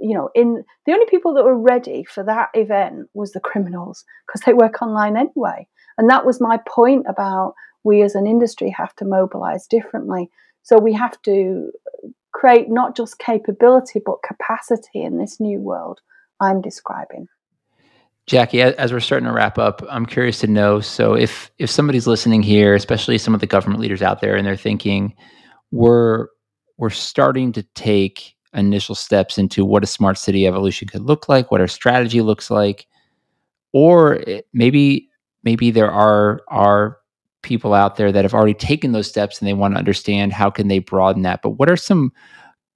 you 0.00 0.14
know 0.14 0.30
in 0.34 0.64
the 0.86 0.92
only 0.92 1.06
people 1.06 1.34
that 1.34 1.44
were 1.44 1.58
ready 1.58 2.02
for 2.04 2.24
that 2.24 2.48
event 2.54 3.08
was 3.14 3.32
the 3.32 3.40
criminals 3.40 4.04
because 4.26 4.40
they 4.42 4.54
work 4.54 4.80
online 4.82 5.16
anyway. 5.16 5.66
And 5.98 6.08
that 6.08 6.24
was 6.24 6.40
my 6.40 6.58
point 6.66 7.06
about 7.08 7.54
we 7.84 8.02
as 8.02 8.14
an 8.14 8.26
industry 8.26 8.70
have 8.70 8.94
to 8.96 9.04
mobilize 9.04 9.66
differently. 9.66 10.30
So 10.62 10.78
we 10.78 10.92
have 10.94 11.20
to 11.22 11.70
create 12.32 12.70
not 12.70 12.96
just 12.96 13.18
capability 13.18 14.00
but 14.04 14.22
capacity 14.22 15.02
in 15.02 15.18
this 15.18 15.38
new 15.38 15.58
world 15.60 16.00
i'm 16.40 16.60
describing. 16.60 17.28
Jacqui, 18.28 18.62
as 18.62 18.92
we're 18.92 19.00
starting 19.00 19.26
to 19.26 19.32
wrap 19.32 19.58
up, 19.58 19.82
I'm 19.88 20.06
curious 20.06 20.38
to 20.40 20.46
know. 20.46 20.78
So, 20.78 21.14
if 21.14 21.50
if 21.58 21.68
somebody's 21.68 22.06
listening 22.06 22.42
here, 22.42 22.74
especially 22.74 23.18
some 23.18 23.34
of 23.34 23.40
the 23.40 23.48
government 23.48 23.80
leaders 23.80 24.00
out 24.00 24.20
there, 24.20 24.36
and 24.36 24.46
they're 24.46 24.56
thinking, 24.56 25.14
we're 25.72 26.28
we're 26.78 26.90
starting 26.90 27.52
to 27.52 27.62
take 27.74 28.34
initial 28.54 28.94
steps 28.94 29.38
into 29.38 29.64
what 29.64 29.84
a 29.84 29.86
smart 29.86 30.18
city 30.18 30.46
evolution 30.46 30.88
could 30.88 31.02
look 31.02 31.28
like, 31.28 31.50
what 31.50 31.60
our 31.60 31.68
strategy 31.68 32.20
looks 32.20 32.50
like, 32.50 32.86
or 33.72 34.22
maybe 34.52 35.08
maybe 35.42 35.70
there 35.70 35.90
are 35.90 36.42
are 36.48 36.98
people 37.42 37.74
out 37.74 37.96
there 37.96 38.12
that 38.12 38.24
have 38.24 38.34
already 38.34 38.54
taken 38.54 38.92
those 38.92 39.08
steps 39.08 39.40
and 39.40 39.48
they 39.48 39.54
want 39.54 39.74
to 39.74 39.78
understand 39.78 40.32
how 40.32 40.48
can 40.48 40.68
they 40.68 40.78
broaden 40.78 41.22
that. 41.22 41.40
But 41.42 41.50
what 41.50 41.68
are 41.68 41.76
some 41.76 42.12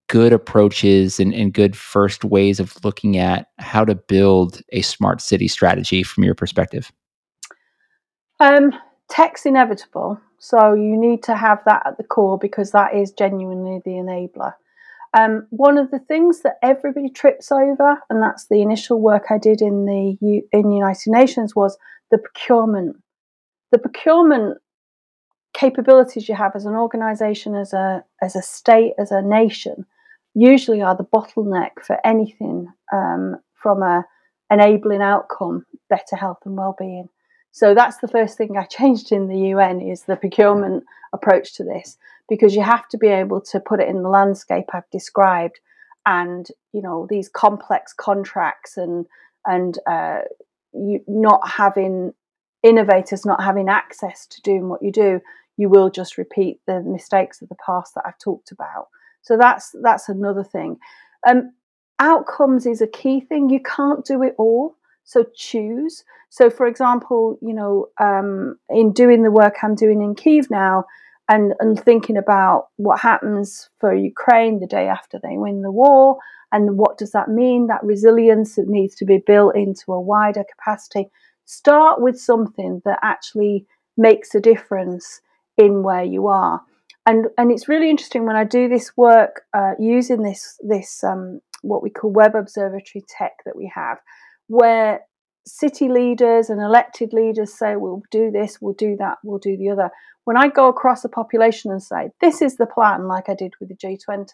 good 0.09 0.33
approaches 0.33 1.19
and, 1.19 1.33
and 1.35 1.53
good 1.53 1.77
first 1.77 2.25
ways 2.25 2.61
of 2.61 2.77
looking 2.85 3.17
at 3.17 3.49
how 3.59 3.85
to 3.85 3.95
build 3.95 4.61
a 4.71 4.83
smart 4.83 5.21
city 5.21 5.49
strategy 5.49 6.03
from 6.03 6.25
your 6.25 6.35
perspective? 6.35 6.93
Um, 8.41 8.73
tech's 9.09 9.47
inevitable. 9.47 10.21
So 10.39 10.75
you 10.75 10.97
need 10.97 11.23
to 11.25 11.37
have 11.37 11.61
that 11.67 11.83
at 11.87 11.97
the 11.97 12.05
core 12.05 12.39
because 12.39 12.73
that 12.73 12.95
is 12.95 13.13
genuinely 13.13 13.81
the 13.85 13.93
enabler. 13.93 14.55
Um, 15.17 15.47
one 15.51 15.79
of 15.79 15.91
the 15.91 15.99
things 15.99 16.43
that 16.43 16.59
everybody 16.63 17.09
trips 17.09 17.51
over, 17.51 18.03
and 18.11 18.23
that's 18.23 18.49
the 18.49 18.61
initial 18.61 19.01
work 19.01 19.27
I 19.31 19.39
did 19.39 19.63
in 19.63 19.87
the 19.87 20.19
U- 20.21 20.49
in 20.53 20.71
United 20.71 21.11
Nations, 21.11 21.57
was 21.57 21.79
the 22.11 22.19
procurement. 22.19 22.97
The 23.73 23.79
procurement 23.79 24.59
capabilities 25.55 26.29
you 26.29 26.35
have 26.35 26.55
as 26.55 26.67
an 26.67 26.75
organization, 26.75 27.55
as 27.55 27.73
a 27.73 28.05
as 28.21 28.37
a 28.37 28.43
state, 28.43 28.93
as 28.99 29.11
a 29.11 29.23
nation, 29.23 29.87
usually 30.35 30.83
are 30.83 30.97
the 30.97 31.05
bottleneck 31.05 31.83
for 31.83 31.99
anything 32.05 32.69
um, 32.93 33.37
from 33.55 33.83
a 33.83 34.05
enabling 34.51 35.03
outcome, 35.03 35.65
better 35.89 36.15
health 36.15 36.39
and 36.45 36.57
well-being. 36.57 37.09
So 37.57 37.75
that's 37.75 37.97
the 37.97 38.09
first 38.09 38.37
thing 38.37 38.59
I 38.59 38.65
changed 38.65 39.13
in 39.13 39.29
the 39.29 39.49
UN 39.49 39.81
is 39.81 40.03
the 40.03 40.17
procurement 40.17 40.85
approach 41.15 41.55
to 41.55 41.65
this 41.65 41.97
because 42.29 42.55
you 42.55 42.61
have 42.61 42.87
to 42.91 42.99
be 42.99 43.07
able 43.09 43.41
to 43.41 43.59
put 43.61 43.81
it 43.81 43.89
in 43.89 44.03
the 44.03 44.11
landscape 44.11 44.67
I've 44.75 44.91
described 44.91 45.61
and 46.05 46.47
you 46.75 46.83
know 46.83 47.07
these 47.09 47.31
complex 47.31 47.95
contracts 47.95 48.77
and 48.77 49.07
and 49.47 49.79
uh, 49.87 50.21
you 50.75 51.03
not 51.09 51.49
having 51.49 52.13
innovators 52.63 53.25
not 53.25 53.43
having 53.43 53.71
access 53.71 54.27
to 54.27 54.43
doing 54.43 54.69
what 54.69 54.83
you 54.83 54.93
do 54.93 55.23
you 55.57 55.71
will 55.71 55.89
just 55.89 56.19
repeat 56.19 56.61
the 56.67 56.83
mistakes 56.83 57.41
of 57.41 57.49
the 57.49 57.57
past 57.65 57.95
that 57.95 58.05
I've 58.07 58.19
talked 58.19 58.53
about. 58.53 58.89
So 59.23 59.39
that's 59.39 59.75
that's 59.83 60.11
another 60.11 60.45
thing. 60.45 60.77
Um, 61.27 61.55
outcomes 62.01 62.67
is 62.67 62.83
a 62.83 62.87
key 62.87 63.21
thing. 63.21 63.49
You 63.49 63.61
can't 63.61 64.05
do 64.05 64.23
it 64.23 64.35
all 64.37 64.77
so 65.07 65.25
choose. 65.35 66.05
So, 66.29 66.51
for 66.51 66.67
example, 66.67 67.39
you 67.41 67.55
know, 67.55 67.87
um, 67.99 68.59
in 68.69 68.93
doing 68.93 69.23
the 69.23 69.31
work 69.31 69.55
I'm 69.63 69.75
doing 69.75 70.03
in 70.03 70.15
Kiev 70.15 70.51
now, 70.51 70.85
and 71.29 71.55
and 71.61 71.81
thinking 71.81 72.17
about 72.17 72.69
what 72.77 73.01
happens 73.01 73.71
for 73.81 73.95
Ukraine 73.95 74.61
the 74.61 74.67
day 74.67 74.89
after 74.89 75.19
they 75.19 75.39
win 75.39 75.63
the 75.63 75.71
war, 75.71 76.19
and 76.53 76.77
what 76.77 76.99
does 76.99 77.13
that 77.13 77.29
mean? 77.29 77.69
That 77.69 77.85
resilience 77.85 78.57
that 78.57 78.69
needs 78.69 78.97
to 78.97 79.05
be 79.05 79.19
built 79.19 79.57
into 79.57 79.93
a 79.93 80.01
wider 80.01 80.45
capacity. 80.45 81.09
Start 81.45 82.01
with 82.01 82.19
something 82.19 82.83
that 82.85 82.99
actually 83.03 83.65
makes 83.97 84.35
a 84.35 84.41
difference 84.41 85.21
in 85.57 85.85
where 85.85 86.05
you 86.05 86.27
are. 86.27 86.61
And, 87.07 87.27
and 87.39 87.53
it's 87.53 87.69
really 87.69 87.89
interesting 87.89 88.27
when 88.27 88.35
I 88.35 88.43
do 88.43 88.69
this 88.69 88.97
work 88.97 89.43
uh, 89.55 89.75
using 89.79 90.23
this 90.23 90.59
this 90.63 91.05
um, 91.05 91.41
what 91.63 91.83
we 91.83 91.91
call 91.91 92.11
web 92.11 92.35
observatory 92.35 93.05
tech 93.09 93.33
that 93.45 93.57
we 93.57 93.71
have 93.73 93.99
where 94.49 95.01
city 95.47 95.89
leaders 95.89 96.51
and 96.51 96.61
elected 96.61 97.13
leaders 97.13 97.57
say, 97.57 97.77
we'll 97.77 98.03
do 98.11 98.31
this, 98.31 98.59
we'll 98.61 98.75
do 98.75 98.97
that, 98.99 99.19
we'll 99.23 99.39
do 99.39 99.57
the 99.57 99.71
other. 99.71 99.91
When 100.25 100.37
I 100.37 100.49
go 100.49 100.69
across 100.69 101.03
the 101.03 101.09
population 101.09 101.71
and 101.71 101.83
say, 101.83 102.11
this 102.21 102.43
is 102.43 102.57
the 102.57 102.67
plan, 102.67 103.07
like 103.07 103.29
I 103.29 103.35
did 103.35 103.55
with 103.61 103.69
the 103.69 103.77
G20, 103.77 104.27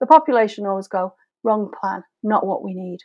the 0.00 0.06
population 0.06 0.66
always 0.66 0.88
go, 0.88 1.14
wrong 1.44 1.70
plan, 1.80 2.02
not 2.22 2.46
what 2.46 2.64
we 2.64 2.74
need. 2.74 2.98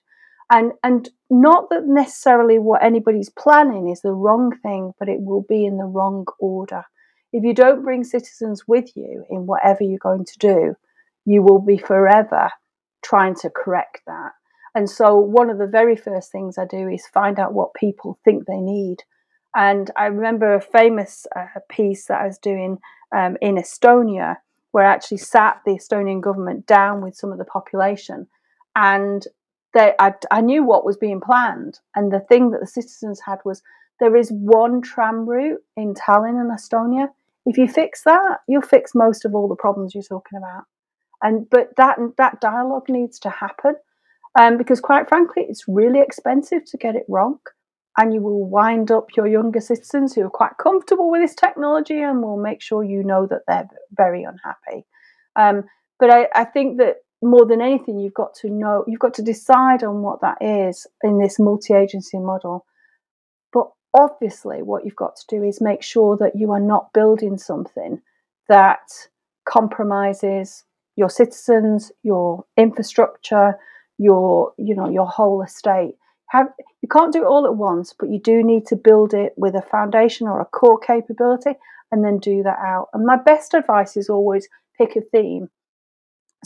And, 0.50 0.74
and 0.84 1.10
not 1.30 1.70
that 1.70 1.84
necessarily 1.86 2.60
what 2.60 2.84
anybody's 2.84 3.30
planning 3.30 3.90
is 3.90 4.02
the 4.02 4.12
wrong 4.12 4.52
thing, 4.62 4.92
but 5.00 5.08
it 5.08 5.22
will 5.22 5.46
be 5.48 5.66
in 5.66 5.78
the 5.78 5.86
wrong 5.86 6.26
order. 6.40 6.84
If 7.32 7.46
you 7.46 7.54
don't 7.54 7.84
bring 7.84 8.04
citizens 8.04 8.68
with 8.68 8.96
you 8.98 9.24
in 9.30 9.46
whatever 9.46 9.84
you're 9.84 10.00
going 10.00 10.26
to 10.26 10.40
do, 10.40 10.76
you 11.26 11.42
will 11.42 11.62
be 11.62 11.78
forever 11.78 12.50
trying 13.04 13.36
to 13.36 13.50
correct 13.50 14.02
that. 14.08 14.32
And 14.74 14.90
so, 14.90 15.18
one 15.18 15.50
of 15.50 15.58
the 15.58 15.68
very 15.68 15.96
first 15.96 16.32
things 16.32 16.58
I 16.58 16.66
do 16.66 16.88
is 16.88 17.06
find 17.08 17.40
out 17.40 17.54
what 17.54 17.74
people 17.74 18.18
think 18.24 18.46
they 18.46 18.60
need. 18.60 18.98
And 19.56 19.92
I 19.98 20.06
remember 20.06 20.54
a 20.54 20.62
famous 20.62 21.28
uh, 21.36 21.60
piece 21.70 22.06
that 22.06 22.22
I 22.22 22.28
was 22.28 22.38
doing 22.38 22.78
um, 23.14 23.38
in 23.42 23.56
Estonia, 23.56 24.38
where 24.72 24.86
I 24.86 24.94
actually 24.94 25.18
sat 25.18 25.62
the 25.66 25.74
Estonian 25.74 26.22
government 26.22 26.66
down 26.66 27.02
with 27.02 27.16
some 27.16 27.34
of 27.34 27.38
the 27.38 27.46
population. 27.46 28.28
And 28.76 29.28
they, 29.74 29.94
I, 30.00 30.14
I 30.32 30.40
knew 30.40 30.64
what 30.64 30.86
was 30.86 30.96
being 30.96 31.20
planned. 31.20 31.80
And 31.96 32.12
the 32.12 32.22
thing 32.22 32.52
that 32.52 32.62
the 32.62 32.68
citizens 32.68 33.20
had 33.26 33.40
was 33.44 33.62
there 34.00 34.16
is 34.16 34.32
one 34.32 34.82
tram 34.82 35.28
route 35.28 35.62
in 35.76 35.94
Tallinn 35.96 36.40
in 36.40 36.50
Estonia. 36.50 37.10
If 37.46 37.58
you 37.58 37.68
fix 37.68 38.04
that, 38.04 38.40
you'll 38.48 38.62
fix 38.62 38.96
most 38.96 39.26
of 39.26 39.36
all 39.36 39.50
the 39.50 39.56
problems 39.56 39.94
you're 39.94 40.04
talking 40.04 40.38
about. 40.38 40.64
And 41.22 41.50
but 41.50 41.76
that 41.76 42.00
that 42.18 42.42
dialogue 42.42 42.90
needs 42.90 43.20
to 43.20 43.30
happen 43.30 43.76
um, 44.40 44.58
because 44.58 44.80
quite 44.80 45.10
frankly, 45.10 45.46
it's 45.48 45.66
really 45.68 46.00
expensive 46.00 46.64
to 46.66 46.78
get 46.78 46.96
it 46.96 47.06
wrong. 47.08 47.40
And 47.98 48.14
you 48.14 48.22
will 48.22 48.48
wind 48.48 48.90
up 48.90 49.08
your 49.18 49.28
younger 49.28 49.60
citizens 49.60 50.16
who 50.16 50.22
are 50.22 50.30
quite 50.30 50.58
comfortable 50.58 51.12
with 51.12 51.22
this 51.22 51.36
technology 51.36 52.02
and 52.02 52.22
will 52.22 52.42
make 52.42 52.62
sure 52.62 52.84
you 52.84 53.04
know 53.04 53.28
that 53.28 53.42
they're 53.48 53.68
very 53.92 54.24
unhappy. 54.24 54.86
Um, 55.36 55.66
but 56.00 56.10
I, 56.10 56.28
I 56.34 56.46
think 56.46 56.78
that 56.78 56.98
more 57.22 57.46
than 57.46 57.62
anything, 57.62 58.00
you've 58.00 58.14
got 58.14 58.34
to 58.36 58.50
know, 58.50 58.86
you've 58.88 59.00
got 59.00 59.14
to 59.16 59.22
decide 59.22 59.84
on 59.84 60.02
what 60.02 60.22
that 60.22 60.38
is 60.42 60.88
in 61.04 61.20
this 61.20 61.38
multi 61.38 61.74
agency 61.74 62.18
model. 62.18 62.66
But 63.52 63.68
obviously, 63.94 64.64
what 64.64 64.86
you've 64.86 64.96
got 64.96 65.18
to 65.18 65.26
do 65.28 65.44
is 65.44 65.62
make 65.62 65.84
sure 65.84 66.16
that 66.18 66.36
you 66.36 66.52
are 66.52 66.60
not 66.60 66.94
building 66.94 67.38
something 67.38 68.02
that 68.48 68.88
compromises 69.46 70.64
your 70.96 71.10
citizens, 71.10 71.92
your 72.04 72.46
infrastructure, 72.58 73.60
your 74.02 74.52
you 74.58 74.76
know 74.76 74.90
your 74.90 75.06
whole 75.06 75.44
estate. 75.44 75.94
Have 76.30 76.48
you 76.82 76.90
can't 76.90 77.14
do 77.14 77.22
it 77.22 77.28
all 77.28 77.46
at 77.46 77.56
once 77.56 77.94
but 77.98 78.10
you 78.10 78.20
do 78.20 78.42
need 78.44 78.66
to 78.68 78.76
build 78.76 79.14
it 79.14 79.34
with 79.38 79.54
a 79.54 79.62
foundation 79.62 80.28
or 80.28 80.42
a 80.42 80.46
core 80.46 80.80
capability 80.80 81.52
and 81.92 82.04
then 82.04 82.18
do 82.18 82.42
that 82.42 82.58
out. 82.58 82.88
And 82.94 83.06
my 83.06 83.18
best 83.18 83.54
advice 83.54 83.96
is 83.96 84.10
always 84.10 84.48
pick 84.78 84.96
a 84.96 85.02
theme. 85.02 85.50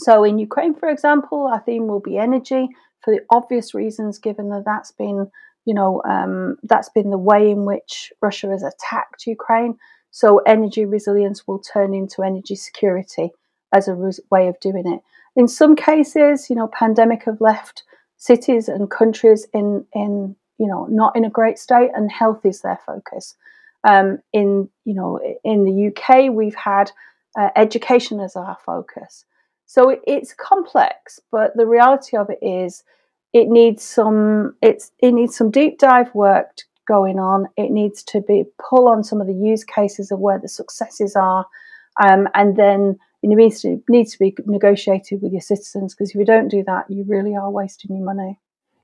So 0.00 0.22
in 0.22 0.38
ukraine 0.38 0.74
for 0.74 0.90
example 0.90 1.46
our 1.46 1.60
theme 1.60 1.86
will 1.86 2.00
be 2.00 2.18
energy 2.18 2.68
for 3.00 3.14
the 3.14 3.22
obvious 3.30 3.74
reasons 3.74 4.18
given 4.18 4.50
that 4.50 4.64
that's 4.66 4.92
been 4.92 5.30
you 5.64 5.72
know 5.72 6.02
um, 6.06 6.56
that's 6.62 6.90
been 6.90 7.10
the 7.10 7.26
way 7.30 7.50
in 7.50 7.64
which 7.64 8.12
russia 8.20 8.48
has 8.50 8.62
attacked 8.62 9.26
ukraine. 9.26 9.78
So 10.10 10.38
energy 10.46 10.84
resilience 10.84 11.46
will 11.46 11.60
turn 11.60 11.94
into 11.94 12.22
energy 12.22 12.54
security 12.54 13.30
as 13.72 13.88
a 13.88 13.94
way 14.30 14.48
of 14.48 14.60
doing 14.60 14.86
it 14.86 15.00
in 15.36 15.46
some 15.46 15.76
cases, 15.76 16.48
you 16.48 16.56
know, 16.56 16.66
pandemic 16.66 17.24
have 17.24 17.40
left 17.40 17.84
cities 18.16 18.68
and 18.68 18.90
countries 18.90 19.46
in 19.52 19.84
in 19.92 20.34
you 20.58 20.66
know 20.66 20.86
not 20.86 21.14
in 21.14 21.24
a 21.24 21.30
great 21.30 21.58
state, 21.58 21.90
and 21.94 22.10
health 22.10 22.44
is 22.44 22.62
their 22.62 22.80
focus. 22.86 23.36
Um, 23.84 24.18
in 24.32 24.68
you 24.84 24.94
know 24.94 25.20
in 25.44 25.64
the 25.64 25.88
UK, 25.88 26.32
we've 26.32 26.56
had 26.56 26.90
uh, 27.38 27.50
education 27.54 28.18
as 28.20 28.34
our 28.34 28.56
focus. 28.64 29.24
So 29.66 29.90
it, 29.90 30.00
it's 30.06 30.32
complex, 30.32 31.20
but 31.30 31.56
the 31.56 31.66
reality 31.66 32.16
of 32.16 32.30
it 32.30 32.38
is, 32.40 32.82
it 33.32 33.48
needs 33.48 33.82
some 33.82 34.56
it's 34.62 34.90
it 35.00 35.12
needs 35.12 35.36
some 35.36 35.50
deep 35.50 35.78
dive 35.78 36.12
work 36.14 36.62
going 36.88 37.18
on. 37.18 37.46
It 37.56 37.70
needs 37.70 38.02
to 38.04 38.22
be 38.22 38.44
pull 38.58 38.88
on 38.88 39.04
some 39.04 39.20
of 39.20 39.26
the 39.26 39.34
use 39.34 39.64
cases 39.64 40.10
of 40.10 40.18
where 40.18 40.38
the 40.38 40.48
successes 40.48 41.14
are, 41.14 41.46
um, 42.02 42.26
and 42.34 42.56
then 42.56 42.98
it 43.22 43.28
needs 43.28 43.60
to 43.62 43.82
needs 43.88 44.12
to 44.12 44.18
be 44.18 44.34
negotiated 44.46 45.22
with 45.22 45.32
your 45.32 45.40
citizens 45.40 45.94
because 45.94 46.10
if 46.10 46.16
you 46.16 46.24
don't 46.24 46.48
do 46.48 46.62
that, 46.64 46.90
you 46.90 47.04
really 47.06 47.34
are 47.34 47.50
wasting 47.50 47.96
your 47.96 48.04
money. 48.04 48.38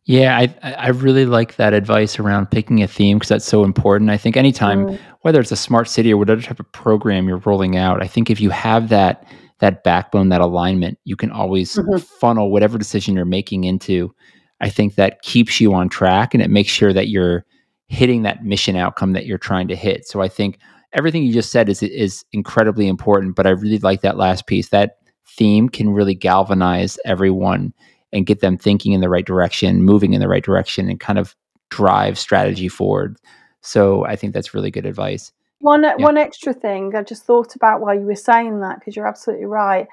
Yeah, 0.05 0.37
I 0.37 0.55
I 0.63 0.89
really 0.89 1.27
like 1.27 1.57
that 1.57 1.75
advice 1.75 2.19
around 2.19 2.51
picking 2.51 2.83
a 2.83 2.89
theme 2.89 3.19
because 3.19 3.29
that's 3.29 3.45
so 3.45 3.63
important. 3.63 4.11
I 4.11 4.17
think 4.17 4.37
anytime, 4.37 4.87
mm. 4.87 4.99
whether 5.21 5.41
it's 5.41 5.53
a 5.53 5.57
smart 5.57 5.89
city 5.89 6.13
or 6.13 6.17
whatever 6.17 6.43
type 6.43 6.59
of 6.59 6.71
program 6.73 7.29
you're 7.29 7.39
rolling 7.39 7.77
out, 7.77 8.03
I 8.03 8.09
think 8.09 8.29
if 8.29 8.41
you 8.41 8.51
have 8.51 8.89
that 8.89 9.25
that 9.61 9.85
backbone, 9.85 10.31
that 10.31 10.41
alignment, 10.41 10.99
you 11.05 11.15
can 11.15 11.31
always 11.31 11.77
mm-hmm. 11.77 11.99
funnel 11.99 12.51
whatever 12.51 12.79
decision 12.79 13.15
you're 13.15 13.25
making 13.25 13.63
into. 13.63 14.13
I 14.61 14.69
think 14.69 14.97
that 14.97 15.23
keeps 15.23 15.61
you 15.61 15.73
on 15.73 15.89
track 15.89 16.35
and 16.35 16.43
it 16.43 16.51
makes 16.51 16.71
sure 16.71 16.93
that 16.93 17.09
you're 17.09 17.45
hitting 17.87 18.23
that 18.23 18.45
mission 18.45 18.75
outcome 18.75 19.13
that 19.13 19.27
you're 19.27 19.39
trying 19.39 19.69
to 19.69 19.77
hit. 19.77 20.07
So 20.07 20.21
I 20.21 20.29
think 20.29 20.59
everything 20.93 21.23
you 21.23 21.33
just 21.33 21.51
said 21.53 21.69
is 21.69 21.83
is 21.83 22.25
incredibly 22.33 22.89
important. 22.89 23.37
But 23.37 23.47
I 23.47 23.51
really 23.51 23.79
like 23.79 24.03
that 24.03 24.17
last 24.17 24.47
piece. 24.47 24.69
That 24.69 24.99
theme 25.27 25.69
can 25.69 25.91
really 25.91 26.15
galvanize 26.15 26.99
everyone 27.05 27.73
and 28.13 28.27
get 28.27 28.41
them 28.41 28.59
thinking 28.59 28.93
in 28.93 29.01
the 29.01 29.09
right 29.09 29.25
direction, 29.25 29.83
moving 29.83 30.13
in 30.13 30.21
the 30.21 30.29
right 30.29 30.45
direction, 30.45 30.89
and 30.89 31.01
kind 31.01 31.19
of 31.19 31.35
drive 31.71 32.19
strategy 32.19 32.69
forward. 32.69 33.17
So 33.63 34.05
I 34.05 34.17
think 34.17 34.35
that's 34.35 34.55
really 34.55 34.71
good 34.71 34.87
advice. 34.87 35.33
One 35.61 35.85
yeah. 35.85 35.95
one 35.97 36.19
extra 36.19 36.53
thing 36.53 36.95
I 36.95 37.03
just 37.03 37.25
thought 37.25 37.55
about 37.55 37.81
while 37.81 37.95
you 37.95 38.07
were 38.07 38.15
saying 38.15 38.61
that 38.61 38.81
because 38.81 38.97
you're 38.97 39.07
absolutely 39.07 39.47
right. 39.47 39.87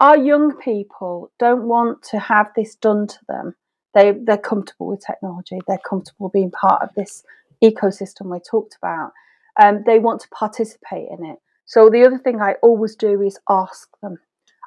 our 0.00 0.16
young 0.16 0.56
people 0.56 1.30
don't 1.38 1.64
want 1.68 2.02
to 2.04 2.18
have 2.18 2.50
this 2.56 2.74
done 2.74 3.06
to 3.06 3.18
them. 3.28 3.54
They 3.94 4.12
they're 4.12 4.38
comfortable 4.38 4.86
with 4.86 5.04
technology. 5.06 5.58
They're 5.66 5.78
comfortable 5.78 6.30
being 6.30 6.50
part 6.50 6.82
of 6.82 6.90
this 6.96 7.22
ecosystem 7.62 8.32
we 8.32 8.40
talked 8.40 8.76
about. 8.82 9.12
Um, 9.60 9.82
they 9.86 9.98
want 9.98 10.20
to 10.22 10.28
participate 10.30 11.08
in 11.10 11.24
it. 11.24 11.38
So 11.66 11.88
the 11.88 12.04
other 12.04 12.18
thing 12.18 12.40
I 12.40 12.54
always 12.62 12.96
do 12.96 13.20
is 13.20 13.38
ask 13.48 13.88
them. 14.02 14.18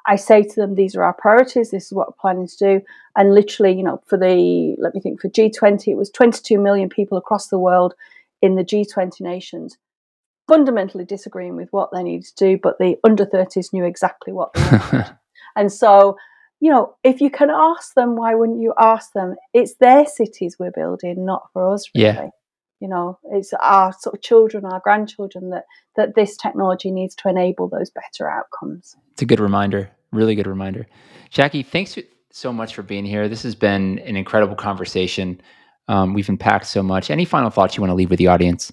I 0.06 0.16
say 0.16 0.42
to 0.42 0.54
them, 0.60 0.74
these 0.74 0.94
are 0.94 1.02
our 1.02 1.14
priorities. 1.14 1.70
This 1.70 1.86
is 1.86 1.92
what 1.92 2.08
we're 2.08 2.20
planning 2.20 2.46
to 2.46 2.56
do. 2.56 2.80
And 3.16 3.34
literally, 3.34 3.74
you 3.74 3.82
know, 3.82 4.02
for 4.06 4.18
the 4.18 4.76
let 4.78 4.94
me 4.94 5.00
think 5.00 5.20
for 5.20 5.28
G20, 5.28 5.88
it 5.88 5.96
was 5.96 6.10
22 6.10 6.58
million 6.58 6.88
people 6.88 7.18
across 7.18 7.48
the 7.48 7.58
world 7.58 7.94
in 8.42 8.54
the 8.56 8.64
G20 8.64 9.20
nations 9.20 9.78
fundamentally 10.48 11.04
disagreeing 11.04 11.56
with 11.56 11.72
what 11.72 11.90
they 11.92 12.02
needed 12.02 12.26
to 12.26 12.34
do, 12.34 12.58
but 12.62 12.78
the 12.78 12.96
under 13.04 13.24
30s 13.24 13.72
knew 13.72 13.84
exactly 13.84 14.32
what 14.32 14.52
they 14.52 14.62
wanted. 14.62 15.16
and 15.56 15.72
so, 15.72 16.16
you 16.60 16.70
know, 16.70 16.96
if 17.02 17.20
you 17.20 17.30
can 17.30 17.50
ask 17.50 17.94
them, 17.94 18.16
why 18.16 18.34
wouldn't 18.34 18.60
you 18.60 18.74
ask 18.78 19.12
them? 19.12 19.36
It's 19.52 19.74
their 19.76 20.06
cities 20.06 20.56
we're 20.58 20.70
building, 20.70 21.24
not 21.24 21.48
for 21.52 21.72
us, 21.72 21.88
really. 21.94 22.04
Yeah. 22.04 22.28
You 22.84 22.90
know, 22.90 23.18
it's 23.32 23.54
our 23.62 23.94
sort 23.98 24.14
of 24.14 24.20
children, 24.20 24.66
our 24.66 24.78
grandchildren 24.78 25.48
that 25.48 25.64
that 25.96 26.14
this 26.16 26.36
technology 26.36 26.90
needs 26.90 27.14
to 27.14 27.30
enable 27.30 27.66
those 27.66 27.88
better 27.88 28.30
outcomes. 28.30 28.94
It's 29.12 29.22
a 29.22 29.24
good 29.24 29.40
reminder, 29.40 29.90
really 30.12 30.34
good 30.34 30.46
reminder. 30.46 30.86
Jacqui, 31.32 31.64
thanks 31.64 31.96
so 32.30 32.52
much 32.52 32.74
for 32.74 32.82
being 32.82 33.06
here. 33.06 33.26
This 33.26 33.42
has 33.44 33.54
been 33.54 34.00
an 34.00 34.16
incredible 34.16 34.54
conversation. 34.54 35.40
Um, 35.88 36.12
we've 36.12 36.28
unpacked 36.28 36.66
so 36.66 36.82
much. 36.82 37.10
Any 37.10 37.24
final 37.24 37.48
thoughts 37.48 37.74
you 37.74 37.80
want 37.80 37.90
to 37.90 37.94
leave 37.94 38.10
with 38.10 38.18
the 38.18 38.26
audience? 38.26 38.70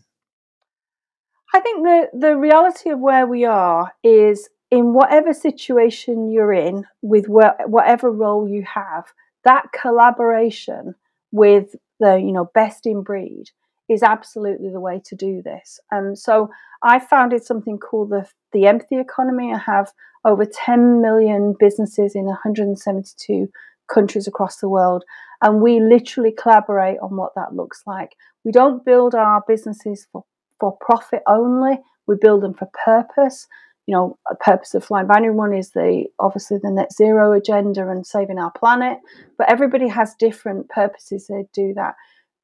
I 1.53 1.61
think 1.61 1.81
the 1.85 2.09
the 2.11 2.35
reality 2.35 2.89
of 2.89 2.99
where 2.99 3.25
we 3.25 3.45
are 3.45 3.93
is 4.03 4.49
in 4.71 4.93
whatever 4.93 5.33
situation 5.33 6.29
you're 6.29 6.51
in, 6.51 6.83
with 7.01 7.27
wh- 7.27 7.65
whatever 7.65 8.11
role 8.11 8.45
you 8.45 8.63
have, 8.63 9.05
that 9.45 9.67
collaboration 9.71 10.95
with 11.31 11.77
the 12.01 12.17
you 12.17 12.33
know 12.33 12.51
best 12.53 12.85
in 12.85 13.03
breed 13.03 13.45
is 13.91 14.03
absolutely 14.03 14.69
the 14.69 14.79
way 14.79 15.01
to 15.05 15.15
do 15.15 15.41
this. 15.41 15.79
Um, 15.91 16.15
so 16.15 16.49
I 16.81 16.99
founded 16.99 17.43
something 17.43 17.77
called 17.77 18.09
the 18.09 18.25
the 18.53 18.65
empathy 18.65 18.97
economy. 18.97 19.53
I 19.53 19.57
have 19.57 19.91
over 20.23 20.45
10 20.45 21.01
million 21.01 21.55
businesses 21.59 22.15
in 22.15 22.25
172 22.25 23.47
countries 23.93 24.27
across 24.27 24.57
the 24.57 24.69
world, 24.69 25.03
and 25.41 25.61
we 25.61 25.79
literally 25.81 26.31
collaborate 26.31 26.97
on 27.01 27.17
what 27.17 27.35
that 27.35 27.53
looks 27.53 27.83
like. 27.85 28.15
We 28.45 28.51
don't 28.51 28.85
build 28.85 29.13
our 29.13 29.43
businesses 29.47 30.07
for 30.11 30.23
for 30.59 30.77
profit 30.79 31.23
only. 31.27 31.79
We 32.07 32.15
build 32.15 32.43
them 32.43 32.53
for 32.53 32.69
purpose. 32.85 33.47
You 33.87 33.95
know, 33.95 34.17
a 34.29 34.35
purpose 34.35 34.73
of 34.73 34.87
FlyingBinary 34.87 35.33
One 35.33 35.53
is 35.53 35.71
the 35.71 36.05
obviously 36.19 36.59
the 36.61 36.71
net 36.71 36.93
zero 36.93 37.33
agenda 37.33 37.89
and 37.89 38.05
saving 38.05 38.39
our 38.39 38.51
planet. 38.51 38.99
But 39.37 39.51
everybody 39.51 39.89
has 39.89 40.15
different 40.15 40.69
purposes 40.69 41.27
they 41.27 41.45
do 41.53 41.73
that. 41.75 41.95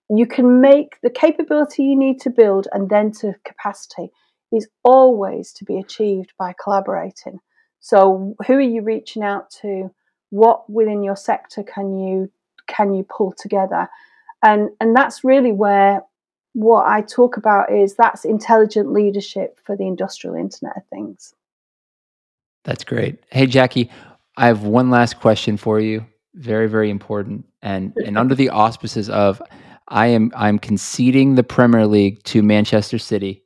You 0.09 0.25
can 0.25 0.61
make 0.61 0.99
the 1.01 1.09
capability 1.09 1.83
you 1.83 1.97
need 1.97 2.21
to 2.21 2.29
build 2.29 2.67
and 2.71 2.89
then 2.89 3.11
to 3.19 3.35
capacity 3.43 4.11
is 4.51 4.67
always 4.83 5.51
to 5.53 5.65
be 5.65 5.77
achieved 5.77 6.33
by 6.39 6.53
collaborating. 6.61 7.39
So 7.79 8.35
who 8.45 8.53
are 8.53 8.61
you 8.61 8.81
reaching 8.81 9.23
out 9.23 9.49
to? 9.61 9.91
What 10.29 10.69
within 10.69 11.03
your 11.03 11.15
sector 11.15 11.63
can 11.63 11.97
you 11.97 12.31
can 12.67 12.93
you 12.93 13.03
pull 13.03 13.33
together? 13.33 13.87
And 14.43 14.69
and 14.79 14.95
that's 14.95 15.23
really 15.23 15.51
where 15.51 16.03
what 16.53 16.87
I 16.87 17.01
talk 17.01 17.37
about 17.37 17.71
is 17.71 17.95
that's 17.95 18.25
intelligent 18.25 18.91
leadership 18.91 19.59
for 19.63 19.77
the 19.77 19.85
industrial 19.85 20.35
Internet 20.35 20.77
of 20.77 20.83
Things. 20.87 21.33
That's 22.63 22.83
great. 22.83 23.23
Hey, 23.29 23.47
Jacqui, 23.47 23.89
I 24.35 24.47
have 24.47 24.63
one 24.63 24.89
last 24.89 25.19
question 25.19 25.55
for 25.55 25.79
you. 25.79 26.05
Very, 26.33 26.67
very 26.67 26.89
important. 26.89 27.45
And 27.61 27.93
and 27.97 28.17
under 28.17 28.35
the 28.35 28.49
auspices 28.49 29.09
of 29.09 29.41
I 29.87 30.07
am 30.07 30.31
I'm 30.35 30.59
conceding 30.59 31.35
the 31.35 31.43
Premier 31.43 31.87
League 31.87 32.21
to 32.23 32.43
Manchester 32.43 32.97
City. 32.97 33.43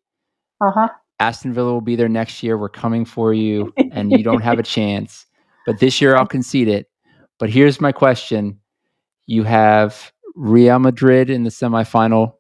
Uh-huh. 0.60 0.90
Aston 1.20 1.54
Villa 1.54 1.72
will 1.72 1.82
be 1.82 1.96
there 1.96 2.10
next 2.10 2.42
year. 2.42 2.58
We're 2.58 2.70
coming 2.70 3.06
for 3.06 3.34
you, 3.34 3.74
and 3.92 4.12
you 4.12 4.24
don't 4.24 4.42
have 4.42 4.58
a 4.58 4.64
chance. 4.78 5.28
But 5.66 5.80
this 5.80 6.02
year 6.02 6.16
I'll 6.16 6.26
concede 6.26 6.68
it. 6.68 6.90
But 7.40 7.50
here's 7.50 7.80
my 7.80 7.92
question. 7.92 8.60
You 9.28 9.44
have 9.44 10.12
Real 10.36 10.80
Madrid 10.80 11.30
in 11.30 11.44
the 11.44 11.52
semifinal 11.52 12.34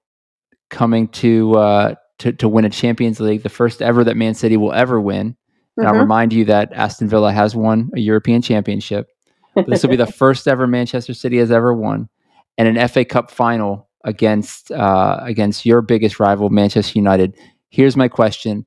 coming 0.69 1.07
to 1.09 1.53
uh, 1.53 1.95
to 2.19 2.31
to 2.33 2.49
win 2.49 2.65
a 2.65 2.69
Champions 2.71 3.19
League, 3.19 3.43
the 3.43 3.49
first 3.49 3.83
ever 3.83 4.03
that 4.03 4.17
Man 4.17 4.33
City 4.33 4.57
will 4.57 4.73
ever 4.73 4.99
win. 4.99 5.35
And 5.77 5.85
mm-hmm. 5.85 5.95
I'll 5.95 6.01
remind 6.01 6.33
you 6.33 6.45
that 6.45 6.73
Aston 6.73 7.07
Villa 7.07 7.31
has 7.31 7.55
won 7.55 7.91
a 7.95 7.99
European 7.99 8.41
Championship. 8.41 9.09
this 9.67 9.83
will 9.83 9.91
be 9.91 9.95
the 9.95 10.05
first 10.11 10.47
ever 10.47 10.65
Manchester 10.65 11.13
City 11.13 11.37
has 11.37 11.51
ever 11.51 11.71
won, 11.71 12.09
and 12.57 12.67
an 12.67 12.87
FA 12.87 13.05
Cup 13.05 13.29
final 13.29 13.89
against 14.03 14.71
uh, 14.71 15.19
against 15.21 15.65
your 15.65 15.81
biggest 15.81 16.19
rival, 16.19 16.49
Manchester 16.49 16.97
United. 16.97 17.37
Here's 17.69 17.97
my 17.97 18.07
question: 18.07 18.65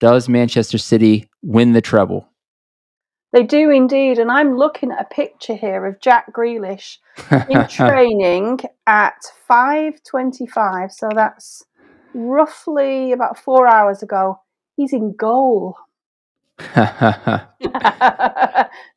Does 0.00 0.28
Manchester 0.28 0.78
City 0.78 1.28
win 1.42 1.72
the 1.72 1.80
treble? 1.80 2.28
They 3.32 3.42
do 3.42 3.70
indeed, 3.70 4.18
and 4.18 4.30
I'm 4.30 4.56
looking 4.56 4.90
at 4.90 5.02
a 5.02 5.14
picture 5.14 5.54
here 5.54 5.84
of 5.84 6.00
Jack 6.00 6.32
Grealish 6.32 6.96
in 7.48 7.66
training 7.68 8.60
at 8.86 9.16
5:25. 9.50 10.92
So 10.92 11.08
that's 11.14 11.64
roughly 12.14 13.12
about 13.12 13.38
four 13.38 13.66
hours 13.66 14.02
ago. 14.02 14.40
He's 14.76 14.92
in 14.92 15.14
goal. 15.14 15.76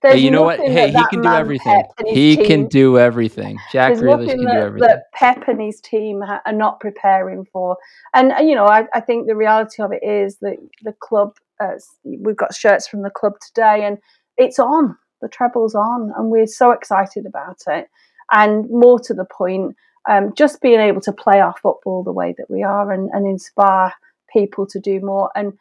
hey, 0.01 0.17
you 0.17 0.31
know 0.31 0.43
what? 0.43 0.59
Hey, 0.59 0.91
he 0.91 1.03
can 1.09 1.21
do 1.21 1.29
everything. 1.29 1.83
He 2.05 2.35
team, 2.35 2.45
can 2.45 2.67
do 2.67 2.97
everything. 2.97 3.57
Jack 3.71 3.93
Grealish 3.93 4.29
can 4.29 4.43
that, 4.45 4.53
do 4.53 4.59
everything. 4.59 4.87
That 4.87 5.11
Pep 5.13 5.47
and 5.47 5.61
his 5.61 5.79
team 5.79 6.23
are 6.23 6.41
not 6.51 6.79
preparing 6.79 7.45
for, 7.45 7.77
and 8.13 8.33
you 8.47 8.55
know, 8.55 8.65
I, 8.65 8.87
I 8.93 9.01
think 9.01 9.27
the 9.27 9.35
reality 9.35 9.81
of 9.81 9.91
it 9.91 10.03
is 10.03 10.37
that 10.39 10.57
the 10.83 10.93
club. 10.93 11.35
Uh, 11.59 11.77
we've 12.03 12.37
got 12.37 12.55
shirts 12.55 12.87
from 12.87 13.03
the 13.03 13.11
club 13.11 13.33
today, 13.39 13.85
and 13.85 13.99
it's 14.37 14.57
on. 14.57 14.97
The 15.21 15.29
treble's 15.29 15.75
on, 15.75 16.11
and 16.17 16.31
we're 16.31 16.47
so 16.47 16.71
excited 16.71 17.27
about 17.27 17.61
it. 17.67 17.87
And 18.31 18.67
more 18.69 18.99
to 19.01 19.13
the 19.13 19.25
point, 19.25 19.75
um, 20.09 20.33
just 20.35 20.61
being 20.61 20.79
able 20.79 21.01
to 21.01 21.11
play 21.11 21.39
our 21.39 21.55
football 21.61 22.03
the 22.03 22.11
way 22.11 22.33
that 22.37 22.49
we 22.49 22.63
are 22.63 22.91
and, 22.91 23.09
and 23.13 23.27
inspire 23.27 23.93
people 24.31 24.65
to 24.67 24.79
do 24.79 24.99
more. 25.01 25.29
And 25.35 25.53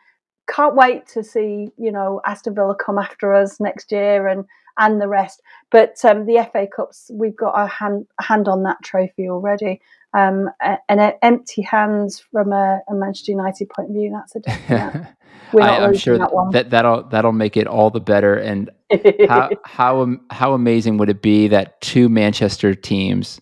can't 0.51 0.75
wait 0.75 1.07
to 1.09 1.23
see 1.23 1.71
you 1.79 1.93
know 1.93 2.21
Aston 2.27 2.55
Villa 2.55 2.75
come 2.75 2.99
after 2.99 3.33
us 3.35 3.61
next 3.61 3.93
year 3.93 4.27
and 4.27 4.45
and 4.79 5.01
the 5.01 5.09
rest. 5.09 5.43
But 5.71 5.97
um, 6.05 6.27
the 6.27 6.49
FA 6.53 6.67
Cups, 6.67 7.11
we've 7.13 7.37
got 7.37 7.55
our 7.55 7.69
hand 7.69 8.07
hand 8.21 8.49
on 8.49 8.65
that 8.65 8.79
trophy 8.83 9.29
already. 9.29 9.81
Um, 10.13 10.51
and 10.61 11.15
empty 11.23 11.63
hands 11.63 12.19
from 12.19 12.53
a, 12.53 12.81
a, 12.89 12.95
Manchester 12.95 13.31
United 13.31 13.69
point 13.69 13.91
of 13.91 13.95
view, 13.95 14.11
that's 14.13 14.35
a 14.35 14.41
definite. 14.69 15.07
We're 15.53 15.61
not 15.61 15.83
I, 15.83 15.85
am 15.85 15.97
sure 15.97 16.19
that, 16.19 16.31
that 16.53 16.71
that'll 16.71 17.05
that'll 17.05 17.33
make 17.33 17.57
it 17.57 17.69
all 17.69 17.91
the 17.91 18.01
better. 18.01 18.35
And 18.35 18.71
how 19.29 19.51
how 19.65 20.17
how 20.31 20.55
amazing 20.55 20.99
would 20.99 21.11
it 21.11 21.23
be 21.23 21.47
that 21.49 21.81
two 21.81 22.09
Manchester 22.09 22.75
teams 22.75 23.41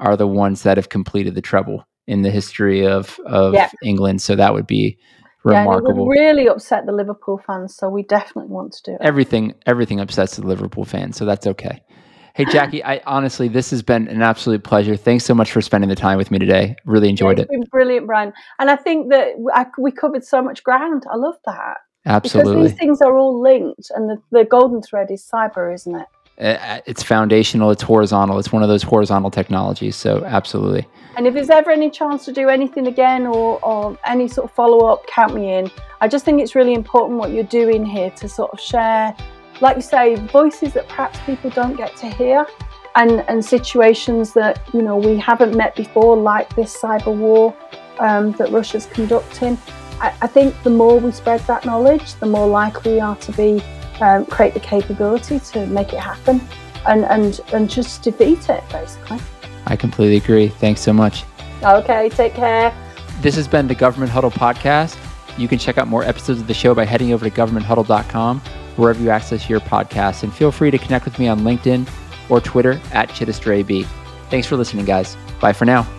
are 0.00 0.16
the 0.16 0.26
ones 0.26 0.62
that 0.62 0.76
have 0.76 0.88
completed 0.88 1.34
the 1.34 1.42
treble 1.42 1.84
in 2.08 2.22
the 2.22 2.30
history 2.30 2.84
of 2.84 3.20
of 3.24 3.54
yeah. 3.54 3.70
England? 3.84 4.20
So 4.20 4.34
that 4.34 4.54
would 4.54 4.66
be 4.66 4.98
remarkable. 5.44 5.88
Yeah, 5.88 5.94
it 5.94 6.04
would 6.04 6.10
really 6.10 6.48
upset 6.48 6.86
the 6.86 6.92
Liverpool 6.92 7.38
fans. 7.46 7.74
So 7.74 7.88
we 7.88 8.02
definitely 8.02 8.50
want 8.50 8.72
to 8.74 8.82
do 8.82 8.92
it. 8.92 8.98
Everything 9.00 9.54
everything 9.66 10.00
upsets 10.00 10.36
the 10.36 10.46
Liverpool 10.46 10.84
fans. 10.84 11.16
So 11.16 11.24
that's 11.24 11.46
okay. 11.46 11.82
Hey 12.34 12.44
Jacqui, 12.44 12.84
I 12.84 13.00
honestly 13.04 13.48
this 13.48 13.70
has 13.70 13.82
been 13.82 14.06
an 14.08 14.22
absolute 14.22 14.62
pleasure. 14.62 14.96
Thanks 14.96 15.24
so 15.24 15.34
much 15.34 15.50
for 15.50 15.60
spending 15.60 15.90
the 15.90 15.96
time 15.96 16.18
with 16.18 16.30
me 16.30 16.38
today. 16.38 16.76
Really 16.84 17.08
enjoyed 17.08 17.38
yeah, 17.38 17.44
it. 17.44 17.50
Been 17.50 17.64
brilliant, 17.70 18.06
Brian. 18.06 18.32
And 18.60 18.70
I 18.70 18.76
think 18.76 19.10
that 19.10 19.32
we 19.78 19.90
covered 19.90 20.24
so 20.24 20.40
much 20.40 20.62
ground. 20.62 21.04
I 21.10 21.16
love 21.16 21.36
that. 21.46 21.78
Absolutely. 22.06 22.54
Because 22.54 22.70
these 22.70 22.78
things 22.78 23.02
are 23.02 23.18
all 23.18 23.42
linked, 23.42 23.90
and 23.94 24.08
the, 24.08 24.16
the 24.30 24.44
golden 24.44 24.80
thread 24.80 25.10
is 25.10 25.28
cyber, 25.30 25.74
isn't 25.74 25.94
it? 25.94 26.06
Uh, 26.40 26.80
it's 26.86 27.02
foundational. 27.02 27.70
It's 27.70 27.82
horizontal. 27.82 28.38
It's 28.38 28.52
one 28.52 28.62
of 28.62 28.68
those 28.68 28.82
horizontal 28.82 29.30
technologies. 29.30 29.96
So 29.96 30.24
absolutely. 30.24 30.86
And 31.16 31.26
if 31.26 31.34
there's 31.34 31.50
ever 31.50 31.72
any 31.72 31.90
chance 31.90 32.24
to 32.26 32.32
do 32.32 32.48
anything 32.48 32.86
again 32.86 33.26
or, 33.26 33.58
or 33.64 33.98
any 34.06 34.28
sort 34.28 34.48
of 34.48 34.54
follow 34.54 34.86
up, 34.86 35.06
count 35.08 35.34
me 35.34 35.52
in. 35.52 35.70
I 36.00 36.06
just 36.06 36.24
think 36.24 36.40
it's 36.40 36.54
really 36.54 36.74
important 36.74 37.18
what 37.18 37.32
you're 37.32 37.42
doing 37.42 37.84
here 37.84 38.10
to 38.12 38.28
sort 38.28 38.52
of 38.52 38.60
share 38.60 39.16
like 39.60 39.76
you 39.76 39.82
say, 39.82 40.14
voices 40.14 40.72
that 40.74 40.88
perhaps 40.88 41.18
people 41.26 41.50
don't 41.50 41.76
get 41.76 41.96
to 41.96 42.08
hear, 42.08 42.46
and 42.96 43.24
and 43.28 43.44
situations 43.44 44.32
that 44.34 44.60
you 44.72 44.82
know 44.82 44.96
we 44.96 45.16
haven't 45.16 45.56
met 45.56 45.74
before, 45.76 46.16
like 46.16 46.54
this 46.54 46.76
cyber 46.76 47.14
war 47.14 47.54
um, 47.98 48.32
that 48.32 48.50
Russia's 48.50 48.86
conducting. 48.86 49.58
I, 50.00 50.14
I, 50.22 50.26
think 50.28 50.54
the 50.62 50.70
more 50.70 51.00
we 51.00 51.10
spread 51.10 51.40
that 51.48 51.64
knowledge, 51.64 52.14
the 52.14 52.26
more 52.26 52.46
likely 52.46 52.94
we 52.94 53.00
are 53.00 53.16
to 53.16 53.32
be 53.32 53.60
um, 54.00 54.26
create 54.26 54.54
the 54.54 54.60
capability 54.60 55.40
to 55.40 55.66
make 55.66 55.92
it 55.92 56.00
happen, 56.00 56.40
and 56.86 57.04
and 57.04 57.40
and 57.52 57.70
just 57.70 58.02
defeat 58.02 58.48
it 58.48 58.62
basically. 58.70 59.18
I 59.66 59.76
completely 59.76 60.16
agree. 60.16 60.48
Thanks 60.48 60.80
so 60.80 60.92
much. 60.92 61.24
Okay, 61.62 62.08
take 62.10 62.34
care. 62.34 62.74
This 63.20 63.34
has 63.34 63.48
been 63.48 63.66
the 63.66 63.74
Government 63.74 64.10
Huddle 64.10 64.30
podcast. 64.30 64.96
You 65.36 65.48
can 65.48 65.58
check 65.58 65.78
out 65.78 65.88
more 65.88 66.04
episodes 66.04 66.40
of 66.40 66.46
the 66.46 66.54
show 66.54 66.74
by 66.74 66.84
heading 66.84 67.12
over 67.12 67.28
to 67.28 67.34
governmenthuddle.com 67.34 68.40
wherever 68.76 69.00
you 69.02 69.10
access 69.10 69.48
your 69.48 69.60
podcasts. 69.60 70.22
And 70.22 70.32
feel 70.32 70.52
free 70.52 70.70
to 70.70 70.78
connect 70.78 71.04
with 71.04 71.18
me 71.18 71.28
on 71.28 71.40
LinkedIn 71.40 71.88
or 72.28 72.40
Twitter 72.40 72.80
at 72.92 73.08
ChidesterAB. 73.10 73.86
Thanks 74.30 74.46
for 74.46 74.56
listening, 74.56 74.84
guys. 74.84 75.16
Bye 75.40 75.52
for 75.52 75.64
now. 75.64 75.97